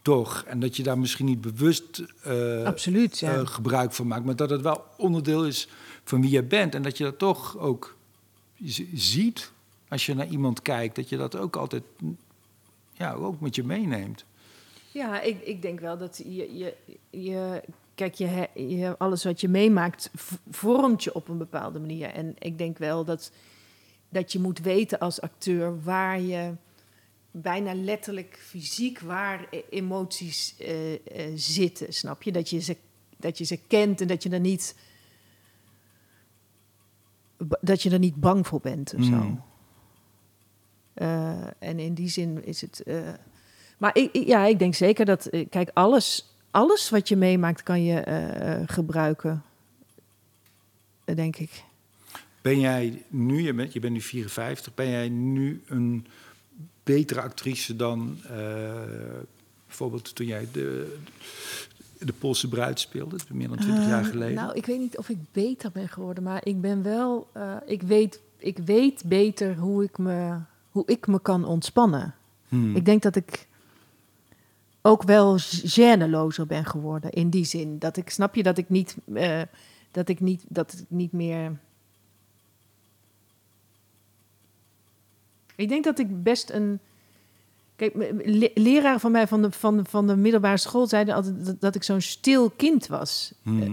Toch? 0.03 0.45
En 0.47 0.61
dat 0.61 0.77
je 0.77 0.83
daar 0.83 0.99
misschien 0.99 1.27
niet 1.27 1.41
bewust. 1.41 2.03
eh, 2.23 2.65
Absoluut, 2.65 3.19
ja. 3.19 3.35
eh, 3.35 3.47
gebruik 3.47 3.93
van 3.93 4.07
maakt. 4.07 4.25
Maar 4.25 4.37
dat 4.37 4.51
het 4.51 4.61
wel 4.63 4.85
onderdeel 4.97 5.47
is 5.47 5.69
van 6.05 6.21
wie 6.21 6.31
je 6.31 6.43
bent. 6.43 6.75
En 6.75 6.83
dat 6.83 6.99
je 6.99 7.05
dat 7.05 7.19
toch 7.19 7.59
ook 7.59 7.97
ziet 8.95 9.53
als 9.89 10.07
je 10.07 10.15
naar 10.15 10.27
iemand 10.27 10.63
kijkt. 10.63 10.97
Dat 10.97 11.09
je 11.09 11.17
dat 11.17 11.37
ook 11.37 11.57
altijd 11.57 11.83
ja, 12.93 13.13
ook 13.13 13.41
met 13.41 13.55
je 13.55 13.65
meeneemt. 13.65 14.25
Ja, 14.93 15.21
ik, 15.21 15.41
ik 15.41 15.63
denk 15.63 15.81
wel 15.81 15.99
dat 15.99 16.23
je, 16.27 16.57
je, 16.57 16.75
je 17.11 17.63
kijk, 17.95 18.15
je, 18.15 18.49
je, 18.55 18.95
alles 18.99 19.25
wat 19.25 19.41
je 19.41 19.49
meemaakt 19.49 20.11
vormt 20.51 21.05
je 21.05 21.15
op 21.15 21.29
een 21.29 21.39
bepaalde 21.39 21.79
manier. 21.79 22.09
En 22.09 22.35
ik 22.39 22.59
denk 22.59 22.79
wel 22.79 23.05
dat, 23.05 23.31
dat 24.09 24.33
je 24.33 24.39
moet 24.39 24.59
weten 24.59 24.99
als 24.99 25.21
acteur 25.21 25.83
waar 25.83 26.21
je 26.21 26.53
bijna 27.33 27.75
letterlijk 27.75 28.39
fysiek 28.43 29.01
waar 29.01 29.47
e- 29.51 29.63
emoties 29.71 30.57
eh, 30.59 30.93
eh, 30.95 31.01
zitten, 31.35 31.93
snap 31.93 32.23
je? 32.23 32.33
Dat 32.33 32.51
je, 32.51 32.61
ze, 32.61 32.77
dat 33.17 33.39
je 33.39 33.45
ze 33.45 33.59
kent 33.67 34.01
en 34.01 34.07
dat 34.07 34.23
je 34.23 34.31
er 34.31 34.41
niet, 34.41 34.75
dat 37.61 37.83
je 37.83 37.91
er 37.91 37.99
niet 37.99 38.15
bang 38.17 38.47
voor 38.47 38.61
bent 38.61 38.95
of 38.95 39.05
zo. 39.05 39.11
Mm. 39.11 39.43
Eh, 40.95 41.47
en 41.59 41.79
in 41.79 41.95
die 41.95 42.09
zin 42.09 42.45
is 42.45 42.61
het. 42.61 42.83
maar 43.79 43.97
ik, 43.97 44.13
ik- 44.13 44.27
ja, 44.27 44.45
ik 44.45 44.59
denk 44.59 44.75
zeker 44.75 45.05
dat. 45.05 45.31
Kijk, 45.49 45.71
alles, 45.75 46.37
alles 46.51 46.91
wat 46.91 47.09
je 47.09 47.17
meemaakt 47.17 47.63
kan 47.63 47.83
je 47.85 48.63
gebruiken. 48.67 49.43
Denk 51.05 51.37
ik. 51.37 51.65
Ben 52.43 52.61
jij 52.61 53.03
nu, 53.09 53.43
je 53.43 53.55
bent, 53.55 53.73
je 53.73 53.81
bent 53.81 53.93
nu 53.93 54.01
54, 54.01 54.75
ben 54.75 54.89
jij 54.91 55.09
nu 55.09 55.63
een 55.67 56.07
betere 56.83 57.21
actrice 57.21 57.77
dan 57.77 58.17
eh, 58.29 58.73
bijvoorbeeld 59.67 60.15
toen 60.15 60.27
jij 60.27 60.49
de, 60.53 60.97
de 61.99 62.13
Poolse 62.13 62.49
bruid 62.49 62.81
speelde, 62.81 63.17
is 63.17 63.25
meer 63.29 63.49
dan 63.49 63.57
20 63.59 63.87
jaar 63.87 64.03
Eh, 64.05 64.09
geleden? 64.11 64.35
Nou, 64.35 64.55
ik 64.55 64.67
weet 64.67 64.79
niet 64.79 64.99
of 64.99 65.09
ik 65.09 65.19
beter 65.33 65.71
ben 65.73 65.89
geworden, 65.89 66.23
maar 66.23 66.47
ik 66.47 66.61
ben 66.61 66.83
wel. 66.83 67.29
eh, 67.33 67.57
ik, 67.67 67.83
weet, 67.83 68.21
ik 68.39 68.59
weet 68.59 69.03
beter 69.07 69.57
hoe 69.57 69.85
ik 69.85 69.99
me, 69.99 70.37
hoe 70.71 70.87
ik 70.87 71.07
me 71.07 71.21
kan 71.21 71.45
ontspannen. 71.45 72.15
Hmm. 72.49 72.77
Ik 72.77 72.85
denk 72.85 73.03
dat 73.03 73.17
ik 73.17 73.49
ook 74.83 75.03
wel 75.03 75.39
gênelozer 75.41 76.47
ben 76.47 76.65
geworden 76.65 77.11
in 77.11 77.31
die 77.31 77.45
zin. 77.45 77.79
Dat 77.79 77.97
ik 77.97 78.11
snap 78.11 78.35
je 78.35 78.43
dat 78.43 78.59
ik 78.59 78.69
niet, 78.69 78.97
dat 79.91 80.09
ik 80.09 80.21
niet, 80.21 80.45
dat 80.49 80.73
ik 80.73 80.85
niet 80.89 81.13
meer. 81.13 81.59
Ik 85.63 85.69
denk 85.69 85.85
dat 85.85 85.99
ik 85.99 86.23
best 86.23 86.51
een. 86.51 86.81
Kijk, 87.77 87.95
m- 87.95 88.21
le- 88.25 88.51
leraren 88.55 89.01
van 89.01 89.13
mij 89.13 89.27
van 89.29 89.43
de, 89.43 89.51
van 89.51 89.77
de, 89.77 89.85
van 89.85 90.07
de 90.07 90.17
middelbare 90.17 90.57
school 90.57 90.87
zeiden 90.87 91.15
altijd 91.15 91.45
dat, 91.45 91.61
dat 91.61 91.75
ik 91.75 91.83
zo'n 91.83 92.01
stil 92.01 92.51
kind 92.51 92.87
was. 92.87 93.33
Hmm. 93.43 93.63
Eh, 93.63 93.71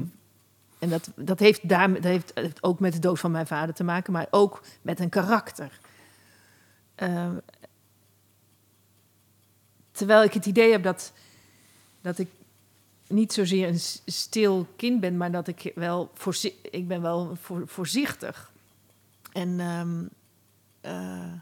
en 0.80 0.90
dat, 0.90 1.10
dat, 1.16 1.40
heeft 1.40 1.70
daar, 1.70 1.94
dat 1.94 2.04
heeft, 2.04 2.64
ook 2.64 2.80
met 2.80 2.94
de 2.94 3.00
dood 3.00 3.20
van 3.20 3.32
mijn 3.32 3.48
vader 3.48 3.76
te 3.76 3.84
maken, 3.84 4.14
maar 4.14 4.28
ook 4.30 4.62
met 4.82 5.00
een 5.00 5.10
karakter. 5.10 5.80
Ehm, 6.96 7.34
terwijl 9.92 10.24
ik 10.24 10.34
het 10.34 10.46
idee 10.46 10.72
heb 10.72 10.84
dat, 10.84 11.14
dat 12.02 12.18
ik 12.20 12.28
niet 13.08 13.34
zozeer 13.34 13.68
een 13.68 13.80
stil 14.06 14.68
kind 14.76 15.00
ben, 15.00 15.18
maar 15.18 15.32
dat 15.32 15.48
ik 15.48 15.72
wel 15.76 16.12
ik 16.72 16.88
ben 16.88 17.02
wel 17.02 17.36
voor, 17.42 17.64
voorzichtig. 17.66 18.52
En 19.32 19.60
eh, 20.82 21.34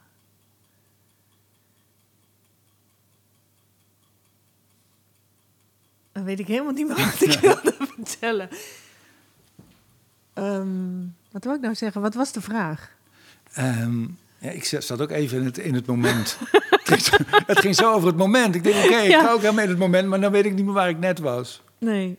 dan 6.18 6.26
weet 6.26 6.40
ik 6.40 6.48
helemaal 6.48 6.74
niet 6.74 6.88
meer 6.88 6.96
wat 6.96 7.22
ik 7.22 7.40
wilde 7.40 7.76
vertellen. 7.96 8.50
Ehm, 10.34 10.68
wat 11.32 11.44
wil 11.44 11.54
ik 11.54 11.62
nou 11.62 11.76
zeggen? 11.76 12.02
Wat 12.02 12.14
was 12.14 12.32
de 12.32 12.42
vraag? 12.42 12.92
Ehm, 13.54 14.02
ja, 14.38 14.50
ik 14.50 14.64
zat 14.64 15.02
ook 15.02 15.10
even 15.12 15.38
in 15.40 15.46
het, 15.46 15.58
in 15.58 15.74
het 15.74 15.86
moment. 15.86 16.38
het, 17.46 17.60
ging 17.60 17.76
zo, 17.76 17.94
over 17.94 18.08
het 18.08 18.18
moment. 18.18 18.56
Ik 18.56 18.64
denk, 18.64 18.86
oké, 18.86 18.96
ik 18.98 19.10
Ja. 19.10 19.24
ga 19.24 19.32
ook 19.32 19.42
helemaal 19.42 19.64
in 19.64 19.70
het 19.70 19.78
moment, 19.80 20.08
maar 20.08 20.22
dan 20.22 20.32
weet 20.32 20.46
ik 20.46 20.54
niet 20.54 20.66
meer 20.66 20.74
waar 20.74 20.90
ik 20.90 21.00
net 21.00 21.20
was. 21.20 21.62
Nee. 21.78 22.18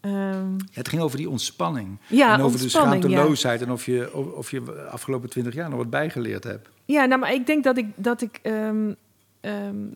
Ehm, 0.00 0.50
Ja, 0.56 0.64
het 0.72 0.88
ging 0.88 1.02
over 1.02 1.16
die 1.16 1.30
ontspanning. 1.30 1.98
Ja, 2.06 2.34
en 2.34 2.40
over 2.40 2.60
ontspanning, 2.60 3.02
de 3.02 3.08
schaamteloosheid. 3.08 3.62
En 3.62 3.70
of 3.70 3.86
je, 3.86 4.14
of, 4.14 4.26
of 4.26 4.50
je 4.50 4.62
de 4.64 4.82
afgelopen 4.82 5.30
twintig 5.30 5.54
jaar 5.54 5.68
nog 5.68 5.78
wat 5.78 5.90
bijgeleerd 5.90 6.44
hebt. 6.44 6.68
Ja, 6.84 7.04
nou, 7.04 7.20
maar 7.20 7.32
ik 7.32 7.46
denk 7.46 7.64
dat 7.64 7.76
ik, 7.76 7.86
dat 7.94 8.20
ik, 8.20 8.40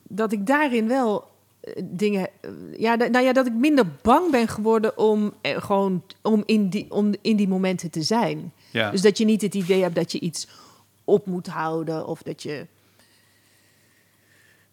dat 0.08 0.32
ik 0.32 0.46
daarin 0.46 0.88
wel 0.88 1.29
dingen. 1.84 2.28
eh, 2.40 2.50
ja, 2.78 2.94
nou 2.94 3.24
ja, 3.24 3.32
dat 3.32 3.46
ik 3.46 3.52
minder 3.54 3.84
bang 4.02 4.30
ben 4.30 4.48
geworden 4.48 4.98
om 4.98 5.32
eh, 5.40 5.62
gewoon 5.62 6.02
om 6.22 6.42
in, 6.46 6.68
die, 6.68 6.86
om 6.90 7.14
in 7.20 7.36
die 7.36 7.48
momenten 7.48 7.90
te 7.90 8.02
zijn. 8.02 8.52
Ja. 8.70 8.90
Dus 8.90 9.00
dat 9.02 9.18
je 9.18 9.24
niet 9.24 9.42
het 9.42 9.54
idee 9.54 9.82
hebt 9.82 9.94
dat 9.94 10.12
je 10.12 10.20
iets 10.20 10.48
op 11.04 11.26
moet 11.26 11.46
houden 11.46 12.06
of 12.06 12.22
dat 12.22 12.42
je. 12.42 12.66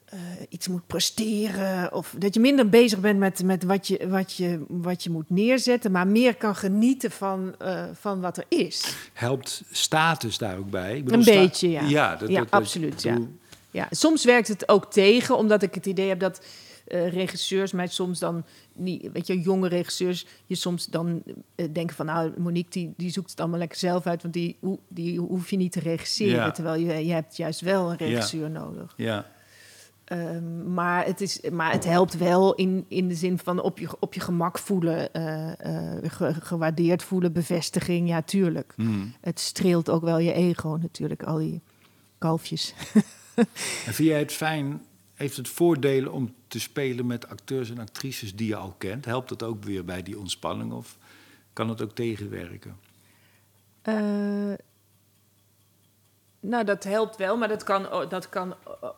eh, 0.05 0.19
iets 0.49 0.67
moet 0.67 0.87
presteren. 0.87 1.93
Of 1.93 2.15
dat 2.17 2.33
je 2.33 2.39
minder 2.39 2.69
bezig 2.69 2.99
bent 2.99 3.19
met, 3.19 3.43
met 3.43 3.63
wat, 3.63 3.87
je, 3.87 4.07
wat, 4.09 4.33
je, 4.33 4.65
wat 4.67 5.03
je 5.03 5.09
moet 5.09 5.29
neerzetten. 5.29 5.91
Maar 5.91 6.07
meer 6.07 6.35
kan 6.35 6.55
genieten 6.55 7.11
van, 7.11 7.55
van 7.93 8.21
wat 8.21 8.37
er 8.37 8.45
is. 8.47 8.95
Helpt 9.13 9.63
status 9.71 10.37
daar 10.37 10.57
ook 10.57 10.69
bij? 10.69 10.97
Ik 10.97 11.03
bedoel, 11.05 11.19
Een 11.19 11.25
beetje, 11.25 11.69
ja. 11.69 11.81
Ja, 11.81 12.15
dat, 12.15 12.29
Ja, 12.29 12.45
absoluut, 12.49 13.03
bedoel, 13.03 13.27
Ja, 13.71 13.87
soms 13.89 14.25
werkt 14.25 14.47
het 14.47 14.69
ook 14.69 14.91
tegen, 14.91 15.37
omdat 15.37 15.63
ik 15.63 15.73
het 15.73 15.85
idee 15.85 16.07
heb 16.07 16.19
dat 16.19 16.41
eh, 16.87 17.11
regisseurs 17.13 17.71
mij 17.71 17.87
soms 17.87 18.19
dan 18.19 18.43
niet, 18.73 19.09
weet 19.13 19.27
je, 19.27 19.39
jonge 19.41 19.67
regisseurs, 19.67 20.25
je 20.45 20.55
soms 20.55 20.85
dan 20.85 21.23
eh, 21.55 21.65
denken 21.73 21.95
van, 21.95 22.05
nou, 22.05 22.31
Monique 22.37 22.69
die, 22.71 22.93
die 22.97 23.09
zoekt 23.11 23.29
het 23.29 23.39
allemaal 23.39 23.59
lekker 23.59 23.77
zelf 23.77 24.05
uit, 24.05 24.21
want 24.21 24.33
die, 24.33 24.57
hoe- 24.59 24.79
die 24.87 25.19
hoef 25.19 25.49
je 25.49 25.57
niet 25.57 25.71
te 25.71 25.79
regisseren, 25.79 26.35
Ja. 26.35 26.51
terwijl 26.51 26.81
je, 26.81 27.05
je 27.05 27.13
hebt 27.13 27.37
juist 27.37 27.61
wel 27.61 27.91
een 27.91 27.97
regisseur 27.97 28.49
nodig. 28.49 28.93
Ja, 28.97 29.25
Ehm, 30.07 30.73
maar, 30.73 31.05
het 31.05 31.21
is, 31.21 31.39
maar 31.51 31.71
het 31.71 31.83
helpt 31.85 32.17
wel 32.17 32.55
in, 32.55 32.85
in 32.87 33.07
de 33.07 33.15
zin 33.15 33.37
van 33.37 33.61
op 33.61 33.79
je, 33.79 33.87
op 33.99 34.13
je 34.13 34.19
gemak 34.19 34.57
voelen, 34.59 35.13
eh, 35.13 35.51
ge- 36.11 36.33
gewaardeerd 36.41 37.03
voelen, 37.03 37.33
bevestiging, 37.33 38.07
ja, 38.07 38.21
tuurlijk. 38.21 38.73
Hmm. 38.75 39.13
Het 39.21 39.39
streelt 39.39 39.89
ook 39.89 40.01
wel 40.03 40.17
je 40.17 40.33
ego 40.33 40.77
natuurlijk, 40.81 41.23
al 41.23 41.37
die 41.37 41.61
kalfjes. 42.17 42.73
En 43.85 43.93
vind 43.93 44.07
jij 44.09 44.19
het 44.19 44.31
fijn, 44.33 44.81
heeft 45.13 45.37
het 45.37 45.47
voordelen 45.47 46.11
om 46.11 46.33
te 46.47 46.59
spelen 46.59 47.05
met 47.05 47.27
acteurs 47.27 47.69
en 47.69 47.79
actrices 47.79 48.35
die 48.35 48.47
je 48.47 48.55
al 48.55 48.75
kent? 48.77 49.05
Helpt 49.05 49.29
dat 49.29 49.43
ook 49.43 49.63
weer 49.63 49.85
bij 49.85 50.03
die 50.03 50.19
ontspanning 50.19 50.71
of 50.71 50.97
kan 51.53 51.69
het 51.69 51.81
ook 51.81 51.95
tegenwerken? 51.95 52.77
Eh, 53.81 54.53
nou, 56.39 56.63
dat 56.63 56.83
helpt 56.83 57.15
wel, 57.15 57.37
maar 57.37 57.47
dat 57.47 57.63
kan, 57.63 58.09
dat 58.09 58.29
kan 58.29 58.55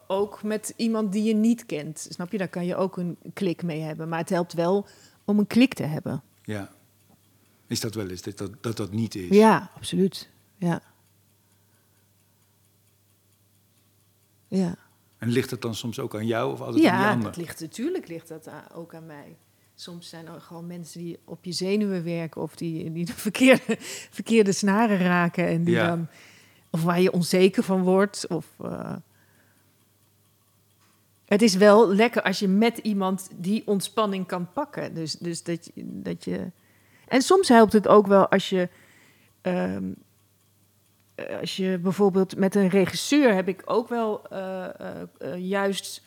ook 0.08 0.44
met 0.44 0.74
iemand 0.76 1.12
die 1.12 1.24
je 1.24 1.36
niet 1.36 1.66
kent. 1.66 2.08
Snap 2.10 2.32
je? 2.32 2.38
Daar 2.38 2.48
kan 2.48 2.66
je 2.66 2.76
ook 2.76 2.98
een 2.98 3.18
klik 3.34 3.64
mee 3.64 3.82
hebben. 3.82 4.10
Maar 4.10 4.20
het 4.20 4.30
helpt 4.30 4.54
wel 4.54 4.88
om 5.26 5.40
een 5.40 5.48
klik 5.48 5.74
te 5.74 5.84
hebben. 5.84 6.24
Ja. 6.44 6.70
Is 7.68 7.80
dat 7.80 7.96
wel 7.96 8.10
eens 8.10 8.22
dat 8.22 8.38
dat, 8.38 8.52
dat, 8.64 8.78
dat 8.78 8.92
niet 8.92 9.16
is? 9.16 9.30
Ja, 9.30 9.72
absoluut. 9.76 10.30
Ja. 10.58 10.82
Ja, 14.48 14.76
En 15.20 15.30
ligt 15.30 15.52
het 15.52 15.62
dan 15.62 15.76
soms 15.76 16.00
ook 16.00 16.16
aan 16.16 16.28
jou 16.28 16.52
of 16.52 16.60
altijd 16.62 16.86
aan 16.86 16.92
die 16.96 17.02
ja 17.02 17.10
ander? 17.12 17.26
dat 17.26 17.38
ligt, 17.38 17.60
natuurlijk 17.60 18.08
ligt 18.08 18.28
dat 18.28 18.50
ook 18.74 18.94
aan 18.96 19.06
mij. 19.06 19.38
Soms 19.76 20.10
zijn 20.10 20.28
er 20.28 20.42
gewoon 20.42 20.68
mensen 20.68 21.00
die 21.00 21.20
op 21.26 21.46
je 21.46 21.52
zenuwen 21.52 22.04
werken... 22.04 22.42
of 22.42 22.56
die, 22.56 22.92
die 22.92 23.06
de 23.06 23.14
verkeerde, 23.14 23.76
verkeerde 24.20 24.52
snaren 24.52 24.98
raken. 24.98 25.48
En 25.48 25.64
die 25.64 25.74
Ja. 25.76 25.88
dan, 25.88 26.08
of 26.70 26.84
waar 26.84 27.02
je 27.02 27.12
onzeker 27.12 27.64
van 27.64 27.84
wordt. 27.84 28.28
Of, 28.28 28.46
eh, 28.64 28.96
Het 31.26 31.42
is 31.42 31.56
wel 31.56 31.94
lekker 31.94 32.22
als 32.22 32.40
je 32.40 32.48
met 32.48 32.78
iemand 32.78 33.30
die 33.36 33.68
ontspanning 33.68 34.26
kan 34.28 34.52
pakken. 34.54 34.94
Dus, 34.94 35.14
dus 35.14 35.44
dat, 35.44 35.72
je, 35.74 35.84
dat 35.86 36.24
je... 36.24 36.52
En 37.08 37.22
soms 37.22 37.48
helpt 37.48 37.74
het 37.74 37.88
ook 37.88 38.08
wel 38.08 38.28
als 38.30 38.50
je... 38.50 38.70
ehm, 39.42 39.92
als 41.40 41.56
je 41.56 41.78
bijvoorbeeld 41.78 42.38
met 42.38 42.56
een 42.56 42.70
regisseur 42.70 43.34
heb 43.34 43.48
ik 43.48 43.62
ook 43.66 43.90
wel 43.90 44.28
eh, 44.30 44.66
eh, 44.66 45.02
eh, 45.18 45.38
juist, 45.38 46.02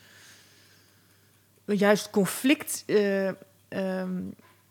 juist 1.64 2.10
conflict 2.10 2.82
eh, 2.86 3.28
ehm, 3.68 4.20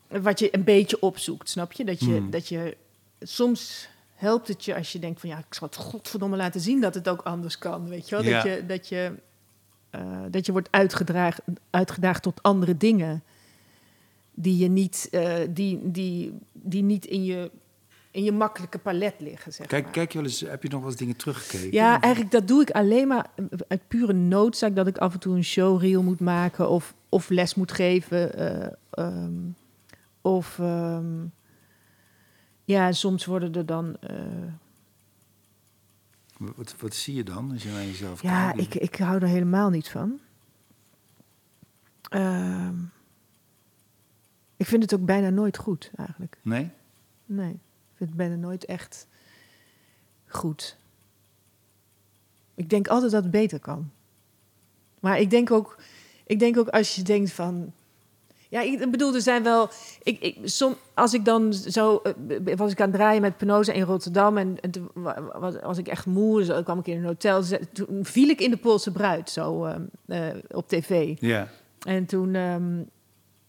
wat 0.07 0.39
je 0.39 0.55
een 0.55 0.63
beetje 0.63 0.99
opzoekt, 1.01 1.49
snap 1.49 1.71
je? 1.71 1.83
Dat 1.83 1.99
je, 1.99 2.05
Hmm. 2.05 2.29
dat 2.29 2.47
je 2.47 2.77
soms 3.21 3.89
helpt 4.15 4.47
het 4.47 4.65
je 4.65 4.75
als 4.75 4.91
je 4.91 4.99
denkt 4.99 5.19
van 5.19 5.29
ja, 5.29 5.37
ik 5.37 5.53
zal 5.53 5.67
het 5.67 5.77
godverdomme 5.77 6.37
laten 6.37 6.61
zien 6.61 6.81
dat 6.81 6.93
het 6.93 7.09
ook 7.09 7.21
anders 7.21 7.57
kan, 7.57 7.87
weet 7.89 8.09
je 8.09 8.15
wel? 8.15 8.25
Ja. 8.25 8.43
Dat 8.43 8.43
je, 8.43 8.65
dat 8.65 8.87
je, 8.87 9.11
eh, 9.89 10.01
dat 10.29 10.45
je 10.45 10.51
wordt 10.51 10.67
uitgedraagd, 10.71 11.41
uitgedaagd 11.69 12.23
tot 12.23 12.43
andere 12.43 12.77
dingen 12.77 13.23
die 14.33 14.57
je 14.57 14.67
niet, 14.67 15.07
eh, 15.11 15.33
die, 15.49 15.91
die, 15.91 16.33
die 16.51 16.83
niet 16.83 17.05
in 17.05 17.23
je, 17.23 17.51
in 18.11 18.23
je 18.23 18.31
makkelijke 18.31 18.77
palet 18.77 19.15
liggen, 19.19 19.53
zeg 19.53 19.67
Kijk, 19.67 19.83
maar. 19.83 19.91
kijk 19.91 20.11
je 20.11 20.17
wel 20.17 20.27
eens, 20.27 20.39
heb 20.39 20.63
je 20.63 20.69
nog 20.69 20.79
wel 20.79 20.89
eens 20.89 20.99
dingen 20.99 21.15
teruggekeken? 21.15 21.71
Ja, 21.71 22.01
eigenlijk 22.01 22.33
dat 22.33 22.47
doe 22.47 22.61
ik 22.61 22.69
alleen 22.71 23.07
maar 23.07 23.29
uit 23.67 23.87
pure 23.87 24.13
noodzaak 24.13 24.75
dat 24.75 24.87
ik 24.87 24.97
af 24.97 25.13
en 25.13 25.19
toe 25.19 25.35
een 25.35 25.43
showreel 25.43 26.03
moet 26.03 26.19
maken 26.19 26.69
of, 26.69 26.93
of 27.09 27.29
les 27.29 27.55
moet 27.55 27.71
geven. 27.71 28.33
eh, 28.37 28.71
ehm, 28.91 29.33
of 30.21 30.59
ehm, 30.59 31.25
ja, 32.63 32.91
soms 32.91 33.25
worden 33.25 33.53
er 33.53 33.65
dan. 33.65 33.95
eh, 33.99 34.15
Wat, 36.37 36.75
wat 36.79 36.93
zie 36.93 37.15
je 37.15 37.23
dan 37.23 37.51
als 37.51 37.63
je 37.63 37.69
naar 37.71 37.83
jezelf 37.85 38.21
ja, 38.21 38.51
kijkt? 38.51 38.75
ik, 38.75 38.81
ik 38.81 38.95
hou 38.95 39.21
er 39.21 39.27
helemaal 39.27 39.69
niet 39.69 39.89
van. 39.89 40.19
Ehm, 42.09 42.75
ik 44.57 44.65
vind 44.65 44.81
het 44.83 44.93
ook 44.93 45.05
bijna 45.05 45.29
nooit 45.29 45.57
goed, 45.57 45.91
eigenlijk. 45.95 46.37
Nee? 46.41 46.69
Nee, 47.25 47.59
ik 48.01 48.07
het 48.07 48.17
bijna 48.17 48.35
nooit 48.35 48.65
echt 48.65 49.07
goed. 50.27 50.77
Ik 52.55 52.69
denk 52.69 52.87
altijd 52.87 53.11
dat 53.11 53.21
het 53.23 53.31
beter 53.31 53.59
kan. 53.59 53.91
Maar 54.99 55.19
ik 55.19 55.29
denk 55.29 55.51
ook, 55.51 55.77
ik 56.25 56.39
denk 56.39 56.57
ook 56.57 56.67
als 56.69 56.95
je 56.95 57.01
denkt 57.01 57.31
van. 57.31 57.71
Ja, 58.49 58.61
ik 58.61 58.91
bedoel, 58.91 59.13
er 59.15 59.21
zijn 59.21 59.43
wel. 59.43 59.69
Ik, 60.03 60.19
ik, 60.19 60.37
som, 60.43 60.75
als 60.93 61.13
ik 61.13 61.25
dan 61.25 61.53
zo. 61.53 61.97
eh, 61.97 62.55
was 62.55 62.71
ik 62.71 62.81
aan 62.81 62.87
het 62.87 62.95
draaien 62.95 63.21
met 63.21 63.37
Penosa 63.37 63.71
in 63.73 63.83
Rotterdam. 63.83 64.37
En, 64.37 64.59
en 64.61 64.71
toen 64.71 64.89
wa- 64.93 65.39
was, 65.39 65.55
was 65.61 65.77
ik 65.77 65.87
echt 65.87 66.05
moe. 66.05 66.43
Dus 66.43 66.63
kwam 66.63 66.79
ik 66.79 66.87
in 66.87 66.97
een 66.97 67.03
hotel. 67.05 67.43
Toen 67.73 68.05
viel 68.05 68.29
ik 68.29 68.41
in 68.41 68.51
de 68.51 68.57
Poolse 68.57 68.91
bruid 68.91 69.29
zo 69.29 69.65
eh, 69.65 70.29
eh, 70.29 70.35
op 70.51 70.67
tv. 70.67 71.15
Ja. 71.19 71.47
En 71.85 72.05
toen 72.05 72.35
ehm, 72.35 72.83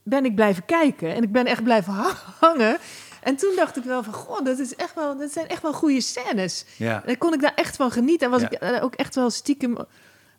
ben 0.03 0.25
ik 0.25 0.35
blijven 0.35 0.65
kijken 0.65 1.15
en 1.15 1.23
ik 1.23 1.33
ben 1.33 1.47
echt 1.47 1.63
blijven 1.65 1.93
ha- 1.93 2.17
hangen. 2.41 2.79
En 3.23 3.37
toen 3.37 3.53
dacht 3.57 3.77
ik 3.77 3.85
wel 3.85 4.03
van, 4.03 4.13
goh, 4.13 4.45
dat, 4.45 4.59
is 4.59 4.75
echt 4.75 4.95
wel, 4.95 5.17
dat 5.19 5.33
zijn 5.33 5.49
echt 5.49 5.63
wel 5.63 5.73
goede 5.73 6.01
scènes. 6.01 6.65
Ja. 6.77 7.05
En 7.05 7.19
kon 7.19 7.35
ik 7.35 7.41
daar 7.41 7.55
echt 7.55 7.77
van 7.77 7.91
genieten. 7.91 8.27
En 8.27 8.33
was 8.33 8.41
Ja. 8.41 8.51
ik 8.51 8.59
eh, 8.61 8.85
ook 8.85 8.95
echt 8.95 9.15
wel 9.15 9.31
stiekem 9.31 9.77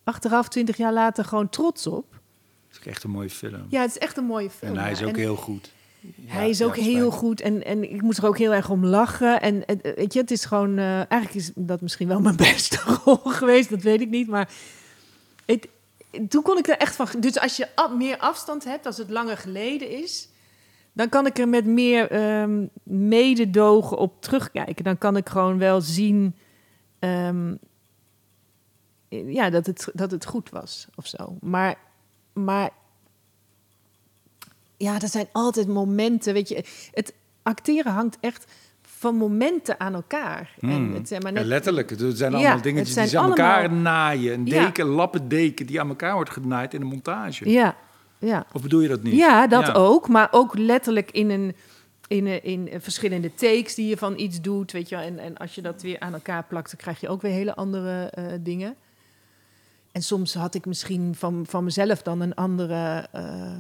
achteraf, 0.04 0.48
twintig 0.48 0.78
jaar 0.78 0.94
later, 0.94 1.26
gewoon 1.26 1.50
trots 1.50 1.88
op. 1.88 2.06
Dat 2.12 2.72
is 2.72 2.78
ook 2.78 2.86
echt 2.86 3.04
een 3.04 3.10
mooie 3.10 3.30
film. 3.30 3.66
Ja, 3.70 3.82
het 3.82 3.90
is 3.90 3.98
echt 3.98 4.18
een 4.18 4.26
mooie 4.26 4.50
film. 4.50 4.72
en 4.72 4.78
hij 4.78 4.90
ja. 4.90 4.96
is 4.96 5.04
ook 5.04 5.10
En 5.10 5.16
heel 5.16 5.36
goed. 5.36 5.72
Hij 6.26 6.50
is 6.50 6.62
ook 6.62 6.76
heel 6.76 7.12
goed 7.12 7.42
en, 7.42 7.66
en 7.66 7.94
ik 7.94 8.02
moest 8.02 8.18
er 8.18 8.26
ook 8.26 8.38
heel 8.38 8.54
erg 8.54 8.70
om 8.70 8.86
lachen. 8.86 9.42
En, 9.42 9.66
en, 9.66 9.82
eh, 9.82 9.96
weet 9.96 10.14
je, 10.14 10.20
het 10.20 10.32
is 10.32 10.46
gewoon... 10.46 10.78
eh, 10.78 10.96
eigenlijk 10.96 11.34
is 11.34 11.52
dat 11.56 11.82
misschien 11.82 12.08
wel 12.08 12.20
mijn 12.20 12.36
beste 12.52 12.80
rol 13.04 13.18
geweest, 13.24 13.70
dat 13.70 13.82
weet 13.82 14.02
ik 14.02 14.10
niet. 14.10 14.28
Maar 14.28 14.50
het, 15.46 15.68
toen 16.30 16.42
kon 16.42 16.58
ik 16.58 16.68
er 16.68 16.78
echt 16.78 16.96
van... 16.96 17.08
Dus 17.20 17.40
als 17.40 17.58
je 17.58 17.68
meer 17.98 18.18
afstand 18.18 18.64
hebt, 18.64 18.86
als 18.86 18.98
het 18.98 19.10
langer 19.10 19.38
geleden 19.38 19.90
is... 19.90 20.28
dan 20.94 21.10
kan 21.10 21.26
ik 21.26 21.38
er 21.38 21.48
met 21.50 21.66
meer 21.66 22.12
ehm, 22.12 22.66
mededogen 22.84 23.98
op 23.98 24.22
terugkijken. 24.22 24.84
Dan 24.84 24.98
kan 24.98 25.18
ik 25.18 25.30
gewoon 25.30 25.58
wel 25.58 25.82
zien... 25.82 26.36
ehm, 27.00 27.54
ja, 29.10 29.50
dat 29.50 29.66
het, 29.66 29.90
dat 29.94 30.12
het 30.12 30.26
goed 30.26 30.50
was 30.50 30.88
of 30.96 31.08
zo. 31.08 31.38
Maar, 31.42 31.76
maar 32.34 32.70
ja, 34.78 35.02
er 35.02 35.08
zijn 35.08 35.28
altijd 35.32 35.68
momenten, 35.68 36.34
weet 36.34 36.50
je. 36.50 36.64
Het 36.92 37.14
acteren 37.44 37.92
hangt 37.94 38.18
echt 38.20 38.52
van 38.82 39.16
momenten 39.16 39.80
aan 39.80 39.94
elkaar. 39.94 40.54
En 40.60 40.70
Hmm. 40.70 40.94
het 40.94 41.08
zijn 41.08 41.22
maar 41.22 41.34
Ja, 41.34 41.44
letterlijk. 41.44 41.90
Het 41.90 42.00
zijn 42.18 42.32
Ja, 42.32 42.38
allemaal 42.38 42.54
het 42.56 42.64
dingetjes 42.64 42.96
die 42.96 43.08
ze 43.08 43.20
aan 43.20 43.30
elkaar 43.30 43.72
naaien. 43.74 44.34
Een 44.34 44.46
Ja. 44.46 44.66
deken, 44.66 44.86
lappen 44.86 45.28
deken 45.28 45.66
die 45.66 45.80
aan 45.82 45.90
elkaar 45.90 46.14
wordt 46.14 46.30
genaaid 46.30 46.74
in 46.74 46.82
een 46.82 46.88
montage. 46.88 47.50
ja, 47.50 47.76
ja. 48.24 48.46
Of 48.54 48.62
bedoel 48.62 48.80
je 48.82 48.88
dat 48.88 49.04
niet? 49.04 49.14
ja, 49.14 49.48
dat 49.48 49.68
Ja. 49.68 49.74
ook. 49.74 50.08
Maar 50.08 50.28
ook 50.32 50.58
letterlijk 50.58 51.12
in 51.12 51.30
een... 51.30 51.56
In, 52.08 52.28
een- 52.28 52.44
in 52.44 52.70
een 52.72 52.82
verschillende 52.82 53.34
takes 53.34 53.76
die 53.76 53.88
je 53.88 53.98
van 53.98 54.20
iets 54.20 54.42
doet, 54.42 54.72
weet 54.72 54.90
je 54.90 54.96
wel. 54.96 55.06
En, 55.06 55.20
en 55.20 55.38
als 55.38 55.56
je 55.56 55.62
dat 55.62 55.82
weer 55.82 56.00
aan 56.00 56.14
elkaar 56.14 56.44
plakt, 56.50 56.70
dan 56.72 56.80
krijg 56.80 57.00
je 57.00 57.10
ook 57.10 57.22
weer 57.22 57.32
hele 57.32 57.56
andere 57.56 58.04
eh, 58.06 58.26
dingen. 58.40 58.76
En 59.92 60.02
soms 60.04 60.34
had 60.34 60.56
ik 60.56 60.66
misschien 60.66 61.16
van, 61.16 61.44
van 61.48 61.64
mezelf 61.64 62.02
dan 62.02 62.22
een 62.22 62.34
andere 62.36 63.08
eh, 63.12 63.52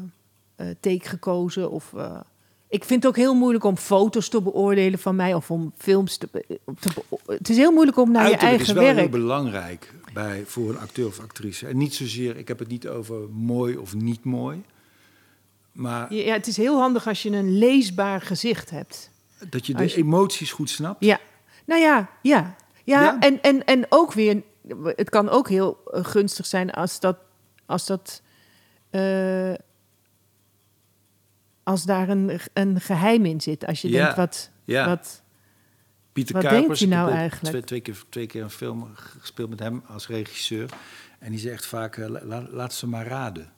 eh, 0.55 0.67
take 0.79 1.07
gekozen. 1.09 1.71
Of, 1.71 1.93
eh, 1.95 2.19
ik 2.67 2.83
vind 2.83 3.03
het 3.03 3.11
ook 3.11 3.17
heel 3.17 3.35
moeilijk 3.35 3.63
om 3.63 3.77
foto's 3.77 4.29
te 4.29 4.41
beoordelen 4.41 4.99
van 4.99 5.15
mij 5.15 5.33
of 5.33 5.51
om 5.51 5.73
films 5.77 6.17
te, 6.17 6.29
te 6.79 6.89
Het 7.25 7.49
is 7.49 7.57
heel 7.57 7.71
moeilijk 7.71 7.97
om 7.97 8.11
naar 8.11 8.29
je 8.29 8.35
eigen 8.37 8.65
is 8.67 8.71
wel 8.71 8.83
heel 8.83 8.95
werk. 8.95 9.11
belangrijk 9.11 9.93
bij, 10.13 10.43
voor 10.45 10.69
een 10.69 10.77
acteur 10.79 11.07
of 11.07 11.19
actrice. 11.19 11.67
En 11.67 11.77
niet 11.77 11.93
zozeer, 11.95 12.37
ik 12.37 12.47
heb 12.47 12.59
het 12.59 12.67
niet 12.67 12.87
over 12.87 13.29
mooi 13.29 13.77
of 13.77 13.93
niet 13.95 14.23
mooi. 14.23 14.63
Maar 15.71 16.13
Ja, 16.13 16.33
het 16.33 16.47
is 16.47 16.57
heel 16.57 16.79
handig 16.79 17.07
als 17.07 17.23
je 17.23 17.29
een 17.29 17.57
leesbaar 17.57 18.21
gezicht 18.21 18.69
hebt. 18.69 19.09
dat 19.49 19.65
je 19.67 19.73
de 19.73 19.83
je- 19.83 19.95
emoties 19.95 20.51
goed 20.51 20.69
snapt. 20.69 21.05
Ja, 21.05 21.19
nou 21.65 21.81
ja, 21.81 22.09
ja. 22.21 22.55
Ja, 22.83 23.01
Ja? 23.01 23.19
En, 23.19 23.41
en, 23.41 23.65
en 23.65 23.85
ook 23.89 24.13
weer, 24.13 24.43
het 24.83 25.09
kan 25.09 25.29
ook 25.29 25.49
heel 25.49 25.77
eh, 25.91 26.05
gunstig 26.05 26.45
zijn 26.45 26.71
als 26.71 26.99
dat, 26.99 27.17
als 27.65 27.85
dat, 27.85 28.21
eh, 28.89 29.53
als 31.63 31.83
daar 31.83 32.09
een, 32.09 32.39
een 32.53 32.81
geheim 32.81 33.25
in 33.25 33.41
zit. 33.41 33.65
Als 33.65 33.81
je 33.81 33.89
Ja, 33.89 33.97
denkt, 34.03 34.15
wat, 34.15 34.49
wat, 34.85 35.21
Pieter 36.13 36.33
Wat 36.35 36.43
Kuipers, 36.43 36.79
denkt 36.79 36.79
hij 36.79 36.87
ik 36.87 36.93
nou 36.95 37.09
heb 37.09 37.19
eigenlijk? 37.19 37.49
Twee, 37.49 37.63
twee, 37.63 37.81
keer, 37.95 38.03
twee 38.09 38.27
keer 38.27 38.41
een 38.43 38.49
film 38.49 38.87
gespeeld 39.19 39.49
met 39.49 39.59
hem 39.59 39.81
als 39.87 40.07
regisseur. 40.07 40.69
En 41.19 41.29
die 41.31 41.39
zegt 41.39 41.65
vaak, 41.65 41.97
eh, 41.97 42.07
la- 42.07 42.23
la- 42.25 42.47
laat 42.51 42.73
ze 42.73 42.87
maar 42.87 43.07
raden. 43.07 43.51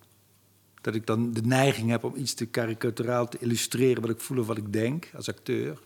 Dat 0.82 0.96
ik 0.96 1.06
dan 1.08 1.34
de 1.34 1.42
neiging 1.42 1.90
heb 1.90 2.04
om 2.04 2.16
iets 2.16 2.34
te 2.34 2.46
karikaturaal 2.46 3.28
te 3.28 3.38
illustreren... 3.40 4.02
wat 4.02 4.12
ik 4.12 4.20
voel 4.20 4.40
of 4.40 4.48
wat 4.48 4.58
ik 4.58 4.74
denk 4.74 5.10
als 5.16 5.30
acteur. 5.30 5.78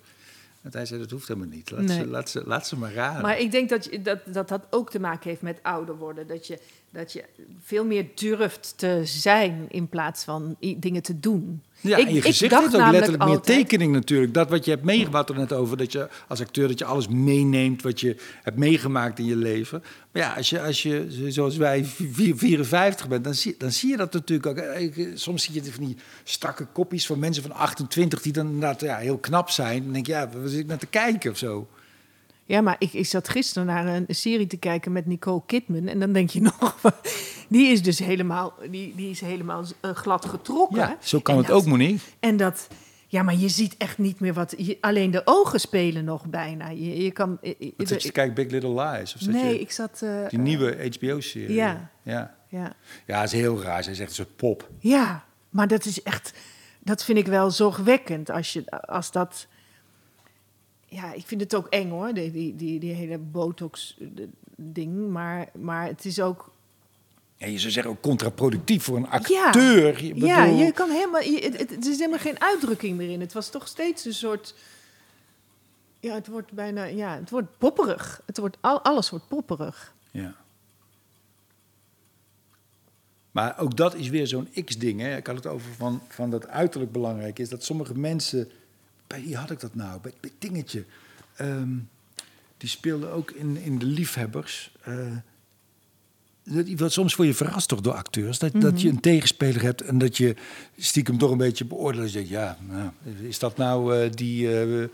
En 0.61 0.69
hij 0.71 0.85
zei, 0.85 0.99
dat 0.99 1.11
hoeft 1.11 1.27
helemaal 1.27 1.49
niet. 1.49 1.71
Laat, 1.71 1.81
Nee. 1.81 1.97
ze, 1.97 2.07
laat, 2.07 2.29
ze, 2.29 2.43
laat 2.45 2.67
ze 2.67 2.77
maar 2.77 2.93
raden. 2.93 3.21
Maar 3.21 3.39
ik 3.39 3.51
denk 3.51 3.69
dat, 3.69 3.85
je, 3.85 4.01
dat, 4.01 4.19
dat 4.33 4.47
dat 4.49 4.67
ook 4.69 4.89
te 4.89 4.99
maken 4.99 5.29
heeft 5.29 5.41
met 5.41 5.59
ouder 5.61 5.97
worden. 5.97 6.27
Dat 6.27 6.47
je, 6.47 6.59
dat 6.89 7.13
je 7.13 7.23
veel 7.61 7.85
meer 7.85 8.05
durft 8.15 8.73
te 8.77 9.01
zijn 9.03 9.65
in 9.69 9.87
plaats 9.87 10.23
van 10.23 10.55
dingen 10.77 11.01
te 11.01 11.19
doen. 11.19 11.61
Ja, 11.81 11.97
Ik- 11.97 12.07
en 12.07 12.13
je 12.13 12.21
gezicht 12.21 12.59
heeft 12.59 12.75
ook 12.75 12.91
letterlijk 12.91 13.25
meer 13.25 13.39
tekening 13.39 13.93
natuurlijk. 13.93 14.33
Dat 14.33 14.49
wat 14.49 14.65
je 14.65 14.71
hebt 14.71 14.83
meegemaakt 14.83 15.29
er 15.29 15.35
net 15.35 15.53
over, 15.53 15.77
dat 15.77 15.91
je 15.91 16.07
als 16.27 16.41
acteur 16.41 16.67
dat 16.67 16.79
je 16.79 16.85
alles 16.85 17.07
meeneemt 17.07 17.81
wat 17.81 17.99
je 17.99 18.15
hebt 18.43 18.57
meegemaakt 18.57 19.19
in 19.19 19.25
je 19.25 19.35
leven. 19.35 19.83
Maar 20.11 20.21
ja, 20.21 20.33
als 20.33 20.49
je, 20.49 20.61
als 20.61 20.83
je 20.83 21.05
zoals 21.27 21.57
wij 21.57 21.85
vier- 21.85 22.37
54 22.37 23.07
bent, 23.07 23.23
dan 23.23 23.33
zie, 23.33 23.55
dan 23.57 23.71
zie 23.71 23.89
je 23.89 23.97
dat 23.97 24.13
natuurlijk 24.13 24.47
ook. 24.49 24.57
Eh, 24.57 24.81
ik- 24.81 25.11
Soms 25.13 25.43
zie 25.43 25.53
je 25.63 25.71
van 25.71 25.85
die 25.85 25.97
strakke 26.23 26.65
kopjes 26.65 27.05
van 27.05 27.19
mensen 27.19 27.43
van 27.43 27.51
28 27.51 28.21
die 28.21 28.33
dan 28.33 28.45
inderdaad 28.45 28.81
ja, 28.81 28.97
heel 28.97 29.17
knap 29.17 29.49
zijn. 29.49 29.83
Dan 29.83 29.93
denk 29.93 30.05
je, 30.05 30.11
ja, 30.11 30.29
wat 30.41 30.49
zit 30.51 30.59
ik 30.59 30.67
naar 30.67 30.77
te 30.77 30.85
kijken 30.87 31.31
of 31.31 31.37
zo? 31.37 31.67
Ja, 32.49 32.61
maar 32.61 32.75
ik, 32.79 32.93
ik 32.93 33.05
zat 33.05 33.29
gisteren 33.29 33.65
naar 33.67 33.87
een, 33.87 34.05
serie 34.07 34.47
te 34.47 34.57
kijken 34.57 34.91
met 34.91 35.05
Nicole 35.05 35.41
Kidman. 35.45 35.87
En 35.87 35.99
dan 35.99 36.13
denk 36.13 36.29
je 36.29 36.41
nog, 36.59 36.81
die 37.47 37.67
is 37.67 37.83
dus 37.83 37.99
helemaal, 37.99 38.53
die, 38.69 38.93
die 38.95 39.09
is 39.09 39.21
helemaal 39.21 39.63
eh, 39.81 39.91
glad 39.91 40.25
getrokken. 40.25 40.77
Ja, 40.77 40.97
zo 41.01 41.19
kan 41.19 41.33
En 41.35 41.39
het 41.39 41.49
dat- 41.49 41.59
ook, 41.61 41.65
Monique. 41.67 41.99
En 42.19 42.37
dat, 42.37 42.67
ja, 43.07 43.23
maar 43.23 43.35
je 43.35 43.49
ziet 43.49 43.75
echt 43.77 43.97
niet 43.97 44.19
meer 44.19 44.33
wat. 44.33 44.53
Je, 44.57 44.77
alleen 44.81 45.11
de 45.11 45.21
ogen 45.25 45.59
spelen 45.59 46.05
nog 46.05 46.25
bijna. 46.27 46.69
Je, 46.69 47.03
je 47.03 47.11
kan. 47.11 47.37
eh, 47.41 47.49
eh, 47.59 47.71
Wat 47.77 47.87
zit 47.87 48.01
je 48.01 48.07
te 48.07 48.13
kijken, 48.13 48.33
Big 48.35 48.49
Little 48.51 48.83
Lies? 48.83 49.15
Of 49.15 49.25
nee, 49.27 49.53
je, 49.53 49.59
ik 49.59 49.71
zat. 49.71 50.03
die 50.29 50.39
nieuwe 50.39 50.89
HBO-serie. 50.99 51.55
ja. 51.55 51.89
ja. 52.03 52.37
Ja. 53.05 53.23
Is 53.23 53.31
heel 53.31 53.61
raar. 53.61 53.83
Zij 53.83 53.93
zegt 53.95 54.13
soort 54.13 54.35
pop. 54.35 54.69
ja, 54.79 55.23
maar 55.49 55.67
dat 55.67 55.85
is 55.85 56.03
echt. 56.03 56.33
Dat 56.79 57.03
vind 57.03 57.17
ik 57.17 57.27
wel 57.27 57.51
zorgwekkend 57.51 58.29
als, 58.29 58.53
je, 58.53 58.69
als 58.69 59.11
dat. 59.11 59.47
Ja, 60.89 61.13
ik 61.13 61.25
vind 61.25 61.41
het 61.41 61.55
ook 61.55 61.67
eng 61.67 61.89
hoor, 61.89 62.13
die, 62.13 62.31
die, 62.31 62.55
die, 62.55 62.79
die 62.79 62.93
hele 62.93 63.17
botox-ding. 63.17 65.09
Maar, 65.09 65.49
maar 65.57 65.85
het 65.87 66.05
is 66.05 66.19
ook. 66.21 66.51
Ja, 67.37 67.47
je 67.47 67.59
zou 67.59 67.71
zeggen 67.71 67.91
ook 67.91 68.01
contraproductief 68.01 68.83
voor 68.83 68.95
een 68.97 69.01
Ja. 69.03 69.09
acteur. 69.09 70.03
Ja, 70.05 70.13
bedoel- 70.45 70.57
je 70.65 70.71
kan 70.71 70.89
helemaal. 70.89 71.21
Je, 71.21 71.39
het, 71.41 71.69
het- 71.69 71.85
is 71.85 71.97
helemaal 71.97 72.19
geen 72.19 72.41
uitdrukking 72.41 72.97
meer 72.97 73.09
in. 73.09 73.19
Het 73.19 73.33
was 73.33 73.49
toch 73.49 73.67
steeds 73.67 74.05
een 74.05 74.13
soort. 74.13 74.55
Ja, 75.99 76.13
het 76.13 76.27
wordt 76.27 76.51
bijna. 76.51 76.83
Ja, 76.83 77.15
het 77.19 77.29
wordt 77.29 77.47
popperig. 77.57 78.21
Het 78.25 78.37
wordt, 78.37 78.57
al, 78.61 78.81
alles 78.81 79.09
wordt 79.09 79.27
popperig. 79.27 79.93
Ja. 80.11 80.35
Maar 83.31 83.59
ook 83.59 83.77
dat 83.77 83.95
is 83.95 84.09
weer 84.09 84.27
zo'n 84.27 84.49
X-ding. 84.65 84.99
hè. 84.99 85.17
Ik 85.17 85.27
had 85.27 85.35
het 85.35 85.47
over 85.47 85.71
van, 85.73 86.01
van 86.07 86.29
dat 86.29 86.47
uiterlijk 86.47 86.91
belangrijk 86.91 87.39
is. 87.39 87.49
Dat 87.49 87.63
sommige 87.63 87.97
mensen... 87.97 88.51
Bij 89.09 89.21
wie 89.23 89.35
had 89.37 89.51
ik 89.51 89.59
dat 89.59 89.75
nou? 89.75 89.99
Bij, 90.01 90.13
bij 90.19 90.31
Dingetje. 90.39 90.85
Ehm, 91.35 91.69
die 92.57 92.69
speelde 92.69 93.07
ook 93.09 93.31
in, 93.31 93.57
in 93.57 93.79
De 93.79 93.85
Liefhebbers. 93.85 94.71
Eh, 94.81 95.15
dat- 96.75 96.91
soms 96.91 97.15
voor 97.15 97.25
je 97.25 97.33
verrast 97.33 97.67
toch 97.67 97.81
door 97.81 97.93
acteurs. 97.93 98.39
Dat, 98.39 98.51
dat 98.61 98.81
je 98.81 98.89
een 98.89 98.99
tegenspeler 98.99 99.61
hebt 99.61 99.81
en 99.81 99.97
dat 99.97 100.17
je 100.17 100.35
stiekem 100.77 101.17
toch 101.17 101.31
een 101.31 101.37
beetje 101.37 101.65
beoordeelt. 101.65 102.03
Dat 102.03 102.11
je 102.11 102.17
denkt, 102.17 102.29
ja, 102.33 102.57
nou, 102.67 102.89
is 103.27 103.39
dat 103.39 103.57
nou 103.57 103.97
eh, 103.97 104.11
die 104.11 104.61
eh, 104.61 104.87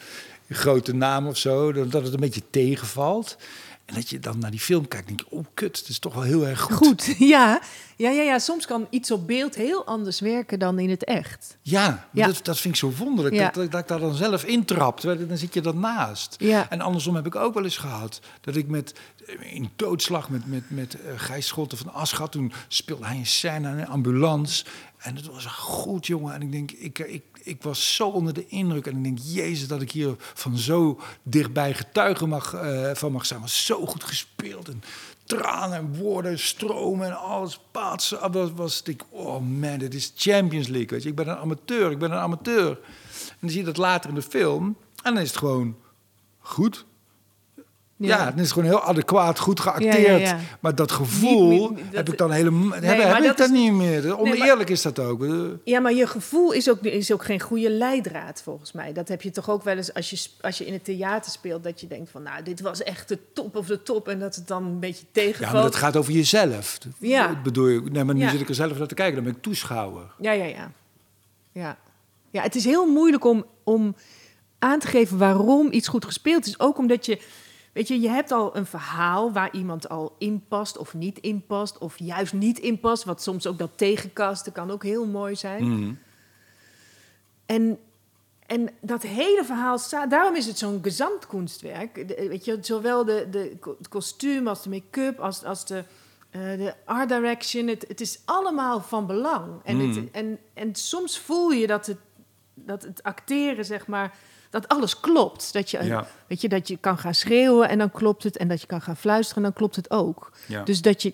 grote 0.49 0.93
naam 0.93 1.28
of 1.28 1.38
zo? 1.38 1.72
Dat, 1.74 1.91
dat 1.91 2.03
het 2.03 2.13
een 2.13 2.20
beetje 2.20 2.49
tegenvalt. 2.49 3.38
En 3.86 3.96
dat 3.96 4.10
je 4.10 4.20
dan 4.20 4.40
naar 4.40 4.52
die 4.52 4.60
film 4.60 4.88
kijkt 4.88 5.10
en 5.10 5.16
denk 5.16 5.30
je, 5.30 5.36
oh 5.36 5.46
kut, 5.54 5.78
het 5.78 5.88
is 5.88 6.00
toch 6.00 6.14
wel 6.14 6.24
heel 6.24 6.48
erg 6.48 6.62
goed. 6.62 6.76
Goed, 6.76 7.16
ja. 7.20 7.62
Ja, 7.98 8.10
ja, 8.10 8.22
ja. 8.22 8.40
Soms 8.40 8.66
kan 8.66 8.88
iets 8.90 9.12
op 9.12 9.28
beeld 9.28 9.56
heel 9.56 9.86
anders 9.86 10.20
werken 10.20 10.60
dan 10.60 10.80
in 10.80 10.90
het 10.90 11.04
echt. 11.04 11.58
Ja, 11.62 12.08
Ja. 12.12 12.28
Dat, 12.28 12.40
dat 12.44 12.60
vind 12.60 12.74
ik 12.74 12.80
zo 12.80 12.92
wonderlijk. 12.98 13.36
Ja. 13.36 13.44
Dat, 13.44 13.54
dat, 13.54 13.72
dat 13.72 13.82
ik 13.82 13.88
daar 13.88 14.00
dan 14.00 14.14
zelf 14.14 14.44
intrap. 14.44 15.02
Dan 15.02 15.38
zit 15.38 15.54
je 15.54 15.62
ernaast. 15.62 16.36
Ja. 16.38 16.70
En 16.70 16.82
andersom 16.82 17.16
heb 17.16 17.26
ik 17.26 17.36
ook 17.36 17.54
wel 17.54 17.64
eens 17.64 17.78
gehad. 17.78 18.20
Dat 18.42 18.56
ik 18.56 18.68
met, 18.68 18.94
in 19.40 19.70
doodslag 19.76 20.30
met, 20.30 20.46
met, 20.48 20.64
met 20.68 20.94
eh, 21.02 21.12
Gijs 21.16 21.48
Scholten 21.48 21.78
van 21.78 21.94
Aschat... 21.94 22.32
toen 22.32 22.54
speelde 22.68 23.06
hij 23.06 23.18
een 23.18 23.26
scène 23.26 23.68
aan 23.68 23.78
een 23.78 23.88
ambulance. 23.88 24.66
En 25.06 25.16
het 25.16 25.26
was 25.28 25.45
goed, 25.45 26.08
jongen. 26.08 26.34
En 26.34 26.41
ik 26.41 26.51
denk, 26.51 26.72
ik, 26.72 26.99
ik, 26.99 27.24
ik 27.43 27.64
was 27.64 27.95
zo 27.95 28.08
onder 28.08 28.34
de 28.34 28.47
indruk. 28.47 28.88
En 28.88 28.97
ik 28.97 29.03
denk, 29.03 29.18
jezus, 29.22 29.68
dat 29.68 29.82
ik 29.82 29.91
hier 29.91 30.16
van 30.18 30.58
zo 30.58 30.99
dichtbij 31.24 31.74
getuige 31.74 32.26
mag, 32.26 32.53
eh, 32.53 32.91
van 32.93 33.12
mag 33.12 33.26
zijn. 33.26 33.41
Was 33.41 33.66
zo 33.66 33.86
goed 33.86 34.03
gespeeld. 34.03 34.68
En 34.68 34.84
tranen 35.24 35.78
en 35.78 35.95
woorden, 35.95 36.39
stromen 36.39 37.08
en 37.08 37.18
alles. 37.18 37.60
Paatsen. 37.72 38.22
Ah, 38.22 38.47
Was, 38.56 38.82
ik, 38.82 39.03
oh 39.10 39.41
man, 39.41 39.78
dit 39.78 39.93
is 39.93 40.14
Champions 40.16 40.68
League. 40.68 40.99
Ik 40.99 41.16
ben 41.16 41.28
een 41.28 41.38
amateur, 41.38 41.91
ik 41.91 41.99
ben 41.99 42.12
een 42.12 42.18
amateur. 42.18 42.70
En 43.30 43.38
dan 43.39 43.49
zie 43.49 43.60
je 43.60 43.66
dat 43.66 43.78
later 43.78 44.10
in 44.10 44.16
de 44.16 44.22
film. 44.22 44.78
En 45.03 45.14
dan 45.14 45.24
is 45.24 45.30
het 45.30 45.38
gewoon 45.38 45.78
goed. 46.39 46.86
Ja, 47.98 48.26
dan 48.26 48.34
is 48.36 48.41
het 48.41 48.52
gewoon 48.52 48.68
heel 48.68 48.82
adequaat, 48.82 49.39
goed 49.39 49.60
geacteerd. 49.60 50.06
Ja, 50.06 50.12
ja, 50.12 50.18
ja. 50.18 50.39
Maar 50.60 50.76
dat 50.76 50.91
gevoel 50.91 51.50
Niet 51.50 51.72
meer- 51.72 51.84
dat- 51.84 51.93
heb 51.93 52.10
ik 52.10 52.18
dan 52.18 52.32
helemaal 52.32 52.72
heb, 52.72 52.84
heb 52.84 53.18
ik 53.18 53.24
dat 53.38 53.39
is- 53.39 53.50
niet 53.50 53.72
meer. 53.74 54.20
Oneerlijk 54.20 54.58
maar- 54.58 54.70
is 54.70 54.82
dat 54.82 55.00
ook. 55.00 55.26
Ja, 55.64 55.80
maar 55.80 55.93
je 55.93 56.08
gevoel 56.08 56.52
is 56.52 56.70
ook, 56.70 56.80
is 56.82 57.12
ook 57.14 57.26
geen 57.26 57.39
goede 57.39 57.70
leidraad, 57.70 58.41
volgens 58.43 58.72
mij. 58.72 58.93
Dat 58.93 59.08
heb 59.08 59.22
je 59.22 59.32
toch 59.32 59.50
ook 59.50 59.64
wel 59.64 59.76
eens 59.78 59.93
als 59.93 60.10
je, 60.10 60.28
als 60.41 60.58
je 60.58 60.66
in 60.66 60.74
het 60.74 60.84
theater 60.84 61.32
speelt... 61.32 61.64
dat 61.64 61.82
je 61.82 61.88
denkt 61.88 62.10
van, 62.12 62.24
nou, 62.24 62.43
dit 62.43 62.62
was 62.62 62.84
echt 62.84 63.08
de 63.08 63.20
top 63.34 63.56
of 63.56 63.66
de 63.66 63.84
top... 63.84 64.08
en 64.08 64.20
dat 64.20 64.36
het 64.36 64.48
dan 64.48 64.66
een 64.66 64.80
beetje 64.80 65.06
tegenvalt. 65.12 65.48
Ja, 65.48 65.54
maar 65.54 65.64
dat 65.64 65.76
gaat 65.76 65.96
over 65.96 66.14
jezelf. 66.14 66.78
Ja. 67.00 67.28
Dat 67.28 67.43
bedoel 67.43 67.68
je? 67.68 67.82
Nee, 67.91 68.04
maar 68.04 68.16
nu 68.16 68.30
zit 68.30 68.41
ik 68.41 68.50
er 68.50 68.56
zelf 68.56 68.78
naar 68.78 68.88
te 68.88 68.96
kijken. 68.96 69.16
Dan 69.16 69.24
ben 69.24 69.34
ik 69.34 69.41
toeschouwer. 69.41 70.12
Ja, 70.20 70.32
ja, 70.32 70.46
ja. 70.46 70.72
Ja, 71.52 71.78
ja 72.32 72.41
het 72.41 72.56
is 72.56 72.66
heel 72.66 72.86
moeilijk 72.91 73.26
om, 73.26 73.46
om 73.64 73.96
aan 74.60 74.80
te 74.80 74.88
geven 74.88 75.18
waarom 75.18 75.68
iets 75.72 75.88
goed 75.88 76.06
gespeeld 76.06 76.48
is. 76.48 76.60
Ook 76.60 76.78
omdat 76.78 77.06
je, 77.06 77.20
weet 77.76 77.88
je, 77.88 77.99
je 77.99 78.09
hebt 78.09 78.32
al 78.32 78.55
een 78.55 78.65
verhaal 78.65 79.32
waar 79.32 79.53
iemand 79.53 79.89
al 79.89 80.15
in 80.17 80.45
past 80.47 80.78
of 80.78 80.93
niet 80.93 81.19
in 81.19 81.45
past. 81.45 81.78
Of 81.78 81.99
juist 81.99 82.34
niet 82.34 82.59
in 82.59 82.80
past, 82.80 83.03
wat 83.03 83.21
soms 83.21 83.47
ook 83.47 83.57
dat 83.57 83.78
tegenkasten 83.78 84.51
kan 84.51 84.71
ook 84.71 84.84
heel 84.84 85.05
mooi 85.05 85.36
zijn. 85.36 85.63
Mhm. 85.80 85.93
En, 87.45 87.80
en 88.45 88.69
dat 88.82 89.01
hele 89.01 89.43
verhaal 89.45 89.78
staat, 89.78 90.09
daarom 90.09 90.36
is 90.36 90.45
het 90.45 90.57
zo'n 90.57 90.80
gezamtkunstwerk. 90.82 92.07
De- 92.07 92.28
Weet 92.30 92.45
je, 92.45 92.57
zowel 92.61 93.05
de, 93.05 93.28
de, 93.32 93.57
het 93.78 93.88
kostuum 93.88 94.47
als 94.47 94.63
de 94.63 94.69
make-up, 94.69 95.19
als, 95.19 95.43
als 95.43 95.65
de, 95.65 95.84
eh, 96.30 96.41
de 96.41 96.73
art 96.86 97.09
direction. 97.09 97.67
Het, 97.67 97.86
het 97.88 98.01
is 98.01 98.19
allemaal 98.26 98.82
van 98.82 99.05
belang. 99.07 99.51
En, 99.63 99.76
Mm. 99.76 99.95
het, 99.95 100.11
en, 100.11 100.39
en 100.53 100.76
soms 100.76 101.19
voel 101.19 101.51
je 101.51 101.67
dat 101.67 101.86
het, 101.86 101.97
dat 102.53 102.84
het 102.84 103.03
acteren, 103.03 103.65
zeg 103.65 103.88
maar, 103.88 104.15
dat 104.62 104.68
alles 104.68 104.99
klopt. 104.99 105.53
Dat 105.53 105.72
je, 105.72 105.84
Ja. 105.84 106.08
weet 106.28 106.41
je, 106.41 106.49
dat 106.49 106.68
je 106.68 106.78
kan 106.78 106.97
gaan 106.97 107.14
schreeuwen 107.16 107.70
en 107.70 107.78
dan 107.78 107.91
klopt 107.91 108.24
het. 108.24 108.38
En 108.38 108.47
dat 108.47 108.62
je 108.62 108.68
kan 108.68 108.82
gaan 108.82 108.97
fluisteren 108.97 109.43
en 109.43 109.49
dan 109.49 109.58
klopt 109.58 109.76
het 109.76 109.91
ook. 109.91 110.32
Ja. 110.47 110.64
Dus 110.64 110.82
dat 110.82 111.01
je 111.01 111.14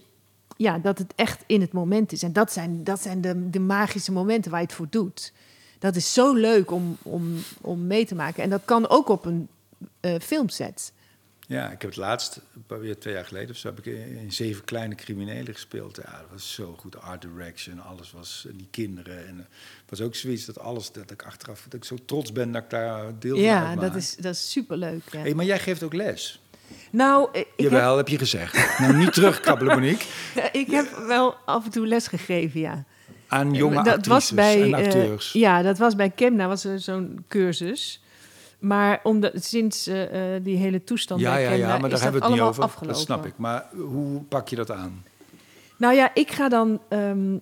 ja, 0.58 0.78
dat 0.78 0.98
het 0.98 1.14
echt 1.16 1.44
in 1.46 1.62
het 1.62 1.72
moment 1.72 2.12
is. 2.12 2.24
En 2.24 2.34
dat 2.34 2.52
zijn, 2.52 2.84
dat 2.84 3.02
zijn 3.02 3.22
de, 3.22 3.50
de 3.50 3.60
magische 3.60 4.12
momenten 4.12 4.52
waar 4.52 4.60
je 4.60 4.66
het 4.66 4.76
voor 4.76 4.88
doet. 4.90 5.34
Dat 5.80 5.96
is 5.96 6.14
zo 6.14 6.34
leuk 6.34 6.72
om, 6.72 6.98
om, 7.02 7.36
om 7.62 7.88
mee 7.88 8.06
te 8.06 8.16
maken. 8.16 8.44
En 8.44 8.50
dat 8.50 8.62
kan 8.66 8.90
ook 8.90 9.10
op 9.10 9.26
een 9.26 9.48
eh, 10.00 10.20
filmset. 10.20 10.94
Ja, 11.52 11.66
ik 11.66 11.82
heb 11.82 11.90
het 11.90 11.96
laatst, 11.96 12.42
weer 12.68 13.00
twee 13.00 13.14
jaar 13.14 13.26
geleden 13.26 13.50
of 13.50 13.56
zo, 13.56 13.68
heb 13.68 13.80
ik 13.80 13.86
in 13.86 14.32
Zeven 14.32 14.64
Kleine 14.64 14.96
Criminelen 14.96 15.54
gespeeld. 15.54 16.00
Ja, 16.04 16.12
dat 16.12 16.28
was 16.32 16.54
zo 16.54 16.76
goed. 16.78 17.02
Art 17.02 17.22
direction, 17.22 17.80
alles 17.80 18.12
was, 18.12 18.48
die 18.54 18.68
kinderen. 18.72 19.28
En 19.28 19.38
het 19.38 19.90
was 19.90 20.02
ook 20.02 20.16
zoiets 20.16 20.46
dat 20.46 20.60
alles, 20.60 20.92
dat 20.92 21.12
ik 21.12 21.24
achteraf, 21.24 21.64
dat 21.64 21.74
ik 21.74 21.84
zo 21.84 21.96
trots 22.06 22.32
ben 22.32 22.52
dat 22.52 22.64
ik 22.64 22.70
daar 22.70 23.20
deel 23.20 23.36
van 23.36 23.44
Ja, 23.44 23.76
dat 23.76 23.96
is, 23.96 24.16
dat 24.16 24.34
is 24.34 24.52
superleuk. 24.52 25.02
Ja. 25.12 25.20
Hey, 25.20 25.34
maar 25.34 25.46
jij 25.46 25.60
geeft 25.60 25.84
ook 25.84 25.94
les. 25.94 26.42
Nou, 26.92 27.30
eh, 27.32 27.40
ik 27.40 27.48
Jawel, 27.56 27.90
heb, 27.90 27.98
heb 27.98 28.08
je 28.08 28.18
gezegd. 28.18 28.80
nou, 28.80 28.98
niet 28.98 29.14
terugkrabbelen, 29.14 29.76
Monique. 29.80 30.06
ik 30.52 30.72
heb 30.72 31.04
wel 31.08 31.36
af 31.46 31.66
en 31.66 31.72
toe 31.72 31.88
les 31.88 32.08
gegeven, 32.08 32.60
ja. 32.60 32.86
Aan 33.28 33.54
jonge 33.54 33.76
dat 33.76 33.88
actrices 33.88 34.08
was 34.08 34.32
bij, 34.32 34.62
en 34.62 34.74
eh, 34.74 34.86
acteurs. 34.86 35.32
ja, 35.32 35.62
dat 35.62 35.78
was 35.78 35.96
bij 35.96 36.10
Kemna, 36.10 36.48
was 36.48 36.64
er 36.64 36.80
zo'n 36.80 37.26
cursus. 37.28 38.01
Maar 38.62 39.00
omdat, 39.04 39.44
sinds 39.44 39.88
eh, 39.88 40.36
eh, 40.36 40.44
die 40.44 40.58
hele 40.58 40.84
toestand 40.84 41.22
ja, 41.22 41.34
bij 41.34 41.44
ja, 41.44 41.52
ja, 41.52 41.68
maar 41.68 41.80
daar 41.80 41.92
is 41.92 42.00
hebben 42.02 42.22
dat 42.22 42.30
we 42.30 42.36
het 42.36 42.40
niet 42.40 42.42
allemaal 42.42 42.48
over. 42.48 42.64
afgelopen. 42.64 42.94
Dat 42.94 43.06
snap 43.06 43.26
ik. 43.26 43.38
Maar 43.38 43.68
hoe 43.74 44.22
pak 44.22 44.48
je 44.48 44.56
dat 44.56 44.72
aan? 44.72 45.04
Nou 45.78 45.96
ja, 45.96 46.12
ik 46.14 46.32
ga 46.32 46.50
dan. 46.50 46.82
ehm, 46.88 47.36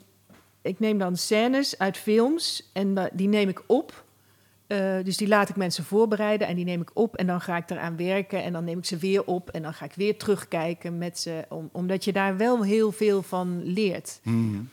ik 0.61 0.79
neem 0.79 0.97
dan 0.97 1.17
scènes 1.17 1.77
uit 1.77 1.97
films 1.97 2.69
en 2.73 3.09
die 3.13 3.27
neem 3.27 3.49
ik 3.49 3.63
op. 3.65 4.03
Eh, 4.69 5.03
dus 5.03 5.17
die 5.17 5.27
laat 5.27 5.49
ik 5.49 5.55
mensen 5.55 5.83
voorbereiden 5.83 6.47
en 6.47 6.55
die 6.55 6.65
neem 6.65 6.81
ik 6.81 6.91
op. 6.93 7.15
En 7.15 7.27
dan 7.27 7.41
ga 7.41 7.57
ik 7.57 7.69
eraan 7.69 7.97
werken 7.97 8.43
en 8.43 8.53
dan 8.53 8.63
neem 8.63 8.77
ik 8.77 8.85
ze 8.85 8.97
weer 8.97 9.23
op. 9.23 9.49
En 9.49 9.61
dan 9.61 9.73
ga 9.73 9.85
ik 9.85 9.93
weer 9.93 10.17
terugkijken 10.17 10.97
met 10.97 11.19
ze. 11.19 11.45
Om, 11.49 11.69
omdat 11.71 12.03
je 12.03 12.13
daar 12.13 12.37
wel 12.37 12.63
heel 12.63 12.91
veel 12.91 13.21
van 13.21 13.63
leert. 13.63 14.19
Hmm. 14.23 14.69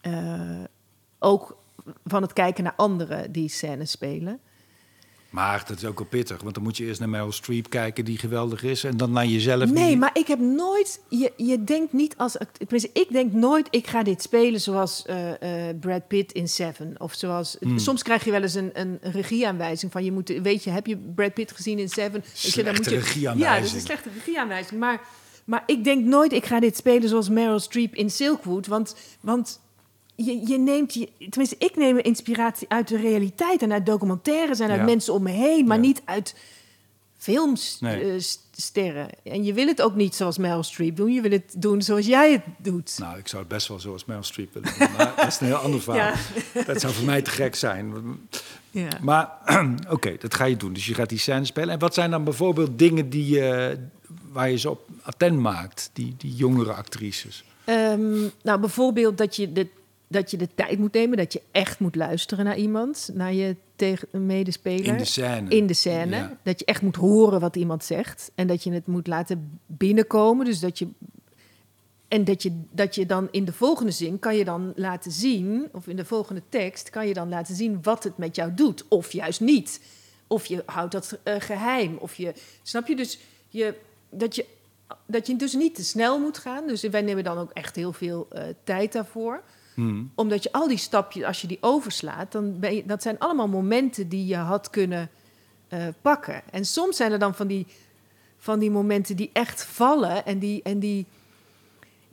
Eh, 0.00 0.64
ook 1.18 1.56
van 2.04 2.22
het 2.22 2.32
kijken 2.32 2.64
naar 2.64 2.74
anderen 2.76 3.32
die 3.32 3.48
scènes 3.48 3.90
spelen. 3.90 4.40
Maar 5.34 5.64
dat 5.66 5.76
is 5.76 5.84
ook 5.84 5.98
wel 5.98 6.06
pittig, 6.08 6.42
want 6.42 6.54
dan 6.54 6.62
moet 6.62 6.76
je 6.76 6.84
eerst 6.84 7.00
naar 7.00 7.08
Meryl 7.08 7.32
Streep 7.32 7.70
kijken, 7.70 8.04
die 8.04 8.18
geweldig 8.18 8.62
is, 8.62 8.84
en 8.84 8.96
dan 8.96 9.10
naar 9.12 9.26
jezelf. 9.26 9.70
Nee, 9.70 9.86
die- 9.88 9.96
maar 9.96 10.10
ik 10.12 10.26
heb 10.26 10.38
nooit. 10.38 11.00
Je, 11.08 11.32
je 11.36 11.64
denkt 11.64 11.92
niet 11.92 12.14
als. 12.16 12.36
tenminste, 12.58 12.90
Ik 12.92 13.06
denk 13.12 13.32
nooit. 13.32 13.66
Ik 13.70 13.86
ga 13.86 14.02
dit 14.02 14.22
spelen 14.22 14.60
zoals 14.60 15.04
eh, 15.06 15.68
eh, 15.68 15.76
Brad 15.80 16.08
Pitt 16.08 16.32
in 16.32 16.48
Seven. 16.48 16.94
Of 16.98 17.14
zoals. 17.14 17.56
Hmm. 17.60 17.78
Soms 17.78 18.02
krijg 18.02 18.24
je 18.24 18.30
wel 18.30 18.42
eens 18.42 18.54
een, 18.54 18.70
een 18.72 18.98
regieaanwijzing 19.02 19.92
van 19.92 20.04
je 20.04 20.12
moet. 20.12 20.28
Weet 20.42 20.64
je, 20.64 20.70
heb 20.70 20.86
je 20.86 20.96
Brad 20.96 21.34
Pitt 21.34 21.52
gezien 21.52 21.78
in 21.78 21.88
Seven? 21.88 22.24
Slechte 22.32 22.72
moet 22.72 22.84
je, 22.84 22.90
regieaanwijzing. 22.90 23.54
Ja, 23.54 23.54
dat 23.56 23.64
is 23.64 23.72
een 23.74 23.80
slechte 23.80 24.08
regieaanwijzing. 24.14 24.80
Maar, 24.80 25.00
maar 25.44 25.62
ik 25.66 25.84
denk 25.84 26.04
nooit. 26.04 26.32
Ik 26.32 26.44
ga 26.46 26.60
dit 26.60 26.76
spelen 26.76 27.08
zoals 27.08 27.28
Meryl 27.28 27.60
Streep 27.60 27.94
in 27.94 28.10
Silkwood. 28.10 28.66
Want. 28.66 28.96
want 29.20 29.60
je, 30.16 30.46
je 30.46 30.58
neemt 30.58 30.94
je, 30.94 31.08
tenminste, 31.18 31.56
ik 31.58 31.76
neem 31.76 31.98
inspiratie 31.98 32.68
uit 32.68 32.88
de 32.88 32.96
realiteit 32.96 33.62
en 33.62 33.72
uit 33.72 33.86
documentaires 33.86 34.60
en 34.60 34.70
uit 34.70 34.78
Ja. 34.78 34.84
mensen 34.84 35.14
om 35.14 35.22
me 35.22 35.30
heen, 35.30 35.66
maar 35.66 35.76
Ja. 35.76 35.82
niet 35.82 36.02
uit 36.04 36.34
filmsterren. 37.16 38.08
Nee. 38.64 38.92
eh. 39.24 39.32
En 39.32 39.44
je 39.44 39.52
wil 39.52 39.66
het 39.66 39.82
ook 39.82 39.94
niet 39.94 40.14
zoals 40.14 40.38
Meryl 40.38 40.62
Streep 40.62 40.96
doen. 40.96 41.12
Je 41.12 41.20
wil 41.20 41.30
het 41.30 41.54
doen 41.56 41.82
zoals 41.82 42.06
jij 42.06 42.32
het 42.32 42.42
doet. 42.58 42.96
Nou, 42.98 43.18
ik 43.18 43.28
zou 43.28 43.42
het 43.42 43.50
best 43.52 43.68
wel 43.68 43.80
zoals 43.80 44.04
Meryl 44.04 44.22
Streep 44.22 44.54
willen 44.54 44.72
doen, 44.78 44.88
maar 44.96 45.12
dat 45.16 45.26
is 45.26 45.40
een 45.40 45.46
heel 45.46 45.56
ander 45.56 45.80
verhaal. 45.88 46.14
Dat 46.66 46.80
zou 46.80 46.92
voor 46.92 47.04
mij 47.04 47.22
te 47.22 47.30
gek 47.30 47.54
zijn. 47.54 47.92
Ja. 48.70 48.88
Maar 49.02 49.30
oké, 49.90 50.16
dat 50.18 50.34
ga 50.34 50.44
je 50.44 50.56
doen. 50.56 50.72
Dus 50.72 50.86
je 50.86 50.94
gaat 50.94 51.08
die 51.08 51.18
scène 51.18 51.44
spelen. 51.44 51.68
En 51.70 51.78
wat 51.78 51.94
zijn 51.94 52.10
dan 52.10 52.24
bijvoorbeeld 52.24 52.78
dingen 52.78 53.10
die, 53.10 53.28
je 53.28 53.78
waar 54.32 54.50
je 54.50 54.56
ze 54.58 54.70
op 54.70 54.88
attent 55.02 55.38
maakt, 55.38 55.90
die, 55.92 56.14
die 56.18 56.34
jongere 56.34 56.72
actrices? 56.72 57.44
Ehm, 57.64 58.20
nou, 58.42 58.60
bijvoorbeeld 58.60 59.18
dat 59.18 59.36
je, 59.36 59.52
de, 59.52 59.68
dat 60.08 60.30
je 60.30 60.36
de 60.36 60.48
tijd 60.54 60.78
moet 60.78 60.92
nemen. 60.92 61.16
Dat 61.16 61.32
je 61.32 61.42
echt 61.50 61.78
moet 61.80 61.96
luisteren 61.96 62.44
naar 62.44 62.56
iemand. 62.56 63.10
Naar 63.12 63.32
je 63.32 63.56
tegen 63.76 64.26
medespeler. 64.26 64.86
In 64.86 64.96
de 64.96 65.04
scène. 65.04 65.50
In 65.50 65.66
de 65.66 65.74
scène. 65.74 66.16
Ja. 66.16 66.38
Dat 66.42 66.58
je 66.58 66.64
echt 66.64 66.82
moet 66.82 66.96
horen 66.96 67.40
wat 67.40 67.56
iemand 67.56 67.84
zegt. 67.84 68.30
En 68.34 68.46
dat 68.46 68.62
je 68.62 68.72
het 68.72 68.86
moet 68.86 69.06
laten 69.06 69.60
binnenkomen. 69.66 70.44
Dus 70.44 70.60
dat 70.60 70.78
je. 70.78 70.88
En 72.08 72.24
dat 72.24 72.42
je, 72.42 72.60
dat 72.70 72.94
je 72.94 73.06
dan 73.06 73.28
in 73.30 73.44
de 73.44 73.52
volgende 73.52 73.92
zin 73.92 74.18
kan 74.18 74.36
je 74.36 74.44
dan 74.44 74.72
laten 74.76 75.10
zien, 75.12 75.68
of 75.72 75.86
in 75.86 75.96
de 75.96 76.04
volgende 76.04 76.42
tekst 76.48 76.90
kan 76.90 77.08
je 77.08 77.14
dan 77.14 77.28
laten 77.28 77.54
zien 77.54 77.78
wat 77.82 78.04
het 78.04 78.18
met 78.18 78.36
jou 78.36 78.54
doet. 78.54 78.84
Of 78.88 79.12
juist 79.12 79.40
niet. 79.40 79.80
Of 80.26 80.46
je 80.46 80.62
houdt 80.66 80.92
dat 80.92 81.18
eh, 81.22 81.34
geheim. 81.38 81.96
Of 81.96 82.14
je, 82.14 82.34
snap 82.62 82.86
je 82.86 82.96
dus, 82.96 83.18
je, 83.48 83.74
dat, 84.10 84.34
je, 84.34 84.46
dat 85.06 85.26
je 85.26 85.36
dus 85.36 85.52
niet 85.52 85.74
te 85.74 85.84
snel 85.84 86.18
moet 86.18 86.38
gaan. 86.38 86.66
Dus 86.66 86.82
wij 86.82 87.02
nemen 87.02 87.24
dan 87.24 87.38
ook 87.38 87.50
echt 87.52 87.76
heel 87.76 87.92
veel 87.92 88.26
eh, 88.30 88.42
tijd 88.64 88.92
daarvoor 88.92 89.42
Hmm. 89.74 90.10
omdat 90.14 90.42
je 90.42 90.52
al 90.52 90.68
die 90.68 90.76
stapjes, 90.76 91.24
als 91.24 91.40
je 91.40 91.46
die 91.46 91.58
overslaat, 91.60 92.32
dan 92.32 92.58
ben 92.58 92.74
je, 92.74 92.86
dat 92.86 93.02
zijn 93.02 93.18
allemaal 93.18 93.48
momenten 93.48 94.08
die 94.08 94.26
je 94.26 94.36
had 94.36 94.70
kunnen 94.70 95.10
eh, 95.68 95.86
pakken. 96.02 96.42
En 96.50 96.64
soms 96.64 96.96
zijn 96.96 97.12
er 97.12 97.18
dan 97.18 97.34
van 97.34 97.46
die, 97.46 97.66
van 98.38 98.58
die 98.58 98.70
momenten 98.70 99.16
die 99.16 99.30
echt 99.32 99.64
vallen 99.64 100.26
en 100.26 100.38
die. 100.38 100.62
En 100.62 100.78
die 100.78 101.06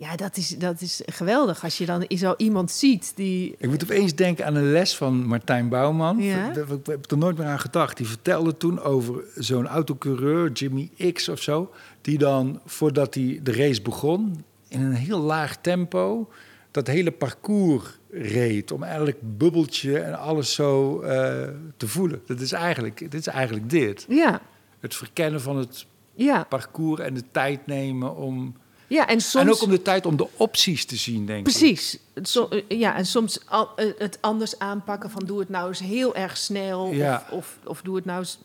ja, 0.01 0.15
dat 0.15 0.37
is, 0.37 0.49
dat 0.49 0.81
is 0.81 1.01
geweldig 1.05 1.63
als 1.63 1.77
je 1.77 1.85
dan 1.85 2.05
zo 2.09 2.33
iemand 2.37 2.71
ziet 2.71 3.11
die. 3.15 3.55
Ik 3.57 3.69
moet 3.69 3.83
opeens 3.83 4.15
denken 4.15 4.45
aan 4.45 4.55
een 4.55 4.71
les 4.71 4.97
van 4.97 5.25
Martijn 5.25 5.69
Bouwman. 5.69 6.17
Ja? 6.19 6.49
Ik 6.49 6.55
heb 6.85 7.11
er 7.11 7.17
nooit 7.17 7.37
meer 7.37 7.47
aan 7.47 7.59
gedacht. 7.59 7.97
Die 7.97 8.07
vertelde 8.07 8.57
toen 8.57 8.79
over 8.79 9.23
zo'n 9.35 9.67
autocoureur, 9.67 10.51
Jimmy 10.51 10.89
X 11.13 11.29
of 11.29 11.41
zo... 11.41 11.71
die 12.01 12.17
dan, 12.17 12.61
voordat 12.65 13.13
hij 13.13 13.39
de 13.43 13.51
race 13.51 13.81
begon, 13.81 14.43
in 14.67 14.81
een 14.81 14.93
heel 14.93 15.19
laag 15.19 15.57
tempo... 15.57 16.29
dat 16.71 16.87
hele 16.87 17.11
parcours 17.11 17.85
reed 18.09 18.71
om 18.71 18.83
eigenlijk 18.83 19.17
bubbeltje 19.21 19.99
en 19.99 20.19
alles 20.19 20.53
zo 20.53 21.01
eh, 21.01 21.47
te 21.77 21.87
voelen. 21.87 22.21
Dat 22.25 22.39
is 22.39 22.51
eigenlijk, 22.51 22.97
dit 22.99 23.13
is 23.13 23.27
eigenlijk 23.27 23.69
dit. 23.69 24.05
Ja, 24.09 24.41
Het 24.79 24.95
verkennen 24.95 25.41
van 25.41 25.57
het 25.57 25.85
ja, 26.13 26.43
parcours 26.43 27.01
en 27.01 27.13
de 27.13 27.23
tijd 27.31 27.65
nemen 27.67 28.15
om... 28.15 28.55
ja. 28.87 29.07
En 29.07 29.21
soms. 29.21 29.45
En 29.45 29.51
ook 29.51 29.61
om 29.61 29.69
de 29.69 29.81
tijd 29.81 30.05
om 30.05 30.15
de 30.17 30.27
opties 30.37 30.85
te 30.85 30.95
zien, 30.95 31.25
denk 31.25 31.37
ik. 31.37 31.43
Precies. 31.43 31.99
Eh, 32.13 32.61
ja, 32.79 32.95
en 32.95 33.05
soms 33.05 33.39
al- 33.49 33.75
eh, 33.75 33.91
het 33.97 34.17
anders 34.21 34.59
aanpakken 34.59 35.09
van 35.09 35.25
doe 35.25 35.39
het 35.39 35.49
nou 35.49 35.67
eens 35.67 35.79
heel 35.79 36.15
erg 36.15 36.37
snel. 36.37 36.91
Ja. 36.91 37.15
Of, 37.29 37.31
of, 37.37 37.57
of 37.65 37.81
doe 37.81 37.95
het 37.95 38.05
nou 38.05 38.19
eens... 38.19 38.39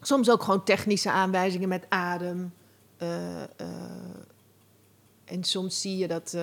Soms 0.00 0.30
ook 0.30 0.42
gewoon 0.42 0.64
technische 0.64 1.10
aanwijzingen 1.10 1.68
met 1.68 1.86
adem. 1.88 2.52
En 5.24 5.44
soms 5.44 5.80
zie 5.80 5.96
je 5.96 6.08
dat... 6.08 6.36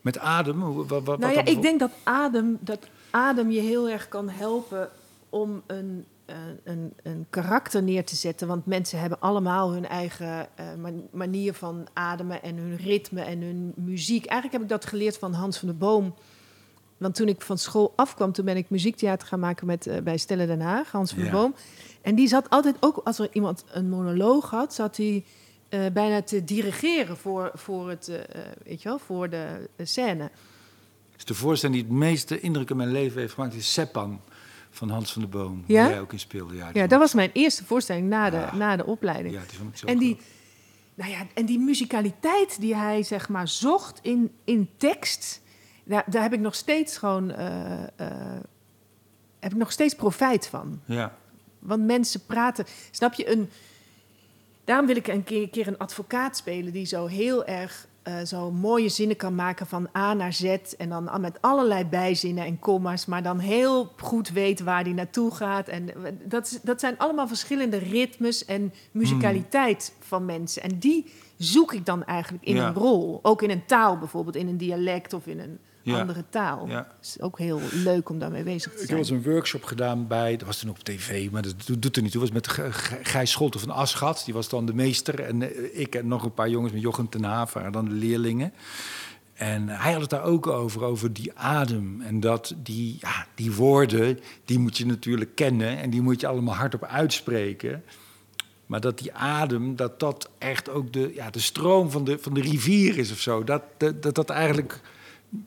Met 0.00 0.18
adem? 0.18 0.62
hoe- 0.62 0.86
Wat, 0.86 1.04
wat, 1.04 1.18
nou 1.18 1.32
ja, 1.34 1.44
ik 1.44 1.62
denk 1.62 1.80
dat 1.80 1.90
adem, 2.02 2.58
dat 2.60 2.88
adem 3.10 3.50
je 3.50 3.60
heel 3.60 3.88
erg 3.88 4.08
kan 4.08 4.28
helpen 4.28 4.88
om 5.28 5.62
een, 5.66 6.04
eh, 6.24 6.36
een, 6.64 6.92
een 7.02 7.26
karakter 7.30 7.82
neer 7.82 8.04
te 8.04 8.16
zetten. 8.16 8.48
Want 8.48 8.66
mensen 8.66 9.00
hebben 9.00 9.20
allemaal 9.20 9.72
hun 9.72 9.86
eigen 9.88 10.46
eh, 10.56 10.64
man- 10.82 11.08
manier 11.10 11.54
van 11.54 11.86
ademen 11.92 12.42
en 12.42 12.56
hun 12.56 12.76
ritme 12.76 13.20
en 13.20 13.40
hun 13.40 13.72
muziek. 13.76 14.24
Eigenlijk 14.26 14.52
heb 14.52 14.62
ik 14.62 14.68
dat 14.80 14.90
geleerd 14.90 15.18
van 15.18 15.32
Hans 15.32 15.58
van 15.58 15.68
der 15.68 15.76
Boom. 15.76 16.14
Want 16.96 17.14
toen 17.14 17.28
ik 17.28 17.42
van 17.42 17.58
school 17.58 17.92
afkwam, 17.96 18.32
toen 18.32 18.44
ben 18.44 18.56
ik 18.56 18.70
muziektheater 18.70 19.28
gaan 19.28 19.40
maken 19.40 19.66
met, 19.66 19.86
eh, 19.86 20.00
bij 20.02 20.16
Stella 20.18 20.46
Den 20.46 20.60
Haag, 20.60 20.90
Hans 20.92 21.10
van 21.12 21.18
Ja. 21.24 21.30
der 21.30 21.40
Boom. 21.40 21.54
En 22.02 22.14
die 22.14 22.28
zat 22.28 22.50
altijd, 22.50 22.76
ook 22.80 23.00
als 23.04 23.18
er 23.18 23.28
iemand 23.32 23.64
een 23.72 23.88
monoloog 23.88 24.50
had, 24.50 24.74
zat 24.74 24.96
hij 24.96 25.24
eh, 25.70 25.86
bijna 25.92 26.22
te 26.22 26.44
dirigeren 26.44 27.16
voor, 27.16 27.50
voor, 27.54 27.88
het, 27.88 28.08
eh, 28.08 28.18
eh, 28.18 28.52
weet 28.64 28.82
je 28.82 28.88
wel, 28.88 28.98
voor 28.98 29.30
de 29.30 29.68
scène. 29.82 30.30
Dus 31.14 31.24
de 31.24 31.34
voorstelling 31.34 31.78
die 31.78 31.88
het 31.88 31.98
meeste 31.98 32.40
indruk 32.40 32.70
in 32.70 32.76
mijn 32.76 32.90
leven 32.90 33.20
heeft 33.20 33.34
gemaakt 33.34 33.54
is 33.54 33.72
Seppan 33.72 34.20
van 34.70 34.90
Hans 34.90 35.12
van 35.12 35.22
der 35.22 35.30
Boom. 35.30 35.64
Ja? 35.66 35.82
Waar 35.82 35.90
jij 35.90 36.00
ook 36.00 36.12
in 36.12 36.18
speelde. 36.18 36.54
Ja, 36.54 36.70
Ja, 36.72 36.86
dat 36.86 36.98
was 36.98 37.14
mijn 37.14 37.30
eerste 37.32 37.64
voorstelling 37.64 38.08
na 38.08 38.30
de, 38.30 38.46
Ah. 38.46 38.54
na 38.54 38.76
de 38.76 38.86
opleiding. 38.86 39.34
Ja, 39.34 39.40
die 39.50 39.88
en, 39.88 39.98
die, 39.98 40.16
nou 40.94 41.10
ja, 41.10 41.26
en 41.34 41.46
die 41.46 41.58
muzikaliteit 41.58 42.60
die 42.60 42.76
hij 42.76 43.02
zeg 43.02 43.28
maar 43.28 43.48
zocht 43.48 43.98
in, 44.02 44.32
in 44.44 44.68
tekst, 44.76 45.40
daar, 45.84 46.04
daar 46.06 46.22
heb 46.22 46.32
ik 46.32 46.40
nog 46.40 46.54
steeds 46.54 46.98
gewoon 46.98 47.28
heb 49.40 49.52
ik 49.52 49.58
nog 49.58 49.72
steeds 49.72 49.94
profijt 49.94 50.46
van. 50.46 50.80
Ja. 50.84 51.16
Want 51.58 51.84
mensen 51.84 52.26
praten, 52.26 52.64
snap 52.90 53.14
je, 53.14 53.30
een, 53.30 53.50
daarom 54.70 54.86
wil 54.88 54.96
ik 54.96 55.08
een 55.08 55.24
keer, 55.24 55.42
een 55.42 55.50
keer 55.50 55.66
een 55.68 55.78
advocaat 55.78 56.36
spelen 56.36 56.72
die 56.72 56.84
zo 56.86 57.06
heel 57.06 57.44
erg 57.44 57.88
eh, 58.02 58.20
zo 58.24 58.50
mooie 58.50 58.88
zinnen 58.88 59.16
kan 59.16 59.34
maken 59.34 59.66
van 59.66 59.88
A 59.96 60.14
naar 60.14 60.32
Z 60.32 60.44
en 60.78 60.88
dan 60.88 61.10
met 61.20 61.38
allerlei 61.42 61.84
bijzinnen 61.84 62.44
en 62.44 62.58
comma's, 62.58 63.06
maar 63.06 63.22
dan 63.22 63.38
heel 63.38 63.92
goed 63.96 64.30
weet 64.30 64.60
waar 64.60 64.84
die 64.84 64.94
naartoe 64.94 65.30
gaat. 65.34 65.68
En 65.68 66.04
eh, 66.04 66.12
dat, 66.24 66.46
is- 66.46 66.58
dat 66.62 66.80
zijn 66.80 66.98
allemaal 66.98 67.28
verschillende 67.28 67.76
ritmes 67.78 68.44
en 68.44 68.72
muzikaliteit 68.90 69.94
van 69.98 70.24
mensen. 70.24 70.62
En 70.62 70.78
die 70.78 71.12
zoek 71.36 71.72
ik 71.72 71.86
dan 71.86 72.04
eigenlijk 72.04 72.44
in 72.44 72.54
Ja. 72.54 72.66
een 72.68 72.74
rol. 72.74 73.18
Ook 73.22 73.42
in 73.42 73.50
een 73.50 73.64
taal 73.66 73.98
bijvoorbeeld, 73.98 74.36
in 74.36 74.48
een 74.48 74.56
dialect 74.58 75.12
of 75.12 75.26
in 75.26 75.38
een 75.40 75.58
Ja. 75.82 76.00
andere 76.00 76.24
taal. 76.28 76.68
Ja. 76.68 76.86
is 77.02 77.20
ook 77.20 77.38
heel 77.38 77.60
leuk 77.72 78.08
om 78.08 78.18
daarmee 78.18 78.42
bezig 78.42 78.72
te 78.72 78.82
Ik 78.82 78.88
heb 78.88 78.88
zijn. 78.88 78.98
eens 78.98 79.10
een 79.10 79.32
workshop 79.32 79.64
gedaan 79.64 80.06
bij, 80.06 80.36
dat 80.36 80.46
was 80.46 80.58
toen 80.58 80.70
op 80.70 80.78
tv, 80.78 81.30
maar 81.30 81.42
dat 81.42 81.54
doet 81.78 81.96
er 81.96 82.02
niet 82.02 82.12
toe. 82.12 82.20
Dat 82.20 82.30
was 82.30 82.58
met 82.58 82.72
Gijs 83.02 83.30
Scholten 83.30 83.60
van 83.60 83.70
Aschat, 83.70 84.22
die 84.24 84.34
was 84.34 84.48
dan 84.48 84.66
de 84.66 84.74
meester. 84.74 85.20
En 85.20 85.42
eh, 85.42 85.80
ik 85.80 85.94
en 85.94 86.08
nog 86.08 86.24
een 86.24 86.34
paar 86.34 86.48
jongens 86.48 86.72
met 86.72 86.82
Jochem 86.82 87.08
ten 87.08 87.24
Haven, 87.24 87.64
en 87.64 87.72
dan 87.72 87.84
de 87.84 87.90
leerlingen. 87.90 88.52
En 89.34 89.68
hij 89.68 89.92
had 89.92 90.00
het 90.00 90.10
daar 90.10 90.24
ook 90.24 90.46
over, 90.46 90.82
over 90.82 91.12
die 91.12 91.32
adem. 91.34 92.00
En 92.02 92.20
dat 92.20 92.54
die, 92.62 92.96
ja, 93.00 93.26
die 93.34 93.52
woorden, 93.52 94.18
die 94.44 94.58
moet 94.58 94.78
je 94.78 94.86
natuurlijk 94.86 95.34
kennen 95.34 95.78
en 95.78 95.90
die 95.90 96.02
moet 96.02 96.20
je 96.20 96.26
allemaal 96.26 96.54
hardop 96.54 96.84
uitspreken. 96.84 97.84
Maar 98.66 98.80
dat 98.80 98.98
die 98.98 99.12
adem, 99.14 99.76
dat 99.76 100.00
dat 100.00 100.30
echt 100.38 100.70
ook 100.70 100.92
de, 100.92 101.12
ja, 101.14 101.30
de 101.30 101.40
stroom 101.40 101.90
van 101.90 102.04
de, 102.04 102.18
van 102.18 102.34
de 102.34 102.40
rivier 102.40 102.98
is 102.98 103.12
of 103.12 103.18
zo. 103.18 103.44
Dat 103.44 103.62
dat, 103.76 104.02
dat, 104.02 104.14
dat 104.14 104.30
eigenlijk 104.30 104.80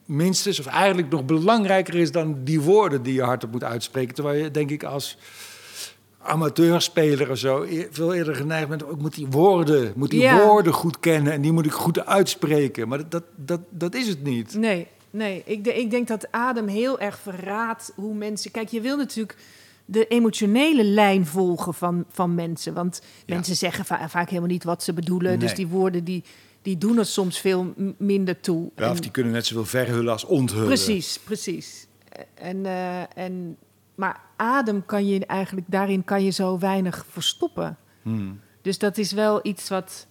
minstens, 0.04 0.58
of 0.60 0.66
eigenlijk 0.66 1.10
nog 1.10 1.24
belangrijker 1.24 1.94
is 1.94 2.12
dan 2.12 2.36
die 2.44 2.60
woorden 2.60 3.02
die 3.02 3.14
je 3.14 3.22
hardop 3.22 3.50
moet 3.52 3.64
uitspreken. 3.64 4.14
Terwijl 4.14 4.42
je, 4.44 4.50
denk 4.50 4.70
ik, 4.70 4.82
als 4.84 5.18
amateurspeler 6.18 7.30
of 7.30 7.38
zo 7.38 7.62
e- 7.62 7.86
veel 7.90 8.14
eerder 8.14 8.34
geneigd 8.36 8.68
bent, 8.68 8.82
ik 8.82 8.96
moet 8.98 9.14
die 9.14 9.26
woorden, 9.26 9.92
moet 9.96 10.10
die 10.10 10.20
Ja. 10.20 10.44
woorden 10.46 10.72
goed 10.72 11.00
kennen 11.00 11.32
en 11.32 11.40
die 11.40 11.52
moet 11.52 11.66
ik 11.66 11.72
goed 11.72 12.06
uitspreken. 12.06 12.88
Maar 12.88 12.98
dat, 12.98 13.08
dat, 13.08 13.22
dat, 13.36 13.60
dat 13.70 13.94
is 13.94 14.08
het 14.08 14.22
niet. 14.22 14.54
Nee, 14.54 14.86
nee. 15.10 15.42
Ik, 15.46 15.64
de- 15.64 15.74
ik 15.74 15.90
denk 15.90 16.08
dat 16.08 16.26
adem 16.32 16.66
heel 16.68 17.00
erg 17.00 17.18
verraadt 17.18 17.92
hoe 17.94 18.14
mensen. 18.14 18.50
Kijk, 18.50 18.68
je 18.68 18.80
wil 18.80 18.96
natuurlijk 18.96 19.36
de 19.84 20.06
emotionele 20.06 20.84
lijn 20.84 21.26
volgen 21.26 21.74
van, 21.74 22.04
van 22.12 22.34
mensen. 22.34 22.74
Want 22.74 23.00
Ja. 23.26 23.34
mensen 23.34 23.56
zeggen 23.56 23.84
va- 23.84 24.08
vaak 24.08 24.28
helemaal 24.28 24.48
niet 24.50 24.64
wat 24.64 24.82
ze 24.82 24.92
bedoelen. 24.92 25.38
Dus 25.38 25.54
die 25.54 25.66
woorden 25.66 26.04
die, 26.04 26.24
die 26.64 26.78
doen 26.78 26.98
er 26.98 27.06
soms 27.06 27.38
veel 27.38 27.74
minder 27.98 28.40
toe. 28.40 28.70
Ja, 28.76 28.90
of 28.90 29.00
die 29.00 29.10
kunnen 29.10 29.32
net 29.32 29.46
zoveel 29.46 29.64
verhullen 29.64 30.12
als 30.12 30.24
onthullen. 30.24 30.66
Precies, 30.66 31.18
precies. 31.18 31.86
En, 32.34 32.66
eh, 32.66 33.16
en, 33.16 33.56
maar 33.94 34.20
adem 34.36 34.86
kan 34.86 35.06
je 35.06 35.26
eigenlijk, 35.26 35.66
daarin 35.70 36.04
kan 36.04 36.24
je 36.24 36.30
zo 36.30 36.58
weinig 36.58 37.06
verstoppen. 37.08 37.76
Hmm. 38.02 38.40
Dus 38.62 38.78
dat 38.78 38.98
is 38.98 39.12
wel 39.12 39.40
iets 39.42 39.68
wat. 39.68 40.06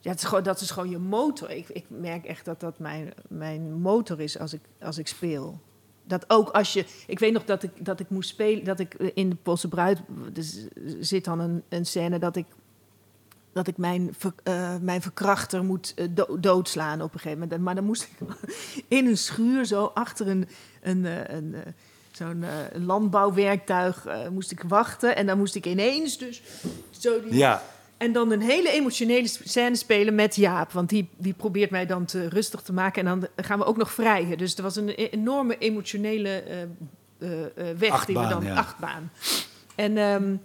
Ja, 0.00 0.10
het 0.10 0.18
is 0.18 0.24
gewoon, 0.24 0.42
dat 0.42 0.60
is 0.60 0.70
gewoon 0.70 0.90
je 0.90 0.98
motor. 0.98 1.50
Ik, 1.50 1.68
ik 1.68 1.84
merk 1.88 2.24
echt 2.24 2.44
dat 2.44 2.60
dat 2.60 2.78
mijn, 2.78 3.12
mijn 3.28 3.72
motor 3.72 4.20
is 4.20 4.38
als 4.38 4.52
ik, 4.52 4.60
als 4.80 4.98
ik 4.98 5.06
speel. 5.06 5.60
Dat 6.06 6.24
ook 6.30 6.48
als 6.48 6.72
je. 6.72 6.84
Ik 7.06 7.18
weet 7.18 7.32
nog 7.32 7.44
dat 7.44 7.62
ik, 7.62 7.84
dat 7.84 8.00
ik 8.00 8.10
moest 8.10 8.28
spelen. 8.28 8.64
Dat 8.64 8.80
ik 8.80 8.94
in 8.94 9.30
de 9.30 9.36
Poolse 9.36 9.68
Bruid. 9.68 9.98
Dus 10.32 10.66
zit 11.00 11.24
dan 11.24 11.40
een, 11.40 11.62
een 11.68 11.86
scène 11.86 12.18
dat 12.18 12.36
ik. 12.36 12.46
Dat 13.54 13.66
ik 13.66 13.76
mijn, 13.76 14.14
eh, 14.42 14.74
mijn 14.80 15.02
verkrachter 15.02 15.64
moet 15.64 15.94
do- 16.10 16.40
doodslaan 16.40 17.02
op 17.02 17.14
een 17.14 17.20
gegeven 17.20 17.42
moment. 17.42 17.62
Maar 17.62 17.74
dan 17.74 17.84
moest 17.84 18.02
ik 18.02 18.28
in 18.98 19.06
een 19.06 19.18
schuur 19.18 19.64
zo 19.64 19.90
achter 19.94 20.28
een, 20.28 20.48
een, 20.82 21.06
eh, 21.06 21.34
een, 21.36 21.54
zo'n 22.12 22.44
landbouwwerktuig 22.74 24.06
moest 24.30 24.50
ik 24.50 24.62
wachten. 24.68 25.16
En 25.16 25.26
dan 25.26 25.38
moest 25.38 25.54
ik 25.54 25.66
ineens 25.66 26.18
dus 26.18 26.42
zo 26.90 27.20
die 27.22 27.34
Ja, 27.34 27.62
en 27.96 28.12
dan 28.12 28.30
een 28.30 28.40
hele 28.40 28.70
emotionele 28.70 29.28
scène 29.28 29.76
spelen 29.76 30.14
met 30.14 30.36
Jaap. 30.36 30.72
Want 30.72 30.88
die, 30.88 31.08
die 31.16 31.32
probeert 31.32 31.70
mij 31.70 31.86
dan 31.86 32.04
te 32.04 32.28
rustig 32.28 32.60
te 32.60 32.72
maken. 32.72 33.06
En 33.06 33.20
dan 33.20 33.28
gaan 33.44 33.58
we 33.58 33.64
ook 33.64 33.76
nog 33.76 33.92
vrijen. 33.92 34.38
Dus 34.38 34.56
er 34.56 34.62
was 34.62 34.76
een 34.76 34.88
e- 34.88 35.08
enorme 35.10 35.58
emotionele 35.58 36.42
weg. 37.78 38.04
die 38.04 38.18
we 38.18 38.26
dan, 38.28 38.44
ja. 38.44 38.54
achtbaan. 38.54 39.10
En, 39.74 39.96
ehm, 39.98 40.36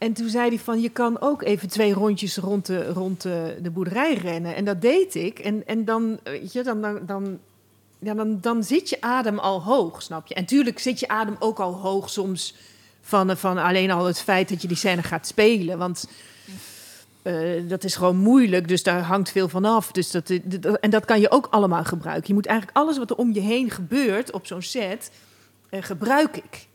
en 0.00 0.12
toen 0.12 0.28
zei 0.28 0.48
hij 0.48 0.58
van... 0.58 0.80
je 0.80 0.88
kan 0.88 1.20
ook 1.20 1.42
even 1.42 1.68
twee 1.68 1.92
rondjes 1.92 2.36
rond 2.36 2.66
de, 2.66 2.92
rond 2.92 3.22
de, 3.22 3.58
de 3.62 3.70
boerderij 3.70 4.14
rennen. 4.14 4.54
En 4.54 4.64
dat 4.64 4.80
deed 4.80 5.14
ik. 5.14 5.38
En, 5.38 5.66
en 5.66 5.84
dan, 5.84 6.18
weet 6.24 6.52
je, 6.52 6.62
dan, 6.62 6.80
dan, 6.80 7.06
dan, 7.06 7.38
ja, 7.98 8.14
dan, 8.14 8.38
dan 8.40 8.64
zit 8.64 8.88
je 8.88 9.00
adem 9.00 9.38
al 9.38 9.62
hoog, 9.62 10.02
snap 10.02 10.26
je? 10.26 10.34
En 10.34 10.44
tuurlijk 10.44 10.78
zit 10.78 11.00
je 11.00 11.08
adem 11.08 11.36
ook 11.38 11.58
al 11.58 11.72
hoog 11.72 12.10
soms... 12.10 12.54
Van, 13.02 13.36
van 13.36 13.58
alleen 13.58 13.90
al 13.90 14.04
het 14.04 14.20
feit 14.20 14.48
dat 14.48 14.62
je 14.62 14.68
die 14.68 14.76
scène 14.76 15.02
gaat 15.02 15.26
spelen. 15.26 15.78
Want 15.78 16.08
eh, 17.22 17.68
dat 17.68 17.84
is 17.84 17.94
gewoon 17.94 18.16
moeilijk, 18.16 18.68
dus 18.68 18.82
daar 18.82 19.02
hangt 19.02 19.30
veel 19.30 19.48
van 19.48 19.64
af. 19.64 19.92
Dus 19.92 20.10
dat, 20.10 20.30
en 20.80 20.90
dat 20.90 21.04
kan 21.04 21.20
je 21.20 21.30
ook 21.30 21.46
allemaal 21.50 21.84
gebruiken. 21.84 22.28
Je 22.28 22.34
moet 22.34 22.46
eigenlijk 22.46 22.78
alles 22.78 22.98
wat 22.98 23.10
er 23.10 23.16
om 23.16 23.32
je 23.32 23.40
heen 23.40 23.70
gebeurt 23.70 24.32
op 24.32 24.46
zo'n 24.46 24.62
set, 24.62 25.10
eh, 25.68 25.82
gebruik 25.82 26.36
ik. 26.36 26.68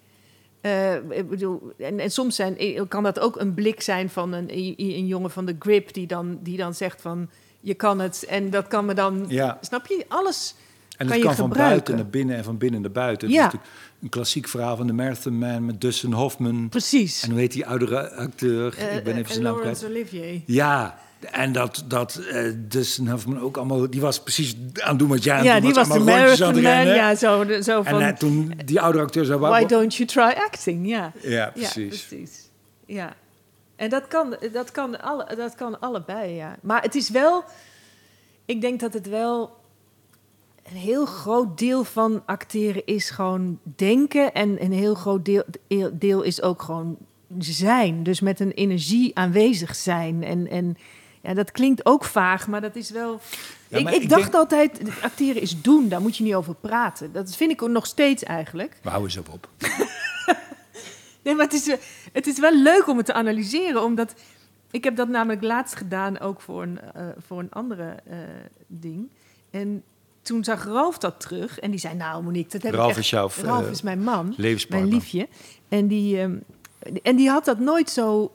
Eh, 0.66 0.96
ik 1.10 1.30
bedoel, 1.30 1.74
en, 1.78 2.00
en 2.00 2.12
soms 2.12 2.36
zijn, 2.36 2.58
eh, 2.58 2.82
kan 2.88 3.04
dat 3.04 3.20
ook 3.20 3.40
een 3.40 3.54
blik 3.54 3.82
zijn 3.82 4.10
van 4.10 4.34
een, 4.34 4.50
een 4.78 5.08
jongen 5.08 5.32
van 5.32 5.46
de 5.46 5.56
grip 5.60 5.94
die 5.94 6.08
dan, 6.08 6.40
die 6.42 6.58
dan 6.58 6.74
zegt 6.74 7.02
van 7.02 7.30
je 7.60 7.74
kan 7.74 8.00
het. 8.00 8.26
En 8.30 8.50
dat 8.50 8.68
kan 8.68 8.86
me 8.86 8.94
dan, 8.94 9.26
ja. 9.28 9.58
snap 9.62 9.88
je, 9.88 10.06
alles 10.08 10.56
En 10.98 11.08
kan 11.08 11.08
het 11.08 11.18
je 11.18 11.24
kan 11.24 11.36
van 11.36 11.50
buiten 11.50 11.96
naar 11.96 12.08
binnen 12.08 12.36
en 12.36 12.44
van 12.44 12.58
binnen 12.58 12.82
naar 12.82 12.92
buiten. 12.92 13.30
Ja. 13.30 13.48
is 13.48 13.60
een 14.02 14.10
klassiek 14.10 14.48
verhaal 14.48 14.78
van 14.78 14.88
de 14.88 14.94
Marathon 14.94 15.38
Man 15.38 15.66
met 15.66 15.82
Dustin 15.82 16.12
Hoffman. 16.12 16.70
precies. 16.70 17.24
En 17.24 17.30
hoe 17.30 17.40
heet 17.40 17.52
die 17.52 17.66
oudere 17.66 18.12
acteur? 18.12 18.78
Eh, 18.78 18.96
ik 18.96 19.04
ben 19.04 19.18
even 19.18 19.32
zijn 19.32 19.44
naam 19.44 19.60
kwijt. 19.60 19.86
Olivier. 19.86 20.42
Ja, 20.46 21.00
en 21.32 21.52
dat, 21.52 21.84
dat 21.88 22.16
eh 22.16 22.52
Dustin 22.56 23.08
Hoffman 23.08 23.40
ook 23.40 23.58
allemaal... 23.58 23.90
Die 23.90 24.02
was 24.02 24.20
precies 24.20 24.56
aan 24.74 24.90
het 24.90 25.00
doen 25.00 25.08
wat 25.08 25.24
jij 25.24 25.38
aan 25.38 25.44
Ja, 25.44 25.54
het 25.54 25.64
die 25.64 25.74
doen 25.74 25.88
was 25.88 25.98
de 25.98 26.04
man. 26.04 26.54
rennen. 26.54 26.96
Ja, 26.96 27.16
zo, 27.16 27.46
zo 27.62 27.78
En 27.78 27.86
van, 27.86 28.02
eh, 28.02 28.14
toen 28.14 28.54
die 28.66 28.82
oudere 28.82 29.04
acteur 29.04 29.26
zei... 29.26 29.40
why 29.40 29.66
don't 29.66 29.96
you 29.96 30.10
try 30.10 30.44
acting? 30.44 30.88
Ja. 30.88 31.12
Ja, 31.22 31.52
precies. 31.54 31.74
Ja, 32.02 32.08
precies. 32.08 32.50
Ja. 32.86 33.14
En 33.76 33.90
dat 33.90 34.08
kan, 34.08 34.38
dat, 34.52 34.72
kan 34.72 35.02
alle, 35.02 35.36
dat 35.36 35.56
kan 35.56 35.80
allebei, 35.80 36.34
ja. 36.34 36.56
Maar 36.62 36.82
het 36.82 36.96
is 36.96 37.10
wel... 37.10 37.44
Ik 38.46 38.62
denk 38.62 38.80
dat 38.80 38.94
het 38.94 39.10
wel... 39.10 39.64
Een 40.72 40.78
heel 40.78 41.06
groot 41.06 41.58
deel 41.58 41.84
van 41.84 42.24
acteren 42.26 42.86
is 42.86 43.10
gewoon 43.10 43.60
denken. 43.76 44.34
En 44.34 44.64
een 44.64 44.74
heel 44.74 44.96
groot 44.96 45.26
deel, 45.26 45.44
deel 45.94 46.22
is 46.22 46.42
ook 46.42 46.62
gewoon 46.62 46.98
zijn. 47.38 48.04
Dus 48.04 48.20
met 48.20 48.40
een 48.40 48.52
energie 48.52 49.16
aanwezig 49.18 49.76
zijn. 49.76 50.24
En, 50.24 50.48
en 50.50 50.78
ja, 51.26 51.34
dat 51.34 51.52
klinkt 51.52 51.86
ook 51.86 52.04
vaag, 52.04 52.48
maar 52.48 52.62
dat 52.62 52.76
is 52.76 52.90
wel... 52.90 53.20
Ja, 53.68 53.78
ik, 53.78 53.84
maar 53.84 53.94
ik, 53.94 54.02
ik 54.02 54.10
dacht 54.10 54.22
denk- 54.22 54.36
altijd, 54.36 54.80
acteren 55.02 55.42
is 55.42 55.62
doen. 55.62 55.90
Daar 55.90 56.02
moet 56.02 56.18
je 56.18 56.24
niet 56.24 56.34
over 56.34 56.56
praten. 56.56 57.12
Dat 57.12 57.36
vind 57.36 57.52
ik 57.52 57.68
nog 57.68 57.86
steeds 57.86 58.24
eigenlijk. 58.24 58.78
We 58.82 58.90
houden 58.90 59.10
eens 59.10 59.20
op 59.20 59.34
op. 59.34 59.50
Nee, 61.26 61.36
maar 61.36 61.46
het 61.46 61.54
is, 61.54 61.76
het 62.12 62.28
is 62.28 62.40
wel 62.40 62.62
leuk 62.62 62.88
om 62.88 62.98
het 62.98 63.06
te 63.06 63.14
analyseren, 63.14 63.84
omdat 63.84 64.14
ik 64.72 64.84
heb 64.84 64.96
dat 64.96 65.08
namelijk 65.08 65.44
laatst 65.44 65.76
gedaan 65.76 66.20
ook 66.20 66.42
voor 66.42 66.62
een, 66.62 66.80
eh, 66.94 67.08
voor 67.28 67.40
een 67.40 67.52
andere 67.52 67.96
eh, 68.10 68.18
ding. 68.68 69.10
En 69.52 69.84
toen 70.22 70.44
zag 70.44 70.66
Ralf 70.66 70.98
dat 70.98 71.20
terug 71.20 71.60
en 71.60 71.72
die 71.72 71.80
zei, 71.80 71.96
nou 71.96 72.24
Monique, 72.24 72.52
dat 72.52 72.62
heb 72.62 72.74
Ralf 72.74 72.90
ik 72.90 72.96
echt... 72.96 73.04
is 73.06 73.10
jouw 73.10 73.30
Ralf 73.42 73.66
eh, 73.66 73.72
is 73.72 73.82
mijn 73.82 74.04
man, 74.04 74.36
mijn 74.70 74.88
liefje. 74.88 75.28
En 75.70 75.88
die, 75.88 76.20
ehm, 76.20 76.36
en 77.04 77.16
die 77.16 77.30
had 77.30 77.46
dat 77.46 77.60
nooit 77.60 77.90
zo... 77.90 78.32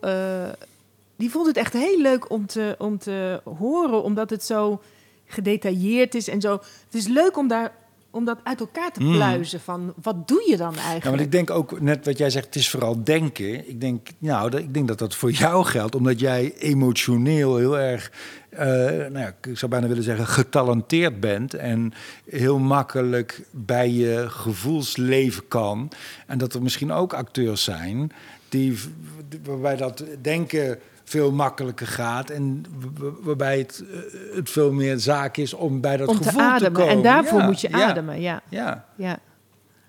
die 1.20 1.30
vond 1.30 1.46
het 1.46 1.56
echt 1.56 1.72
heel 1.72 2.00
leuk 2.00 2.30
om 2.30 2.46
te, 2.46 2.74
om 2.78 2.98
te 2.98 3.40
horen, 3.58 4.02
omdat 4.02 4.30
het 4.30 4.44
zo 4.44 4.80
gedetailleerd 5.26 6.14
is 6.14 6.28
en 6.28 6.40
zo. 6.40 6.52
Het 6.84 6.94
is 6.94 7.06
leuk 7.06 7.36
om, 7.36 7.48
daar, 7.48 7.72
om 8.10 8.24
dat 8.24 8.38
uit 8.42 8.60
elkaar 8.60 8.92
te 8.92 9.02
Mm. 9.02 9.12
pluizen 9.12 9.60
van, 9.60 9.94
wat 10.02 10.28
doe 10.28 10.44
je 10.48 10.56
dan 10.56 10.74
eigenlijk? 10.74 11.04
Ja, 11.04 11.10
want 11.10 11.22
ik 11.22 11.32
denk 11.32 11.50
ook, 11.50 11.80
net 11.80 12.04
wat 12.04 12.18
jij 12.18 12.30
zegt, 12.30 12.46
het 12.46 12.54
is 12.56 12.70
vooral 12.70 13.04
denken. 13.04 13.68
Ik 13.68 13.80
denk, 13.80 14.08
nou, 14.18 14.50
dat, 14.50 14.60
ik 14.60 14.74
denk 14.74 14.88
dat 14.88 14.98
dat 14.98 15.14
voor 15.14 15.30
jou 15.30 15.64
geldt, 15.64 15.94
omdat 15.94 16.20
jij 16.20 16.54
emotioneel 16.58 17.56
heel 17.56 17.78
erg, 17.78 18.12
eh, 18.48 18.66
nou 18.66 19.18
ja, 19.18 19.34
ik 19.42 19.58
zou 19.58 19.70
bijna 19.70 19.86
willen 19.86 20.02
zeggen, 20.02 20.26
getalenteerd 20.26 21.20
bent 21.20 21.54
en 21.54 21.92
heel 22.24 22.58
makkelijk 22.58 23.42
bij 23.50 23.90
je 23.90 24.24
gevoelsleven 24.28 25.48
kan. 25.48 25.90
En 26.26 26.38
dat 26.38 26.54
er 26.54 26.62
misschien 26.62 26.92
ook 26.92 27.12
acteurs 27.14 27.64
zijn 27.64 28.12
die, 28.50 28.78
waarbij 29.44 29.76
dat 29.76 30.04
denken 30.20 30.78
veel 31.10 31.32
makkelijker 31.32 31.86
gaat 31.86 32.30
en 32.30 32.64
waarbij 33.20 33.58
het, 33.58 33.84
eh, 33.92 34.36
het 34.36 34.50
veel 34.50 34.72
meer 34.72 34.98
zaak 34.98 35.36
is 35.36 35.54
om 35.54 35.80
bij 35.80 35.96
dat 35.96 36.08
om 36.08 36.16
gevoel 36.16 36.32
te 36.32 36.40
ademen. 36.40 36.72
komen. 36.72 36.92
en 36.96 37.02
daarvoor 37.02 37.38
Ja, 37.38 37.46
moet 37.46 37.60
je 37.60 37.72
ademen, 37.72 38.20
ja. 38.20 38.40
Ja. 38.48 38.84
ja. 38.96 39.18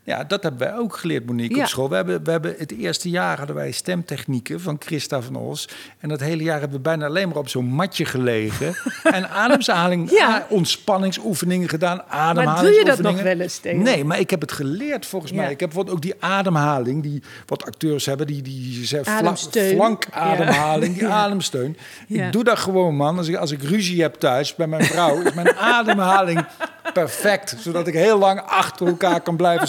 Ja, 0.04 0.24
dat 0.24 0.44
hebben 0.44 0.60
wij 0.68 0.78
ook 0.78 0.98
geleerd, 0.98 1.26
Monique, 1.26 1.56
Ja. 1.56 1.62
op 1.62 1.68
school. 1.68 1.90
We 1.90 1.96
hebben, 1.96 2.24
we 2.24 2.32
hebben 2.32 2.56
het 2.58 2.72
eerste 2.78 3.10
jaar 3.10 3.38
hadden 3.38 3.56
wij 3.56 3.72
stemtechnieken 3.72 4.62
van 4.62 4.76
Christa 4.86 5.22
van 5.22 5.36
Os. 5.36 5.70
En 6.00 6.10
dat 6.10 6.20
hele 6.20 6.44
jaar 6.44 6.60
hebben 6.60 6.78
we 6.78 6.84
bijna 6.84 7.06
alleen 7.06 7.28
maar 7.28 7.38
op 7.38 7.50
zo'n 7.50 7.66
matje 7.66 8.06
gelegen. 8.06 8.76
en 9.04 9.30
ademhaling, 9.30 10.12
Ja. 10.12 10.30
a- 10.36 10.46
ontspanningsoefeningen 10.50 11.70
gedaan, 11.70 11.98
Maar 11.98 12.06
doe 12.08 12.16
je 12.16 12.22
ademhalingsoefeningen. 12.24 13.04
dat 13.04 13.14
nog 13.14 13.22
wel 13.22 13.40
eens 13.40 13.58
tegen? 13.58 13.82
Nee, 13.82 14.04
maar 14.06 14.20
ik 14.20 14.30
heb 14.30 14.42
het 14.42 14.52
geleerd 14.52 15.06
volgens 15.06 15.32
Ja. 15.32 15.38
mij. 15.38 15.52
Ik 15.52 15.60
heb 15.60 15.70
bijvoorbeeld 15.70 15.96
ook 15.96 16.02
die 16.02 16.16
ademhaling, 16.20 17.04
die 17.04 17.24
wat 17.46 17.66
acteurs 17.66 18.06
hebben, 18.06 18.28
die, 18.28 18.42
die 18.42 18.86
ze- 18.86 19.02
flankademhaling, 19.76 20.94
die 20.98 21.08
ademsteun. 21.24 21.78
Ik 22.08 22.32
doe 22.32 22.44
dat 22.44 22.60
gewoon, 22.60 22.96
man. 22.96 23.18
Als 23.18 23.28
ik, 23.28 23.36
als 23.36 23.52
ik 23.52 23.64
ruzie 23.64 24.02
heb 24.02 24.16
thuis 24.16 24.56
bij 24.56 24.68
mijn 24.68 24.84
vrouw, 24.86 25.22
is 25.22 25.34
mijn 25.34 25.56
ademhaling 25.78 26.46
perfect. 26.94 27.56
Zodat 27.60 27.88
ik 27.88 27.94
heel 27.94 28.18
lang 28.18 28.42
achter 28.42 28.88
elkaar 28.88 29.22
kan 29.22 29.36
blijven 29.36 29.68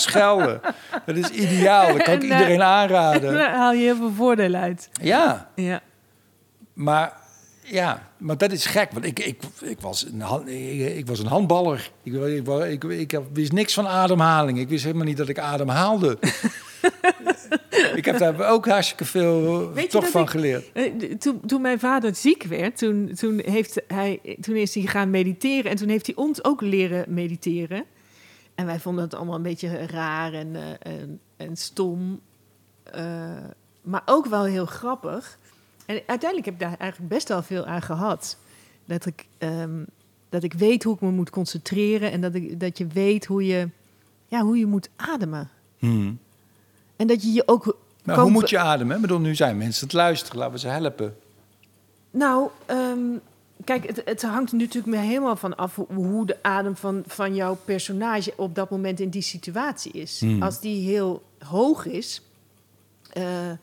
Dat 1.07 1.17
is 1.17 1.29
ideaal. 1.31 1.87
Dat 1.93 2.03
kan 2.03 2.15
ik 2.15 2.23
eh, 2.23 2.29
iedereen 2.29 2.61
En 2.61 2.63
aanraden. 2.67 3.33
daar 3.35 3.55
haal 3.63 3.73
je 3.73 3.81
heel 3.83 3.97
veel 3.97 4.13
voordeel 4.13 4.55
uit. 4.55 4.89
Ja, 5.03 5.51
Ja. 5.55 5.81
maar, 6.73 7.13
ja, 7.63 8.09
maar 8.19 8.37
dat 8.39 8.53
is 8.53 8.67
gek. 8.67 8.93
Want 8.93 9.05
ik, 9.05 9.19
ik, 9.19 9.43
ik, 9.63 9.81
was, 9.81 10.07
een, 10.13 10.21
hand- 10.21 10.49
ik, 10.49 10.97
ik 10.97 11.07
was 11.07 11.19
een 11.19 11.27
handballer. 11.27 11.91
Ik, 12.03 12.13
ik, 12.15 12.49
ik, 12.49 12.85
ik, 12.85 13.13
ik 13.13 13.21
wist 13.33 13.53
niks 13.53 13.75
van 13.75 13.87
ademhaling. 13.89 14.59
Ik 14.59 14.69
wist 14.69 14.85
helemaal 14.85 15.07
niet 15.07 15.17
dat 15.17 15.29
ik 15.29 15.39
adem 15.39 15.69
haalde. 15.69 16.19
ik 17.95 18.05
heb 18.05 18.19
daar 18.19 18.49
ook 18.51 18.69
hartstikke 18.69 19.05
veel 19.05 19.73
Weet 19.73 19.91
toch 19.91 20.09
van 20.09 20.23
ik- 20.23 20.29
geleerd. 20.31 20.65
Eh, 20.73 20.93
Toen, 21.19 21.41
toen 21.47 21.61
mijn 21.61 21.79
vader 21.79 22.15
ziek 22.15 22.43
werd, 22.43 22.79
toen, 22.79 23.13
toen, 23.19 23.41
heeft 23.45 23.83
hij, 23.87 24.21
toen 24.41 24.55
is 24.57 24.75
hij 24.75 24.83
gaan 24.85 25.11
mediteren. 25.11 25.71
En 25.71 25.77
toen 25.77 25.89
heeft 25.89 26.07
hij 26.07 26.15
ons 26.17 26.45
ook 26.45 26.61
leren 26.61 27.05
mediteren. 27.09 27.85
En 28.55 28.67
wij 28.67 28.81
vonden 28.81 29.05
het 29.05 29.15
allemaal 29.15 29.35
een 29.35 29.43
beetje 29.43 29.87
raar 29.87 30.33
en, 30.33 30.57
eh, 30.57 30.93
en, 31.01 31.21
en 31.37 31.57
stom. 31.57 32.21
Eh, 32.83 33.31
maar 33.83 34.03
ook 34.05 34.27
wel 34.27 34.45
heel 34.45 34.67
grappig. 34.67 35.39
En 35.87 35.95
uiteindelijk 36.07 36.45
heb 36.45 36.55
ik 36.55 36.61
daar 36.61 36.79
eigenlijk 36.79 37.13
best 37.13 37.29
wel 37.29 37.43
veel 37.43 37.65
aan 37.65 37.83
gehad. 37.83 38.37
Dat 38.85 39.07
ik, 39.07 39.27
ehm, 39.39 39.85
dat 40.29 40.43
ik 40.43 40.53
weet 40.53 40.83
hoe 40.83 40.95
ik 40.95 41.01
me 41.01 41.11
moet 41.11 41.31
concentreren. 41.31 42.13
En 42.13 42.21
dat, 42.21 42.35
ik, 42.35 42.61
dat 42.61 42.79
je 42.79 42.87
weet 42.87 43.27
hoe 43.27 43.47
je, 43.47 43.69
ja, 44.27 44.43
hoe 44.43 44.59
je 44.59 44.67
moet 44.67 44.89
ademen. 44.97 45.51
Hmm. 45.79 46.19
En 46.97 47.07
dat 47.07 47.23
je 47.23 47.33
je 47.33 47.49
ook... 47.49 47.77
Maar 48.05 48.15
kan 48.15 48.25
hoe 48.25 48.33
moet 48.33 48.51
je 48.51 48.59
ademen? 48.59 48.97
Ik 48.97 49.03
bedoel, 49.03 49.19
nu 49.19 49.35
zijn 49.35 49.57
mensen 49.57 49.85
het 49.85 49.93
luisteren. 49.93 50.39
Laten 50.39 50.55
we 50.55 50.61
ze 50.61 50.69
helpen. 50.69 51.17
Nou, 52.11 52.49
ehm, 52.67 52.99
kijk, 53.65 53.87
het, 53.87 54.03
het 54.05 54.23
hangt 54.23 54.53
natuurlijk 54.53 54.87
me 54.87 54.97
helemaal 54.97 55.37
van 55.37 55.57
af 55.57 55.77
hoe, 55.95 56.27
de 56.27 56.43
adem 56.43 56.77
van, 56.77 57.03
van 57.07 57.35
jouw 57.35 57.59
personage 57.65 58.33
op 58.37 58.55
dat 58.55 58.71
moment 58.71 59.01
in 59.01 59.09
die 59.09 59.23
situatie 59.23 59.93
is. 59.93 60.21
Hmm. 60.21 60.43
Als 60.43 60.61
die 60.61 60.89
heel 60.89 61.23
hoog 61.39 61.87
is, 61.87 62.23
eh, 63.13 63.51
eh, 63.51 63.57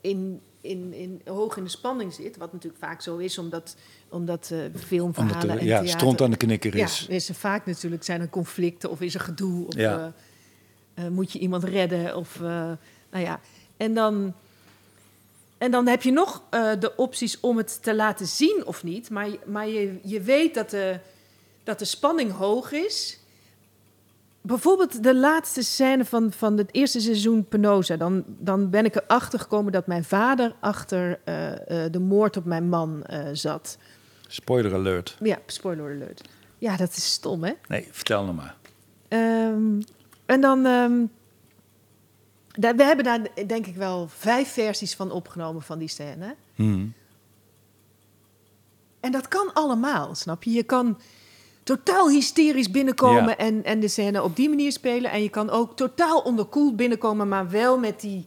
in, 0.00 0.40
in, 0.60 0.92
in, 0.92 1.20
hoog 1.24 1.56
in 1.56 1.64
de 1.64 1.70
spanning 1.70 2.14
zit, 2.14 2.36
wat 2.36 2.52
natuurlijk 2.52 2.82
vaak 2.82 3.02
zo 3.02 3.16
is, 3.16 3.38
omdat, 3.38 3.76
omdat 4.08 4.50
eh, 4.52 4.58
filmverhalen 4.74 5.40
Omdat 5.40 5.56
er 5.56 5.60
en 5.60 5.66
ja, 5.66 5.82
theater... 5.82 6.24
aan 6.24 6.30
de 6.30 6.36
knikker 6.36 6.74
is. 6.74 7.06
Ja, 7.08 7.14
is 7.14 7.28
er 7.28 7.34
vaak 7.34 7.66
natuurlijk 7.66 8.04
zijn 8.04 8.20
er 8.20 8.28
conflicten 8.28 8.90
of 8.90 9.00
is 9.00 9.14
er 9.14 9.20
gedoe 9.20 9.66
of 9.66 9.74
Ja. 9.74 10.12
moet 11.10 11.32
je 11.32 11.38
iemand 11.38 11.64
redden 11.64 12.16
of 12.16 12.38
nou 13.10 13.24
ja. 13.24 13.40
En 13.76 13.94
dan, 13.94 14.34
en 15.58 15.70
dan 15.70 15.86
heb 15.86 16.02
je 16.02 16.12
nog 16.12 16.42
eh, 16.50 16.70
de 16.78 16.96
opties 16.96 17.40
om 17.40 17.56
het 17.56 17.82
te 17.82 17.94
laten 17.94 18.26
zien 18.26 18.62
of 18.64 18.82
niet, 18.84 19.10
maar, 19.10 19.28
je- 19.28 19.38
maar 19.46 19.68
je, 19.68 19.98
je 20.02 20.20
weet 20.20 20.54
dat 20.54 20.70
de, 20.70 20.98
dat 21.64 21.78
de 21.78 21.84
spanning 21.84 22.32
hoog 22.32 22.72
is. 22.72 23.20
bijvoorbeeld 24.40 25.02
de 25.02 25.14
laatste 25.14 25.62
scène 25.62 26.04
van, 26.04 26.32
van 26.32 26.56
het 26.58 26.68
eerste 26.74 27.00
seizoen 27.00 27.44
Penosa. 27.44 27.96
Dan, 27.96 28.24
dan 28.26 28.70
ben 28.70 28.84
ik 28.84 28.94
erachter 28.96 29.38
gekomen 29.38 29.72
dat 29.72 29.86
mijn 29.86 30.04
vader 30.04 30.54
achter 30.60 31.20
eh, 31.24 31.84
eh, 31.84 31.92
de 31.92 32.00
moord 32.00 32.36
op 32.36 32.44
mijn 32.44 32.68
man 32.68 33.04
zat. 33.32 33.78
Spoiler 34.26 34.74
alert. 34.74 35.16
Ja, 35.22 35.38
spoiler 35.46 35.94
alert. 35.94 36.28
Ja, 36.58 36.76
dat 36.76 36.90
is 36.96 37.12
stom, 37.12 37.44
hè? 37.44 37.52
Nee, 37.68 37.88
vertel 37.90 38.24
nog 38.24 38.36
maar. 38.36 38.56
Ehm, 39.08 39.80
en 40.26 40.40
dan... 40.40 40.66
ehm, 40.66 41.04
we 42.60 42.82
hebben 42.84 43.04
daar 43.04 43.20
denk 43.46 43.66
ik 43.66 43.76
wel 43.76 44.08
vijf 44.08 44.52
versies 44.52 44.94
van 44.94 45.10
opgenomen 45.10 45.62
van 45.62 45.78
die 45.78 45.88
scène. 45.88 46.34
Hmm. 46.54 46.92
En 49.00 49.12
dat 49.12 49.28
kan 49.28 49.52
allemaal, 49.52 50.14
snap 50.14 50.42
je? 50.42 50.50
Je 50.50 50.62
kan 50.62 50.98
totaal 51.62 52.10
hysterisch 52.10 52.70
binnenkomen 52.70 53.24
Ja. 53.28 53.36
en, 53.36 53.64
en 53.64 53.80
de 53.80 53.88
scène 53.88 54.22
op 54.22 54.36
die 54.36 54.48
manier 54.48 54.72
spelen. 54.72 55.10
En 55.10 55.22
je 55.22 55.28
kan 55.28 55.50
ook 55.50 55.76
totaal 55.76 56.20
onderkoeld 56.20 56.76
binnenkomen, 56.76 57.28
maar 57.28 57.50
wel 57.50 57.78
met, 57.78 58.00
die, 58.00 58.24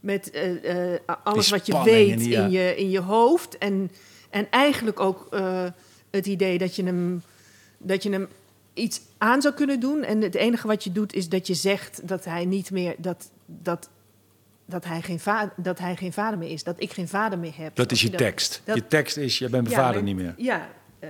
met 0.00 0.30
eh, 0.30 0.92
eh, 0.94 1.00
alles 1.24 1.50
wat 1.50 1.66
je 1.66 1.82
weet 1.82 2.10
en 2.10 2.18
die- 2.18 2.28
ja. 2.28 2.44
in, 2.44 2.50
je, 2.50 2.76
in 2.76 2.90
je 2.90 3.00
hoofd. 3.00 3.58
En, 3.58 3.90
en 4.30 4.50
eigenlijk 4.50 5.00
ook 5.00 5.26
eh, 5.30 5.64
het 6.10 6.26
idee 6.26 6.58
dat 6.58 6.76
je, 6.76 6.84
hem, 6.84 7.22
dat 7.78 8.02
je 8.02 8.10
hem 8.10 8.28
iets 8.74 9.00
aan 9.18 9.42
zou 9.42 9.54
kunnen 9.54 9.80
doen. 9.80 10.02
En 10.02 10.20
het 10.20 10.34
enige 10.34 10.66
wat 10.66 10.84
je 10.84 10.92
doet 10.92 11.12
is 11.14 11.28
dat 11.28 11.46
je 11.46 11.54
zegt 11.54 12.08
dat 12.08 12.24
hij 12.24 12.44
niet 12.44 12.70
meer... 12.70 12.94
Dat, 12.98 13.30
dat, 13.46 13.88
dat 14.64 14.84
hij, 14.84 15.02
geen 15.02 15.20
va- 15.20 15.52
dat 15.56 15.78
hij 15.78 15.96
geen 15.96 16.12
vader 16.12 16.38
meer 16.38 16.50
is. 16.50 16.64
Dat 16.64 16.80
ik 16.80 16.92
geen 16.92 17.08
vader 17.08 17.38
meer 17.38 17.52
heb. 17.56 17.76
Dat 17.76 17.92
is 17.92 18.02
je 18.02 18.10
tekst. 18.10 18.62
dat- 18.64 18.76
je 18.76 18.86
tekst 18.86 19.16
is, 19.16 19.38
je 19.38 19.48
bent 19.48 19.62
mijn 19.68 19.76
ja, 19.76 19.82
vader 19.86 20.02
niet 20.02 20.16
meer. 20.16 20.34
Ja, 20.36 20.68
eh, 20.98 21.08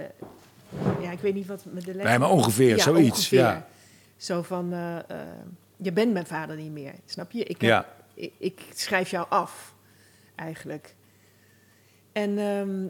ja, 1.01 1.11
ik 1.11 1.19
weet 1.21 1.35
niet 1.35 1.47
wat 1.47 1.65
met 1.71 1.85
de 1.85 1.95
Nee, 1.95 2.19
maar 2.19 2.31
ongeveer, 2.31 2.77
ja, 2.77 2.83
zoiets. 2.83 3.11
ongeveer. 3.19 3.39
Ja. 3.39 3.67
Zo 4.17 4.43
van, 4.43 4.73
eh, 4.73 4.97
eh, 4.99 5.05
je 5.77 5.93
bent 5.93 6.13
mijn 6.13 6.27
vader 6.27 6.57
niet 6.57 6.73
meer, 6.73 6.93
snap 7.07 7.31
je? 7.31 7.41
Ik, 7.45 7.61
heb- 7.61 7.71
Ja. 7.71 7.87
ik, 8.15 8.33
ik 8.39 8.61
schrijf 8.75 9.11
jou 9.11 9.27
af, 9.29 9.75
eigenlijk. 10.35 10.95
En 12.13 12.39
ehm, 12.39 12.87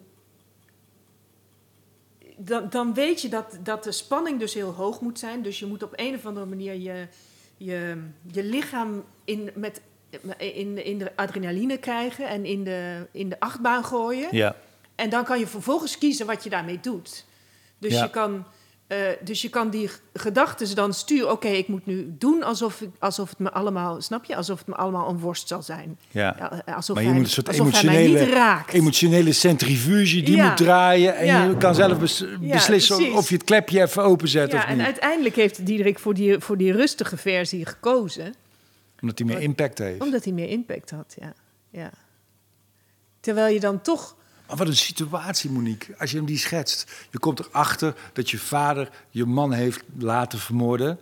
dan, 2.45 2.67
dan 2.71 2.95
weet 2.95 3.23
je 3.23 3.29
dat, 3.29 3.59
dat 3.61 3.85
de 3.85 3.93
spanning 3.93 4.39
dus 4.39 4.55
heel 4.55 4.71
hoog 4.71 5.01
moet 5.01 5.19
zijn. 5.19 5.43
Dus 5.43 5.59
je 5.59 5.67
moet 5.67 5.83
op 5.83 5.93
een 5.97 6.15
of 6.15 6.27
andere 6.27 6.47
manier 6.47 6.75
je, 6.75 7.07
je, 7.57 7.97
je 8.33 8.45
lichaam 8.45 9.05
in, 9.25 9.51
met, 9.55 9.81
in, 10.37 10.85
in 10.85 10.99
de 10.99 11.13
adrenaline 11.17 11.79
krijgen 11.79 12.29
en 12.29 12.45
in 12.45 12.65
de, 12.65 13.07
in 13.11 13.29
de 13.29 13.41
achtbaan 13.41 13.85
gooien. 13.85 14.29
Ja. 14.31 14.57
En 14.95 15.11
dan 15.11 15.25
kan 15.25 15.39
je 15.39 15.47
vervolgens 15.47 15.99
kiezen 15.99 16.27
wat 16.27 16.45
je 16.45 16.51
daarmee 16.51 16.81
doet. 16.81 17.25
Dus, 17.79 17.93
Ja. 17.93 18.03
je, 18.03 18.11
kan, 18.11 18.45
eh, 18.93 19.17
dus 19.25 19.43
je 19.43 19.49
kan 19.49 19.71
die 19.71 19.91
gedachten 20.15 20.75
dan 20.75 20.95
sturen. 20.95 21.31
Oké, 21.31 21.49
ik 21.49 21.69
moet 21.69 21.87
nu 21.87 22.15
doen 22.19 22.43
alsof, 22.43 22.81
ik, 22.81 22.89
alsof 22.99 23.31
het 23.31 23.39
me 23.39 23.51
allemaal, 23.53 24.01
snap 24.01 24.25
je? 24.25 24.37
Alsof 24.37 24.59
het 24.59 24.67
me 24.67 24.75
allemaal 24.75 25.09
een 25.09 25.19
worst 25.19 25.49
zal 25.49 25.63
zijn. 25.63 25.99
ja. 26.11 26.37
Ja, 26.39 26.63
eh, 26.65 26.77
alsof 26.77 26.95
Maar 26.95 27.05
je 27.05 27.11
hij, 27.11 27.19
moet 27.19 27.27
een 27.29 27.33
soort 27.33 27.49
emotionele, 27.49 28.63
emotionele 28.71 29.33
centrifuge, 29.33 30.23
die 30.23 30.37
Ja. 30.37 30.49
moet 30.49 30.57
draaien. 30.57 31.17
En 31.17 31.27
Ja. 31.27 31.45
je 31.45 31.57
kan 31.57 31.75
zelf 31.75 31.99
bes- 31.99 32.25
beslissen 32.41 33.13
of 33.15 33.29
je 33.29 33.35
het 33.35 33.45
klepje 33.45 33.83
even 33.83 34.03
openzet 34.03 34.53
ja, 34.53 34.59
of 34.59 34.65
en 34.65 34.77
niet. 34.77 34.85
uiteindelijk 34.87 35.37
heeft 35.37 35.67
Diederik 35.67 35.99
voor 35.99 36.15
die, 36.15 36.39
voor 36.39 36.57
die 36.57 36.73
rustige 36.73 37.17
versie 37.17 37.67
gekozen. 37.67 38.35
Omdat 39.01 39.19
hij 39.19 39.27
meer 39.27 39.41
impact 39.41 39.79
heeft. 39.79 40.01
Omdat 40.01 40.25
hij 40.25 40.33
meer 40.33 40.49
impact 40.49 40.91
had, 40.91 41.15
ja. 41.21 41.33
ja. 41.71 41.91
Terwijl 43.21 43.55
je 43.55 43.61
dan 43.61 43.81
toch... 43.81 44.17
Maar 44.53 44.61
wat 44.61 44.71
een 44.71 44.77
situatie, 44.77 45.51
Monique. 45.51 45.95
Als 45.99 46.11
je 46.11 46.17
hem 46.17 46.27
die 46.27 46.39
schetst. 46.39 47.07
Je 47.11 47.19
komt 47.19 47.39
erachter 47.39 47.95
dat 48.13 48.31
je 48.31 48.39
vader 48.39 48.91
je 49.11 49.25
man 49.25 49.53
heeft 49.53 49.83
laten 49.99 50.39
vermoorden. 50.39 50.99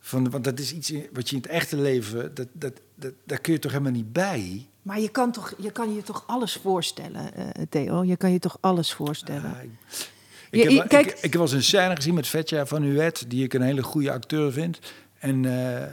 Van, 0.00 0.30
want 0.30 0.44
dat 0.44 0.58
is 0.58 0.72
iets 0.72 0.92
wat 1.12 1.28
je 1.28 1.36
in 1.36 1.42
het 1.42 1.50
echte 1.50 1.76
leven... 1.76 2.34
Dat, 2.34 2.46
dat, 2.52 2.72
dat, 2.94 3.12
daar 3.24 3.38
kun 3.38 3.52
je 3.52 3.58
toch 3.58 3.70
helemaal 3.70 3.92
niet 3.92 4.12
bij? 4.12 4.66
Maar 4.82 5.00
je 5.00 5.08
kan, 5.08 5.32
toch, 5.32 5.54
je 5.58 5.70
kan 5.70 5.94
je 5.94 6.02
toch 6.02 6.24
alles 6.26 6.58
voorstellen, 6.62 7.34
eh, 7.34 7.62
Theo? 7.68 8.04
Je 8.04 8.16
kan 8.16 8.32
je 8.32 8.38
toch 8.38 8.56
alles 8.60 8.92
voorstellen? 8.92 9.70
Ja, 10.50 10.62
ik, 10.68 10.70
heb, 10.70 10.88
kijk- 10.88 11.06
ik, 11.06 11.14
ik 11.14 11.22
heb 11.22 11.32
wel 11.32 11.42
eens 11.42 11.52
een 11.52 11.62
scène 11.62 11.96
gezien 11.96 12.14
met 12.14 12.26
Vetja 12.26 12.66
van 12.66 12.82
Huet... 12.82 13.30
die 13.30 13.44
ik 13.44 13.54
een 13.54 13.62
hele 13.62 13.82
goede 13.82 14.12
acteur 14.12 14.52
vind. 14.52 14.78
En 15.18 15.44
eh, 15.44 15.86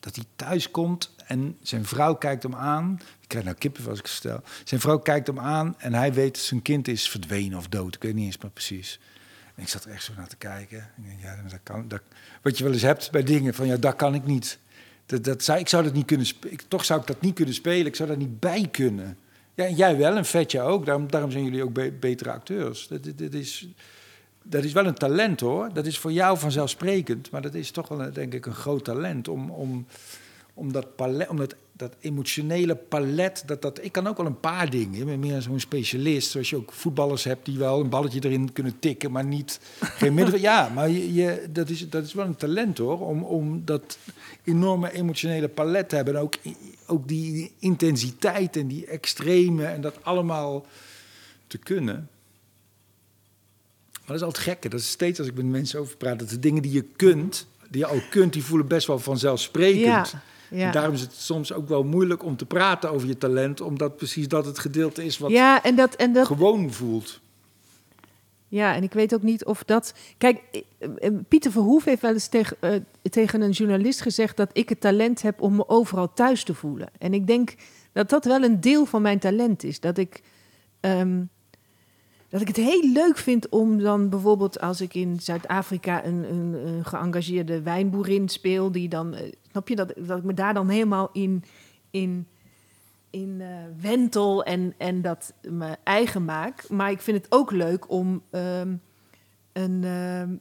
dat 0.00 0.16
hij 0.16 0.24
thuis 0.36 0.70
komt 0.70 1.14
en 1.32 1.56
zijn 1.62 1.84
vrouw 1.84 2.14
kijkt 2.14 2.42
hem 2.42 2.54
aan. 2.54 3.00
Ik 3.20 3.28
krijg 3.28 3.44
nou 3.44 3.56
kippen 3.56 3.88
als 3.88 3.98
ik 3.98 4.04
het 4.04 4.14
stel. 4.14 4.40
Zijn 4.64 4.80
vrouw 4.80 4.98
kijkt 4.98 5.26
hem 5.26 5.38
aan 5.38 5.74
en 5.78 5.94
hij 5.94 6.12
weet 6.12 6.34
dat 6.34 6.42
zijn 6.42 6.62
kind 6.62 6.88
is 6.88 7.08
verdwenen 7.08 7.58
of 7.58 7.68
dood. 7.68 7.94
Ik 7.94 8.02
weet 8.02 8.14
niet 8.14 8.24
eens 8.26 8.38
meer 8.38 8.50
precies. 8.50 9.00
En 9.54 9.62
ik 9.62 9.68
zat 9.68 9.84
er 9.84 9.90
echt 9.90 10.04
zo 10.04 10.12
naar 10.16 10.28
te 10.28 10.36
kijken. 10.36 10.78
Ik 10.78 11.22
ja, 11.22 11.36
dat 11.50 11.60
kan, 11.62 11.88
dat, 11.88 12.00
wat 12.42 12.58
je 12.58 12.64
wel 12.64 12.72
eens 12.72 12.82
hebt 12.82 13.10
bij 13.10 13.22
dingen 13.22 13.54
van 13.54 13.66
ja, 13.66 13.76
dat 13.76 13.96
kan 13.96 14.14
ik 14.14 14.24
niet. 14.26 14.58
Dat, 15.06 15.24
dat 15.24 15.48
ik 15.48 15.68
zou 15.68 15.84
dat 15.84 15.92
niet 15.92 16.06
kunnen 16.06 16.26
spelen. 16.26 16.58
Toch 16.68 16.84
zou 16.84 17.00
ik 17.00 17.06
dat 17.06 17.20
niet 17.20 17.34
kunnen 17.34 17.54
spelen. 17.54 17.86
Ik 17.86 17.96
zou 17.96 18.08
daar 18.08 18.18
niet 18.18 18.40
bij 18.40 18.68
kunnen. 18.70 19.18
Ja, 19.54 19.68
jij 19.68 19.96
wel 19.96 20.16
en 20.16 20.24
Vetje 20.24 20.60
ook. 20.60 20.86
Daarom, 20.86 21.30
zijn 21.30 21.44
jullie 21.44 21.62
ook 21.62 21.72
be- 21.72 21.92
betere 22.00 22.30
acteurs. 22.30 22.88
Dat, 22.88 23.34
is, 23.34 23.68
dat 24.42 24.64
is 24.64 24.72
wel 24.72 24.86
een 24.86 24.94
talent 24.94 25.40
hoor. 25.40 25.70
Dat 25.72 25.86
is 25.86 25.98
voor 25.98 26.12
jou 26.12 26.38
vanzelfsprekend. 26.38 27.30
Maar 27.30 27.42
dat 27.42 27.54
is 27.54 27.70
toch 27.70 27.88
wel, 27.88 28.02
een- 28.02 28.12
denk 28.12 28.34
ik, 28.34 28.46
een 28.46 28.54
groot 28.54 28.84
talent. 28.84 29.28
Om, 29.28 29.50
om, 29.50 29.86
om 30.54 30.72
dat 30.72 30.96
palet, 30.96 31.28
om 31.28 31.36
dat, 31.36 31.54
dat 31.72 31.94
emotionele 32.00 32.74
palet. 32.74 33.42
Dat, 33.46 33.62
dat, 33.62 33.84
ik 33.84 33.92
kan 33.92 34.06
ook 34.06 34.16
wel 34.16 34.26
een 34.26 34.40
paar 34.40 34.70
dingen. 34.70 35.00
Ik 35.00 35.06
ben 35.06 35.20
meer 35.20 35.42
zo'n 35.42 35.60
specialist. 35.60 36.30
Zoals 36.30 36.50
je 36.50 36.56
ook 36.56 36.72
voetballers 36.72 37.24
hebt 37.24 37.44
die 37.44 37.58
wel 37.58 37.80
een 37.80 37.88
balletje 37.88 38.20
erin 38.24 38.52
kunnen 38.52 38.78
tikken. 38.78 39.12
Maar 39.12 39.24
niet 39.24 39.60
geen 39.80 40.14
midden. 40.14 40.40
Ja, 40.40 40.68
maar 40.68 40.90
je, 40.90 41.46
dat, 41.50 41.68
is, 41.68 41.88
dat 41.88 42.04
is 42.04 42.12
wel 42.12 42.24
een 42.24 42.36
talent 42.36 42.78
hoor. 42.78 43.00
Om, 43.00 43.22
om 43.22 43.64
dat 43.64 43.98
enorme 44.44 44.92
emotionele 44.92 45.48
palet 45.48 45.88
te 45.88 45.96
hebben. 45.96 46.14
En 46.14 46.20
ook, 46.20 46.34
ook 46.86 47.08
die 47.08 47.52
intensiteit 47.58 48.56
en 48.56 48.68
die 48.68 48.86
extreme. 48.86 49.64
En 49.64 49.80
dat 49.80 50.04
allemaal 50.04 50.66
te 51.46 51.58
kunnen. 51.58 52.08
Maar 53.92 54.06
dat 54.06 54.16
is 54.16 54.22
altijd 54.22 54.44
gekke. 54.44 54.68
Dat 54.68 54.80
is 54.80 54.90
steeds 54.90 55.18
als 55.18 55.28
ik 55.28 55.34
met 55.34 55.44
mensen 55.44 55.80
over 55.80 55.96
praat. 55.96 56.18
Dat 56.18 56.28
de 56.28 56.38
dingen 56.38 56.62
die 56.62 56.72
je 56.72 56.82
kunt, 56.82 57.46
die 57.68 57.80
je 57.80 57.86
ook 57.86 58.10
kunt, 58.10 58.32
die 58.32 58.44
voelen 58.44 58.66
best 58.66 58.86
wel 58.86 58.98
vanzelfsprekend. 58.98 60.10
Ja, 60.10 60.22
ja. 60.52 60.66
En 60.66 60.72
daarom 60.72 60.94
is 60.94 61.00
het 61.00 61.12
soms 61.12 61.52
ook 61.52 61.68
wel 61.68 61.84
moeilijk 61.84 62.24
om 62.24 62.36
te 62.36 62.46
praten 62.46 62.90
over 62.90 63.08
je 63.08 63.18
talent. 63.18 63.60
Omdat 63.60 63.96
precies 63.96 64.28
dat 64.28 64.46
het 64.46 64.58
gedeelte 64.58 65.04
is 65.04 65.18
wat 65.18 65.30
ja, 65.30 65.62
en 65.62 65.76
dat, 65.76 65.94
en 65.94 66.12
dat, 66.12 66.26
gewoon 66.26 66.72
voelt. 66.72 67.20
Ja, 68.52 68.74
en 68.74 68.82
ik 68.82 68.92
weet 68.92 69.14
ook 69.14 69.22
niet 69.22 69.44
of 69.44 69.62
dat. 69.64 69.94
Kijk, 70.18 70.40
eh, 70.50 70.60
eh, 70.98 71.12
Pieter 71.28 71.50
Verhoef 71.50 71.84
heeft 71.84 72.02
wel 72.02 72.12
eens 72.12 72.28
tegen, 72.28 72.56
eh, 72.60 72.74
tegen 73.10 73.40
een 73.40 73.50
journalist 73.50 74.00
gezegd 74.00 74.36
dat 74.36 74.50
ik 74.52 74.68
het 74.68 74.80
talent 74.80 75.22
heb 75.22 75.40
om 75.40 75.56
me 75.56 75.68
overal 75.68 76.12
thuis 76.12 76.44
te 76.44 76.54
voelen. 76.54 76.88
En 76.98 77.14
ik 77.14 77.26
denk 77.26 77.54
dat 77.92 78.10
dat 78.10 78.24
wel 78.24 78.42
een 78.42 78.60
deel 78.60 78.84
van 78.84 79.02
mijn 79.02 79.18
talent 79.18 79.64
is. 79.64 79.80
Dat 79.80 79.98
ik, 79.98 80.22
ehm, 80.80 81.22
dat 82.28 82.40
ik 82.40 82.46
het 82.46 82.56
heel 82.56 82.90
leuk 82.92 83.16
vind 83.16 83.48
om 83.48 83.78
dan 83.78 84.08
bijvoorbeeld 84.08 84.60
als 84.60 84.80
ik 84.80 84.94
in 84.94 85.20
Zuid-Afrika 85.20 86.04
een, 86.04 86.30
een, 86.32 86.66
een 86.66 86.84
geëngageerde 86.84 87.62
wijnboerin 87.62 88.28
speel, 88.28 88.72
die 88.72 88.88
dan, 88.88 89.14
snap 89.52 89.68
je, 89.68 89.76
dat, 89.76 89.92
dat 89.96 90.18
ik 90.18 90.24
me 90.24 90.34
daar 90.34 90.54
dan 90.54 90.68
helemaal 90.68 91.08
in, 91.12 91.44
in, 91.90 92.26
in 93.10 93.40
eh, 93.40 93.48
wentel 93.80 94.44
en, 94.44 94.74
en 94.78 95.02
dat 95.02 95.32
me 95.42 95.76
eigen 95.84 96.24
maak. 96.24 96.68
Maar 96.68 96.90
ik 96.90 97.00
vind 97.00 97.16
het 97.16 97.26
ook 97.32 97.50
leuk 97.50 97.90
om 97.90 98.22
ehm, 98.30 98.74
een, 99.52 99.84
ehm, 99.84 100.34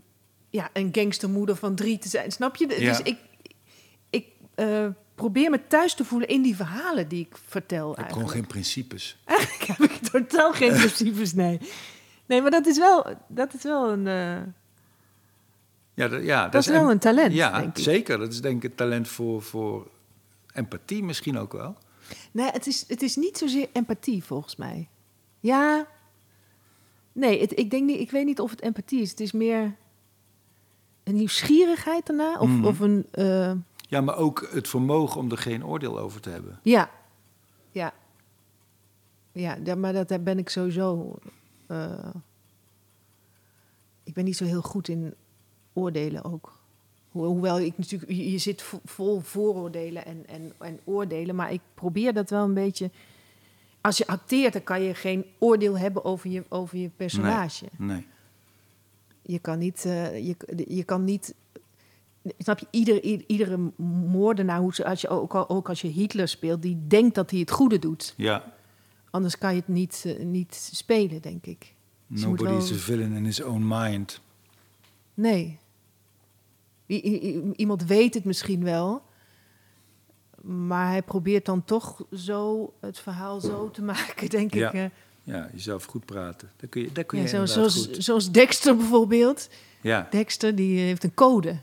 ja, 0.49 0.70
een 0.74 0.89
gangstermoeder 0.91 1.55
van 1.55 1.76
drie 1.76 1.97
te 1.97 2.09
zijn. 2.09 2.32
Snap 2.32 2.55
je? 2.55 2.68
Ja. 2.80 2.89
Dus 2.89 3.01
ik, 3.01 3.18
ik 4.09 4.28
eh, 4.55 4.88
probeer 5.16 5.49
me 5.49 5.68
thuis 5.68 5.93
te 5.93 6.05
voelen 6.05 6.28
in 6.28 6.41
die 6.41 6.55
verhalen 6.55 7.07
die 7.07 7.26
ik 7.26 7.38
vertel. 7.45 7.91
Ik 7.91 7.97
heb 7.97 8.05
Eigenlijk. 8.05 8.30
gewoon 8.30 8.43
geen 8.43 8.51
principes. 8.51 9.18
Eigenlijk 9.26 9.64
heb 9.64 9.80
ik 9.80 9.97
totaal 9.97 10.53
geen 10.53 10.74
principes, 10.74 11.34
nee. 11.34 11.59
Nee, 12.26 12.41
maar 12.41 12.51
dat 12.51 12.66
is 12.66 12.78
wel, 12.78 13.05
dat 13.28 13.53
is 13.53 13.64
wel 13.64 13.91
een... 13.91 14.07
eh, 14.07 14.41
Ja, 15.94 16.08
dat, 16.08 16.24
ja, 16.24 16.48
Dat 16.50 16.62
is 16.62 16.68
wel 16.68 16.92
een 16.92 17.00
talent, 17.00 17.34
Ja, 17.34 17.60
denk 17.60 17.78
ik. 17.78 17.84
zeker. 17.84 18.18
Dat 18.18 18.32
is 18.32 18.42
denk 18.42 18.64
ik 18.64 18.70
een 18.72 18.76
talent 18.78 19.08
voor, 19.08 19.42
voor 19.42 19.88
empathie 20.54 21.04
misschien 21.04 21.38
ook 21.38 21.54
wel. 21.54 21.76
Nee, 22.32 22.50
het 22.50 22.68
is, 22.68 22.86
het 22.88 23.02
is 23.02 23.16
niet 23.16 23.38
zozeer 23.38 23.68
empathie 23.74 24.24
volgens 24.24 24.56
mij. 24.56 24.89
Ja. 25.39 25.88
Nee, 27.12 27.42
het, 27.42 27.60
ik, 27.60 27.70
denk 27.72 27.86
niet, 27.86 28.00
ik 28.00 28.12
weet 28.12 28.26
niet 28.26 28.39
of 28.39 28.52
het 28.52 28.62
empathie 28.62 29.02
is. 29.02 29.10
Het 29.10 29.20
is 29.20 29.32
meer 29.32 29.76
een 31.04 31.16
nieuwsgierigheid 31.16 32.06
daarna. 32.06 32.38
Of, 32.39 32.50
Mhm. 32.50 32.66
of 32.66 32.80
een. 32.80 33.06
eh, 33.12 33.52
Ja, 33.88 34.02
maar 34.02 34.18
ook 34.18 34.48
het 34.52 34.68
vermogen 34.68 35.20
om 35.20 35.32
er 35.32 35.38
geen 35.38 35.66
oordeel 35.66 36.00
over 36.00 36.22
te 36.22 36.30
hebben. 36.30 36.60
ja. 36.64 36.89
Ja. 37.72 37.94
Ja, 39.64 39.76
maar 39.76 39.94
dat 39.94 40.08
daar 40.08 40.22
ben 40.24 40.38
ik 40.38 40.50
sowieso. 40.50 41.16
eh, 41.68 42.10
ik 44.04 44.14
ben 44.14 44.24
niet 44.24 44.38
zo 44.38 44.46
heel 44.46 44.62
goed 44.62 44.88
in 44.88 45.14
oordelen 45.74 46.24
ook. 46.24 46.59
Ho- 47.11 47.26
Hoewel 47.26 47.59
ik 47.59 47.78
natuurlijk, 47.78 48.11
je 48.11 48.32
je 48.32 48.38
zit 48.38 48.61
vo- 48.61 48.82
vol 48.86 49.19
vooroordelen 49.19 50.05
en, 50.05 50.28
en, 50.28 50.51
en 50.59 50.80
oordelen, 50.84 51.36
maar 51.36 51.53
ik 51.53 51.61
probeer 51.74 52.13
dat 52.13 52.30
wel 52.30 52.43
een 52.43 52.53
beetje. 52.53 52.89
Als 53.82 53.97
je 53.97 54.07
acteert, 54.07 54.53
dan 54.53 54.63
kan 54.63 54.82
je 54.82 54.93
geen 54.93 55.26
oordeel 55.39 55.78
hebben 55.78 56.05
over 56.05 56.30
je, 56.30 56.43
over 56.49 56.78
je 56.78 56.89
personage. 56.95 57.65
Nee. 57.78 58.05
Je 59.22 59.39
kan 59.39 59.59
niet, 59.59 59.86
eh, 59.86 60.26
je, 60.28 60.36
je 60.67 60.84
kan 60.84 61.03
niet 61.03 61.34
Snap 62.38 62.59
je? 62.59 62.67
Ieder, 62.72 63.03
iedere 63.28 63.57
moordenaar, 64.07 64.59
hoe 64.59 64.74
ze, 64.74 64.86
als 64.86 65.01
je, 65.01 65.07
ook, 65.09 65.36
al- 65.36 65.49
ook 65.49 65.69
als 65.69 65.82
je 65.82 65.88
Hitler 65.88 66.28
speelt, 66.28 66.61
die 66.61 66.88
denkt 66.88 67.15
dat 67.15 67.32
hij 67.32 67.39
het 67.39 67.51
goede 67.51 67.80
doet. 67.80 68.13
Ja. 68.17 68.53
Anders 69.09 69.38
kan 69.38 69.53
je 69.53 69.59
het 69.59 69.67
niet, 69.67 70.03
eh, 70.05 70.24
niet 70.26 70.69
spelen, 70.74 71.22
denk 71.22 71.45
ik. 71.45 71.74
Dus 72.07 72.22
Nobody 72.22 72.43
wel- 72.43 72.57
is 72.57 72.72
a 72.72 72.76
villain 72.76 73.13
in 73.13 73.26
his 73.26 73.41
own 73.41 73.63
mind. 73.67 74.22
Nee. 75.13 75.57
Iemand 77.56 77.84
weet 77.86 78.14
het 78.14 78.24
misschien 78.24 78.64
wel. 78.64 79.02
Maar 80.42 80.88
hij 80.89 81.02
probeert 81.02 81.46
dan 81.46 81.64
toch 81.66 82.02
zo 82.14 82.74
het 82.80 83.00
verhaal 83.00 83.39
zo 83.39 83.72
te 83.72 83.82
maken, 83.92 84.30
denk 84.30 84.54
Ja. 84.54 84.68
ik. 84.68 84.74
eh. 84.74 84.86
Ja, 85.24 85.50
jezelf 85.54 85.84
goed 85.86 86.06
praten. 86.06 86.52
Daar 86.58 86.70
kun 86.70 86.82
je, 86.82 86.92
daar 86.92 87.04
kun 87.04 87.18
Ja, 87.18 87.24
je 87.24 87.30
zo, 87.30 87.36
inderdaad 87.39 87.72
zoals, 87.72 87.88
goed. 87.88 88.04
zoals 88.04 88.32
Dexter 88.32 88.76
bijvoorbeeld. 88.78 89.50
Ja, 89.82 90.08
Dexter 90.10 90.56
die 90.56 90.78
eh, 90.78 90.84
heeft 90.84 91.04
een 91.04 91.14
code. 91.14 91.58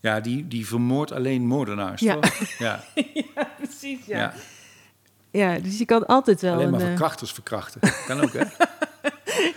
ja 0.00 0.20
die, 0.20 0.48
die 0.48 0.66
vermoordt 0.66 1.12
alleen 1.12 1.46
moordenaars, 1.46 2.00
Ja. 2.00 2.14
toch? 2.14 2.38
Ja, 2.58 2.84
Ja, 3.34 3.50
precies. 3.56 4.06
ja. 4.06 4.18
Ja, 4.18 4.34
ja 5.54 5.58
dus 5.58 5.78
je 5.78 5.84
kan 5.84 6.06
altijd 6.06 6.40
wel 6.40 6.52
alleen 6.54 6.70
maar 6.70 6.80
een... 6.80 6.86
eh, 6.86 6.92
verkrachters 6.92 7.32
verkrachten. 7.32 7.80
Kan 8.06 8.20
ook, 8.20 8.32
hè? 8.32 8.44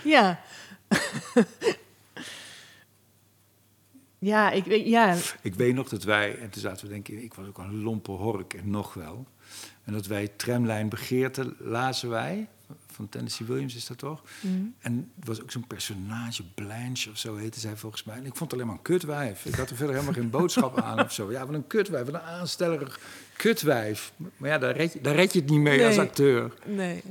ja. 0.13 0.39
Ja, 4.19 4.51
ik 4.51 4.63
weet... 4.65 4.87
Ja, 4.87 5.15
Ik 5.41 5.55
weet 5.55 5.73
nog 5.73 5.89
dat 5.89 6.03
wij, 6.03 6.37
en 6.37 6.49
toen 6.49 6.61
zaten 6.61 6.85
we 6.85 6.91
denken, 6.91 7.23
ik 7.23 7.33
was 7.33 7.47
ook 7.47 7.57
een 7.57 7.81
lompe 7.83 8.11
hork 8.11 8.53
en 8.53 8.69
nog 8.69 8.93
wel. 8.93 9.27
En 9.83 9.93
dat 9.93 10.05
wij 10.05 10.27
tramlijn 10.35 10.89
begeerte 10.89 11.53
lazen 11.59 12.09
wij, 12.09 12.47
van 12.91 13.09
Tennessee 13.09 13.47
Williams 13.47 13.75
is 13.75 13.85
dat 13.87 13.97
toch? 13.97 14.23
Mm. 14.41 14.75
En 14.79 15.11
het 15.19 15.27
was 15.27 15.41
ook 15.41 15.51
zo'n 15.51 15.67
personage, 15.67 16.43
Blanche 16.55 17.09
of 17.09 17.17
zo 17.17 17.35
heette 17.35 17.59
zij 17.59 17.75
volgens 17.77 18.03
mij. 18.03 18.15
En 18.15 18.25
ik 18.25 18.35
vond 18.35 18.39
het 18.39 18.53
alleen 18.53 18.65
maar 18.67 18.75
een 18.75 18.81
kutwijf. 18.81 19.45
Ik 19.45 19.55
had 19.55 19.69
er 19.69 19.75
verder 19.75 19.95
helemaal 19.95 20.15
geen 20.15 20.29
boodschap 20.29 20.79
aan 20.81 20.99
of 21.03 21.11
zo. 21.13 21.31
Ja, 21.31 21.45
wat 21.45 21.55
een 21.55 21.67
kutwijf, 21.67 22.05
wat 22.05 22.13
een 22.13 22.27
aanstellerig 22.27 22.99
kutwijf. 23.35 24.11
Maar 24.37 24.49
ja, 24.49 24.57
daar 24.57 24.75
red 24.75 24.93
je, 24.93 25.01
daar 25.01 25.15
red 25.15 25.33
je 25.33 25.39
het 25.39 25.49
niet 25.49 25.59
mee 25.59 25.77
Nee. 25.77 25.87
als 25.87 25.97
acteur. 25.97 26.53
nee. 26.65 27.03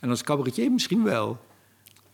En 0.00 0.08
als 0.10 0.22
cabaretier 0.22 0.72
misschien 0.72 1.02
wel. 1.04 1.38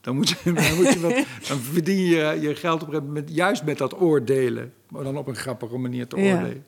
Dan, 0.03 0.15
moet 0.17 0.29
je, 0.29 0.37
dan, 0.53 0.75
moet 0.77 0.93
je 0.93 1.01
wat, 1.01 1.25
dan 1.49 1.59
verdien 1.59 2.05
je 2.05 2.39
je 2.41 2.55
geld 2.55 2.83
op 2.83 2.89
een 2.89 2.95
gegeven 2.95 3.13
moment 3.15 3.35
juist 3.35 3.65
met 3.65 3.79
dat 3.79 4.01
oordelen. 4.01 4.75
Maar 4.89 5.05
dan 5.05 5.17
op 5.17 5.27
een 5.27 5.37
grappige 5.37 5.77
manier 5.79 6.07
te 6.07 6.17
oordelen. 6.17 6.67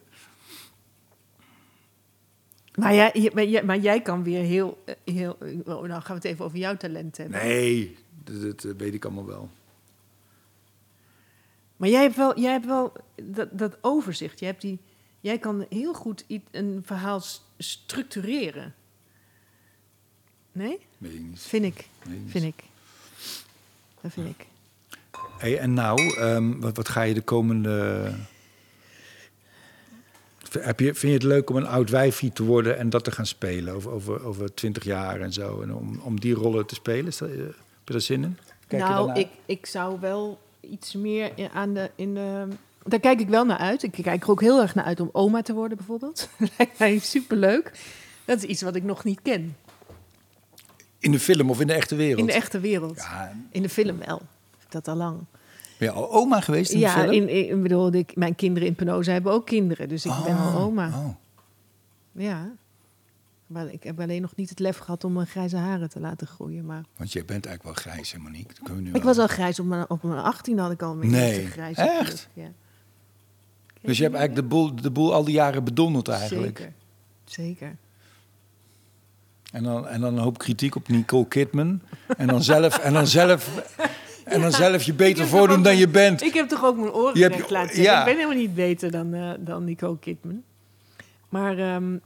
Maar 2.75 2.95
jij, 2.95 3.11
je- 3.13 3.31
maar 3.35 3.45
jij, 3.45 3.65
maar 3.65 3.79
jij 3.79 4.03
kan 4.03 4.23
weer 4.23 4.43
heel... 4.43 4.83
eh, 4.85 5.15
heel 5.15 5.39
oh, 5.65 5.65
nou 5.65 5.89
gaan 5.89 6.03
we 6.07 6.13
het 6.15 6.25
even 6.25 6.45
over 6.45 6.59
jouw 6.59 6.77
talent 6.77 7.17
hebben. 7.17 7.39
Nee, 7.45 7.97
dat, 8.25 8.41
dat, 8.43 8.65
eh, 8.65 8.71
weet 8.77 8.95
ik 8.95 9.05
allemaal 9.05 9.27
wel. 9.27 9.51
Maar 11.77 11.89
jij 11.89 12.03
hebt 12.03 12.17
wel, 12.17 12.41
jij 12.41 12.53
hebt 12.53 12.67
wel 12.67 12.93
dat, 13.23 13.49
dat 13.59 13.79
overzicht. 13.81 14.41
Jij, 14.41 14.49
hebt 14.49 14.61
die, 14.61 14.79
jij 15.21 15.39
kan 15.39 15.67
heel 15.69 15.95
goed 15.95 16.25
een 16.51 16.83
verhaal 16.85 17.23
structureren. 17.59 18.75
Nee? 20.53 20.79
Weet 20.99 21.13
ik 21.15 21.21
niet. 21.23 21.41
Vind 21.41 21.65
ik. 21.65 21.89
Vind 22.27 22.45
ik. 22.45 22.63
Dat 24.05 24.13
vind 24.13 24.29
ik. 24.29 24.47
Hey, 25.39 25.59
en 25.59 25.75
nou, 25.75 26.17
ehm, 26.17 26.61
wat, 26.61 26.77
wat 26.77 26.89
ga 26.89 27.03
je 27.03 27.15
de 27.15 27.21
komende... 27.21 28.11
Heb 30.59 30.81
je, 30.81 30.85
vind 30.95 31.01
je 31.01 31.09
het 31.19 31.23
leuk 31.23 31.51
om 31.51 31.57
een 31.57 31.67
oud 31.67 31.91
wijfie 31.91 32.33
te 32.33 32.45
worden 32.45 32.79
en 32.79 32.91
dat 32.91 33.05
te 33.05 33.11
gaan 33.11 33.27
spelen 33.27 33.75
over, 33.75 33.91
over, 33.91 34.25
over 34.25 34.55
20 34.55 34.85
jaar 34.85 35.21
en 35.21 35.33
zo? 35.33 35.61
En 35.61 35.75
om, 35.75 36.01
om 36.03 36.21
die 36.21 36.35
rollen 36.35 36.67
te 36.67 36.75
spelen? 36.75 37.07
Is 37.07 37.17
dat, 37.17 37.29
eh, 37.29 37.37
heb 37.37 37.55
je 37.85 37.93
daar 37.93 38.01
zin 38.01 38.23
in? 38.23 38.39
Kijk 38.67 38.83
je 38.83 38.89
nou, 38.89 39.13
ik, 39.19 39.29
ik 39.47 39.67
zou 39.67 40.01
wel 40.01 40.39
iets 40.61 40.95
meer 40.95 41.33
in- 41.35 41.51
aan 41.51 41.75
de, 41.75 41.91
in 41.95 42.15
de... 42.15 42.49
Daar 42.85 43.01
kijk 43.01 43.21
ik 43.21 43.29
wel 43.29 43.45
naar 43.45 43.59
uit. 43.59 43.83
Ik 43.83 43.93
kijk 43.93 44.23
er 44.23 44.31
ook 44.31 44.41
heel 44.41 44.61
erg 44.61 44.75
naar 44.75 44.85
uit 44.85 45.01
om 45.01 45.09
oma 45.13 45.43
te 45.43 45.53
worden, 45.55 45.77
bijvoorbeeld. 45.77 46.29
Lijkt 46.59 46.79
mij 46.79 46.99
superleuk. 46.99 47.71
Dat 48.25 48.37
is 48.37 48.45
iets 48.45 48.63
wat 48.63 48.75
ik 48.77 48.83
nog 48.83 49.05
niet 49.05 49.21
ken. 49.23 49.57
In 51.05 51.11
de 51.13 51.19
film 51.21 51.51
of 51.51 51.61
in 51.61 51.67
de 51.67 51.73
echte 51.73 51.95
wereld? 51.97 52.19
In 52.19 52.27
de 52.27 52.33
echte 52.33 52.61
wereld. 52.61 52.97
Ja, 52.97 53.33
In 53.51 53.63
de 53.63 53.69
film 53.69 53.99
wel. 53.99 54.23
Dat 54.69 54.89
al 54.89 54.97
lang. 54.97 55.19
ben 55.79 55.89
je 55.89 55.91
al 55.91 56.13
oma 56.13 56.41
geweest 56.41 56.73
in 56.73 56.79
ja, 56.79 56.95
de 56.95 57.01
film? 57.01 57.13
in, 57.13 57.29
in, 57.29 57.57
ik 57.57 57.63
bedoel, 57.63 57.93
ik, 57.93 58.17
mijn 58.17 58.35
kinderen 58.35 58.69
in 58.69 58.75
Penosa 58.75 59.13
hebben 59.13 59.33
ook 59.33 59.47
kinderen. 59.47 59.89
Dus 59.89 60.05
ik 60.05 60.13
ben 60.25 60.37
wel 60.39 60.47
Oh, 60.47 60.63
oma. 60.65 60.87
oh. 60.89 61.09
Ja. 62.13 62.53
Maar 63.47 63.73
ik 63.73 63.83
heb 63.83 64.01
alleen 64.01 64.23
nog 64.23 64.37
niet 64.37 64.49
het 64.49 64.59
lef 64.59 64.79
gehad 64.79 65.05
om 65.05 65.13
mijn 65.13 65.27
grijze 65.27 65.57
haren 65.57 65.89
te 65.91 66.01
laten 66.01 66.27
groeien. 66.27 66.65
Maar 66.65 66.85
Want 66.97 67.13
jij 67.13 67.25
bent 67.25 67.47
eigenlijk 67.47 67.77
wel 67.77 67.93
grijs, 67.93 68.13
hè, 68.13 68.19
Monique? 68.19 68.55
Dat 68.63 68.77
nu 68.77 68.91
ik 68.93 69.03
was 69.03 69.19
al 69.19 69.27
grijs 69.27 69.61
op 69.61 69.67
mijn, 69.67 69.91
op 69.91 70.03
mijn 70.03 70.19
18 70.21 70.59
had 70.59 70.71
ik 70.71 70.83
al 70.83 70.95
mijn 70.95 71.11
Nee, 71.11 71.47
grijze 71.47 71.81
echt? 71.83 72.29
Ja. 72.33 72.49
Dus 73.81 73.97
je 73.97 74.03
hebt 74.03 74.15
eigenlijk 74.15 74.49
de 74.49 74.55
boel, 74.55 74.75
de 74.77 74.91
boel 74.91 75.15
al 75.15 75.25
die 75.25 75.35
jaren 75.35 75.65
bedonderd 75.65 76.09
eigenlijk. 76.09 76.59
Zeker. 76.59 76.73
Zeker. 77.25 77.77
En 79.55 79.63
dan, 79.63 79.89
en 79.89 80.01
dan 80.01 80.13
een 80.17 80.23
hoop 80.23 80.39
kritiek 80.39 80.75
op 80.75 80.89
Nicole 80.89 81.27
Kidman. 81.29 81.81
En 82.17 82.27
dan 82.27 82.43
zelf, 82.43 82.79
en 82.79 82.93
dan 82.93 83.07
zelf, 83.07 83.51
en 84.25 84.41
dan 84.41 84.53
zelf 84.53 84.83
je 84.83 84.91
Ik 84.93 84.97
beter 84.99 85.27
voordoen 85.27 85.63
dan 85.63 85.77
je 85.77 85.89
bent. 85.89 86.23
Ik 86.23 86.35
heb 86.35 86.49
toch 86.49 86.65
ook 86.65 86.77
mijn 86.77 86.93
oren 86.93 87.19
Je 87.19 87.23
hebt 87.23 87.51
laten 87.51 87.83
ja. 87.83 87.99
Ik 87.99 88.05
ben 88.05 88.15
helemaal 88.15 88.37
niet 88.37 88.55
beter 88.55 88.91
dan, 88.91 89.15
eh 89.15 89.31
dan 89.39 89.65
Nicole 89.65 89.99
Kidman. 89.99 90.43
Maar 91.29 91.59
ehm, 91.59 91.97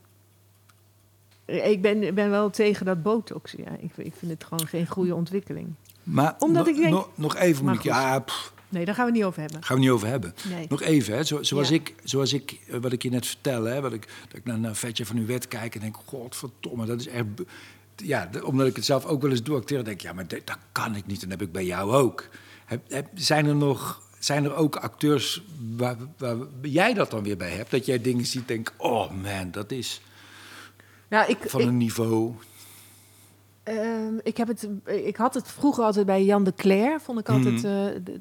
ik 1.44 1.82
ben, 1.82 2.14
ben 2.14 2.30
wel 2.30 2.50
tegen 2.50 2.86
dat 2.86 3.02
botox. 3.02 3.52
Ja. 3.56 3.70
Ik, 3.78 3.90
ik 3.96 4.12
vind 4.18 4.32
het 4.32 4.44
gewoon 4.44 4.66
geen 4.66 4.86
goede 4.86 5.14
ontwikkeling. 5.14 5.68
Maar 6.02 6.34
Omdat 6.38 6.64
no- 6.64 6.70
ik 6.70 6.76
denk- 6.76 6.90
no- 6.92 7.10
nog 7.14 7.36
even, 7.36 7.64
Monique. 7.64 7.92
goed. 7.92 8.00
Ja, 8.00 8.18
pff, 8.18 8.52
Nee, 8.68 8.84
daar 8.84 8.94
gaan 8.94 9.04
we 9.04 9.10
het 9.10 9.20
niet 9.20 9.28
over 9.28 9.40
hebben. 9.40 9.62
gaan 9.64 9.76
we 9.76 9.82
niet 9.82 9.90
over 9.92 10.08
hebben. 10.08 10.34
Nee. 10.50 10.66
Nog 10.68 10.82
even, 10.82 11.14
hè, 11.14 11.22
zo, 11.24 11.42
zoals, 11.42 11.68
Ja. 11.68 11.74
ik, 11.74 11.94
zoals 12.04 12.32
ik, 12.32 12.60
eh, 12.68 12.78
wat 12.80 12.92
ik 12.92 13.02
je 13.02 13.10
net 13.10 13.26
vertelde, 13.26 13.68
hè, 13.68 13.80
wat 13.80 13.92
ik, 13.92 14.08
dat 14.28 14.36
ik 14.38 14.44
naar 14.44 14.56
een 14.62 14.74
vetje 14.76 15.06
van 15.06 15.16
uw 15.16 15.26
wet 15.26 15.48
kijk 15.48 15.74
en 15.74 15.80
denk, 15.80 15.96
godverdomme, 16.04 16.86
dat 16.86 17.00
is 17.00 17.06
echt... 17.08 17.24
Ja, 17.96 18.30
omdat 18.44 18.66
ik 18.66 18.76
het 18.76 18.84
zelf 18.84 19.04
ook 19.04 19.22
wel 19.22 19.30
eens 19.30 19.42
doe 19.42 19.56
acteren, 19.56 19.84
denk 19.84 19.96
ik, 19.96 20.02
ja, 20.02 20.12
maar 20.12 20.28
dat 20.28 20.42
kan 20.72 20.96
ik 20.96 21.06
niet. 21.06 21.22
En 21.22 21.28
dat 21.28 21.38
heb 21.38 21.46
ik 21.48 21.54
bij 21.54 21.64
jou 21.64 21.92
ook. 21.92 22.28
Heb, 22.64 22.80
heb- 22.88 23.08
zijn 23.14 23.46
er 23.46 23.56
nog, 23.56 24.02
zijn 24.18 24.44
er 24.44 24.54
ook 24.54 24.76
acteurs 24.76 25.42
waar, 25.76 25.96
waar 26.18 26.36
jij 26.62 26.94
dat 26.94 27.10
dan 27.10 27.22
weer 27.22 27.36
bij 27.36 27.50
hebt? 27.50 27.70
Dat 27.70 27.86
jij 27.86 28.00
dingen 28.00 28.26
ziet, 28.26 28.48
denk, 28.48 28.72
oh 28.76 29.10
man, 29.22 29.50
dat 29.50 29.70
is 29.70 30.00
Nou, 31.08 31.30
ik, 31.30 31.38
van 31.46 31.60
ik, 31.60 31.66
een 31.66 31.76
niveau... 31.76 32.34
Ehm, 33.62 34.14
ik, 34.22 34.36
heb 34.36 34.48
het, 34.48 34.68
ik 34.84 35.16
had 35.16 35.34
het 35.34 35.48
vroeger 35.48 35.84
altijd 35.84 36.06
bij 36.06 36.24
Jan 36.24 36.44
de 36.44 36.54
Cler. 36.56 37.00
Vond 37.00 37.18
ik 37.18 37.28
altijd 37.28 37.54
Mhm. 37.54 37.66
eh, 37.66 38.00
de- 38.04 38.20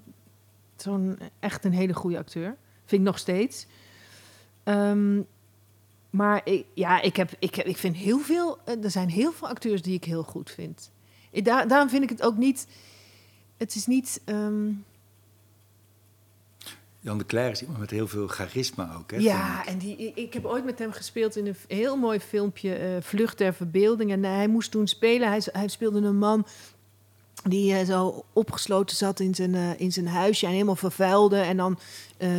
zo'n 0.81 1.19
echt 1.39 1.65
een 1.65 1.73
hele 1.73 1.93
goede 1.93 2.17
acteur. 2.17 2.55
Vind 2.85 3.01
ik 3.01 3.07
nog 3.07 3.17
steeds. 3.17 3.67
Ehm, 4.63 5.21
maar 6.09 6.41
ik, 6.43 6.65
ja, 6.73 7.01
ik, 7.01 7.15
heb, 7.15 7.31
ik, 7.39 7.55
heb, 7.55 7.65
ik 7.65 7.77
vind 7.77 7.95
heel 7.95 8.19
veel... 8.19 8.57
eh, 8.65 8.83
er 8.83 8.91
zijn 8.91 9.09
heel 9.09 9.31
veel 9.31 9.47
acteurs 9.47 9.81
die 9.81 9.93
ik 9.93 10.03
heel 10.03 10.23
goed 10.23 10.51
vind. 10.51 10.91
Ik, 11.31 11.45
daar, 11.45 11.67
daarom 11.67 11.89
vind 11.89 12.03
ik 12.03 12.09
het 12.09 12.21
ook 12.21 12.37
niet... 12.37 12.67
Het 13.57 13.75
is 13.75 13.85
niet... 13.85 14.21
ehm, 14.25 14.69
Jan 16.99 17.17
de 17.17 17.25
Cler 17.25 17.51
is 17.51 17.61
iemand 17.61 17.79
met 17.79 17.89
heel 17.89 18.07
veel 18.07 18.27
charisma 18.27 18.95
ook, 18.95 19.11
hè? 19.11 19.17
ja, 19.17 19.65
en 19.65 19.77
die, 19.77 20.11
ik- 20.15 20.33
heb 20.33 20.45
ooit 20.45 20.65
met 20.65 20.79
hem 20.79 20.91
gespeeld 20.91 21.35
in 21.35 21.47
een 21.47 21.55
heel 21.67 21.95
mooi 21.97 22.19
filmpje, 22.19 22.75
eh, 22.75 23.01
Vlucht 23.01 23.37
der 23.37 23.53
Verbeelding. 23.53 24.11
En 24.11 24.23
hij 24.23 24.47
moest 24.47 24.71
toen 24.71 24.87
spelen. 24.87 25.27
Hij, 25.27 25.41
hij 25.51 25.67
speelde 25.67 25.99
een 26.01 26.17
man 26.17 26.47
die 27.43 27.73
eh, 27.73 27.85
zo 27.85 28.25
opgesloten 28.33 28.97
zat 28.97 29.19
in 29.19 29.35
zijn, 29.35 29.55
eh, 29.55 29.79
in 29.79 29.91
zijn 29.91 30.07
huisje 30.07 30.45
en 30.45 30.51
helemaal 30.51 30.75
vervuilde. 30.75 31.37
En 31.39 31.57
dan 31.57 31.79
eh, 32.17 32.29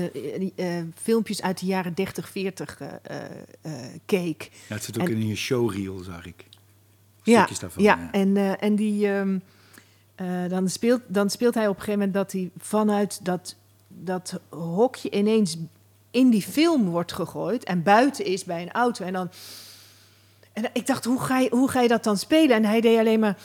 filmpjes 1.03 1.43
uit 1.43 1.61
de 1.61 1.67
jaren 1.67 1.95
30, 1.95 2.29
40 2.29 2.81
eh, 2.81 2.89
eh, 3.03 3.25
eh, 3.61 3.73
keek. 4.07 4.51
Ja, 4.69 4.75
het 4.75 4.85
zit 4.85 5.01
ook 5.01 5.09
En- 5.09 5.15
in 5.15 5.27
je 5.27 5.37
showreel, 5.37 5.99
zag 5.99 6.27
ik. 6.27 6.47
Ja, 7.23 7.37
Stukjes 7.37 7.59
daarvan, 7.59 7.83
ja. 7.83 7.97
ja. 7.99 8.13
En, 8.13 8.59
en 8.61 8.77
die, 8.77 9.09
ehm, 9.13 9.39
eh, 10.15 10.27
dan, 10.49 10.69
speelt, 10.69 11.01
dan 11.07 11.31
speelt 11.31 11.55
hij 11.55 11.69
op 11.69 11.75
een 11.77 11.83
gegeven 11.83 11.99
moment 12.01 12.17
dat 12.17 12.33
hij 12.33 12.51
vanuit 12.59 13.25
dat, 13.25 13.57
dat 13.89 14.41
hokje 14.49 15.11
ineens 15.11 15.57
in 16.11 16.31
die 16.31 16.43
film 16.43 16.85
wordt 16.89 17.13
gegooid 17.13 17.65
en 17.65 17.83
buiten 17.83 18.25
is 18.25 18.45
bij 18.45 18.63
een 18.63 18.73
auto. 18.73 19.05
En 19.05 19.13
dan. 19.13 19.31
En 20.53 20.71
ik 20.73 20.87
dacht, 20.87 21.05
hoe 21.05 21.21
ga, 21.21 21.39
je, 21.39 21.49
hoe 21.51 21.71
ga 21.71 21.81
je 21.81 21.89
dat 21.89 22.05
dan 22.05 22.17
spelen? 22.17 22.57
En 22.57 22.65
hij 22.65 22.81
deed 22.81 22.99
alleen 22.99 23.21
maar. 23.21 23.37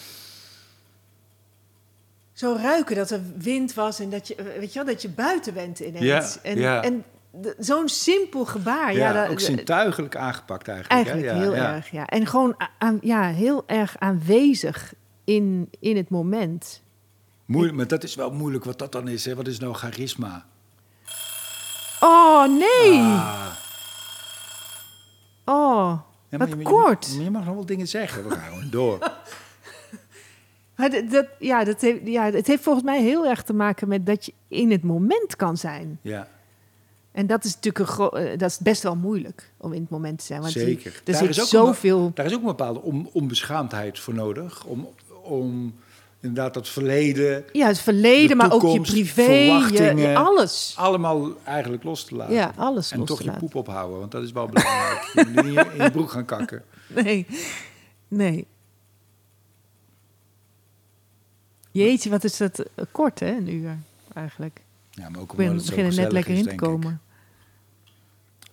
Zo 2.33 2.55
ruiken 2.61 2.95
dat 2.95 3.09
er 3.09 3.19
wind 3.37 3.73
was 3.73 3.99
en 3.99 4.09
dat 4.09 4.27
je, 4.27 4.35
eh, 4.35 4.45
weet 4.59 4.73
je 4.73 4.83
wel, 4.83 4.93
dat 4.93 5.01
je 5.01 5.09
buiten 5.09 5.53
bent 5.53 5.79
ineens. 5.79 6.03
Ja, 6.03 6.25
en 6.41 6.57
ja. 6.57 6.81
en 6.83 7.03
zo'n 7.59 7.89
simpel 7.89 8.45
gebaar. 8.45 8.93
Ja, 8.93 8.99
Ja, 9.13 9.21
dat- 9.21 9.31
ook 9.31 9.39
zintuigelijk 9.39 10.15
aangepakt 10.15 10.67
eigenlijk. 10.67 11.07
Eigenlijk 11.07 11.27
hè? 11.27 11.43
Ja, 11.45 11.51
heel 11.51 11.55
erg, 11.75 11.91
ja. 11.91 12.05
En 12.07 12.27
gewoon 12.27 12.55
aan, 12.77 12.97
ja, 13.01 13.29
heel 13.31 13.63
erg 13.67 13.95
aanwezig 13.99 14.93
in, 15.23 15.69
in 15.79 15.97
het 15.97 16.09
moment. 16.09 16.81
Moeilijk, 17.45 17.77
maar 17.77 17.87
dat 17.87 18.03
is 18.03 18.15
wel 18.15 18.31
moeilijk 18.31 18.63
wat 18.63 18.79
dat 18.79 18.91
dan 18.91 19.07
is. 19.07 19.25
Hè? 19.25 19.35
Wat 19.35 19.47
is 19.47 19.59
nou 19.59 19.73
charisma? 19.73 20.45
Oh, 21.99 22.47
nee! 22.47 22.99
Ah. 22.99 23.45
Oh, 25.45 25.99
wat 26.29 26.49
je- 26.49 26.57
je- 26.57 26.63
kort. 26.63 27.13
Je, 27.13 27.23
je 27.23 27.29
mag 27.31 27.45
nog 27.45 27.53
wel 27.55 27.65
dingen 27.65 27.87
zeggen. 27.87 28.23
We 28.29 28.35
gaan 28.35 28.47
gewoon 28.49 28.69
door. 28.69 28.99
Maar 30.91 31.09
dat, 31.09 31.25
ja, 31.39 31.63
dat 31.63 31.81
heeft, 31.81 31.99
ja, 32.05 32.31
het 32.31 32.47
heeft 32.47 32.63
volgens 32.63 32.85
mij 32.85 33.01
heel 33.01 33.25
erg 33.27 33.43
te 33.43 33.53
maken 33.53 33.87
met 33.87 34.05
dat 34.05 34.25
je 34.25 34.33
in 34.47 34.71
het 34.71 34.83
moment 34.83 35.35
kan 35.35 35.57
zijn. 35.57 35.99
Ja. 36.01 36.27
En 37.11 37.27
dat 37.27 37.43
is 37.43 37.55
natuurlijk 37.59 37.97
een 37.99 38.09
eh, 38.09 38.37
dat 38.37 38.49
is 38.49 38.57
best 38.57 38.83
wel 38.83 38.95
moeilijk 38.95 39.51
om 39.57 39.73
in 39.73 39.81
het 39.81 39.89
moment 39.89 40.19
te 40.19 40.25
zijn. 40.25 40.39
Want 40.41 40.51
Zeker. 40.51 40.93
er 40.95 41.01
Daar 41.03 41.15
zit 41.15 41.29
is 41.29 41.39
ook 41.41 41.45
zoveel... 41.47 42.11
Daar 42.13 42.25
is 42.25 42.33
ook 42.33 42.39
een 42.39 42.45
bepaalde 42.45 42.81
on- 42.81 43.09
onbeschaamdheid 43.11 43.99
voor 43.99 44.13
nodig. 44.13 44.65
Om, 44.65 44.87
om 45.23 45.73
inderdaad 46.19 46.53
dat 46.53 46.69
verleden 46.69 47.43
Ja, 47.51 47.67
het 47.67 47.79
verleden, 47.79 48.27
de 48.27 48.35
maar 48.35 48.51
ook 48.51 48.61
je 48.73 48.81
privé, 48.81 49.31
je, 49.71 50.13
alles. 50.17 50.73
allemaal 50.77 51.31
eigenlijk 51.43 51.83
los 51.83 52.05
te 52.05 52.15
laten. 52.15 52.35
Ja, 52.35 52.53
alles 52.55 52.91
en 52.91 52.99
los 52.99 53.07
toch 53.07 53.17
te 53.17 53.23
je 53.23 53.29
laten. 53.29 53.47
poep 53.49 53.55
ophouden, 53.55 53.99
want 53.99 54.11
dat 54.11 54.23
is 54.23 54.31
wel 54.31 54.47
belangrijk. 54.47 55.11
je 55.13 55.31
moet 55.33 55.45
niet 55.45 55.65
in 55.77 55.83
je 55.83 55.91
broek 55.91 56.11
gaan 56.11 56.25
kakken. 56.25 56.63
Nee, 56.87 57.25
nee. 58.07 58.47
Jeetje, 61.73 62.09
wat 62.09 62.23
is 62.23 62.37
dat 62.37 62.59
eh, 62.59 62.85
kort, 62.91 63.19
hè? 63.19 63.35
Een 63.35 63.49
uur, 63.53 63.77
eigenlijk. 64.13 64.61
Ja, 64.91 65.09
maar 65.09 65.21
ook 65.21 65.31
omdat 65.31 65.47
het 65.53 65.61
zo 65.63 65.69
beginnen 65.69 65.95
net 65.95 66.11
lekker 66.11 66.31
is, 66.33 66.37
in 66.39 66.43
te 66.45 66.51
ik. 66.51 66.57
komen. 66.57 67.01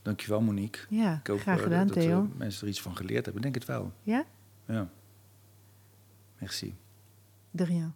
Dankjewel, 0.02 0.40
Monique. 0.40 0.80
Ja, 0.88 1.18
Ik 1.22 1.26
hoop 1.26 1.40
graag 1.40 1.56
eh, 1.56 1.62
gedaan, 1.62 1.86
dat 1.86 1.96
eh, 1.96 2.02
Theo. 2.02 2.28
mensen 2.36 2.62
er 2.62 2.68
iets 2.68 2.82
van 2.82 2.96
geleerd 2.96 3.24
hebben. 3.24 3.34
Ik 3.36 3.42
denk 3.42 3.54
het 3.54 3.64
wel. 3.64 3.92
Ja? 4.02 4.24
Ja. 4.66 4.88
Merci. 6.38 6.74
De 7.50 7.64
rien. 7.64 7.94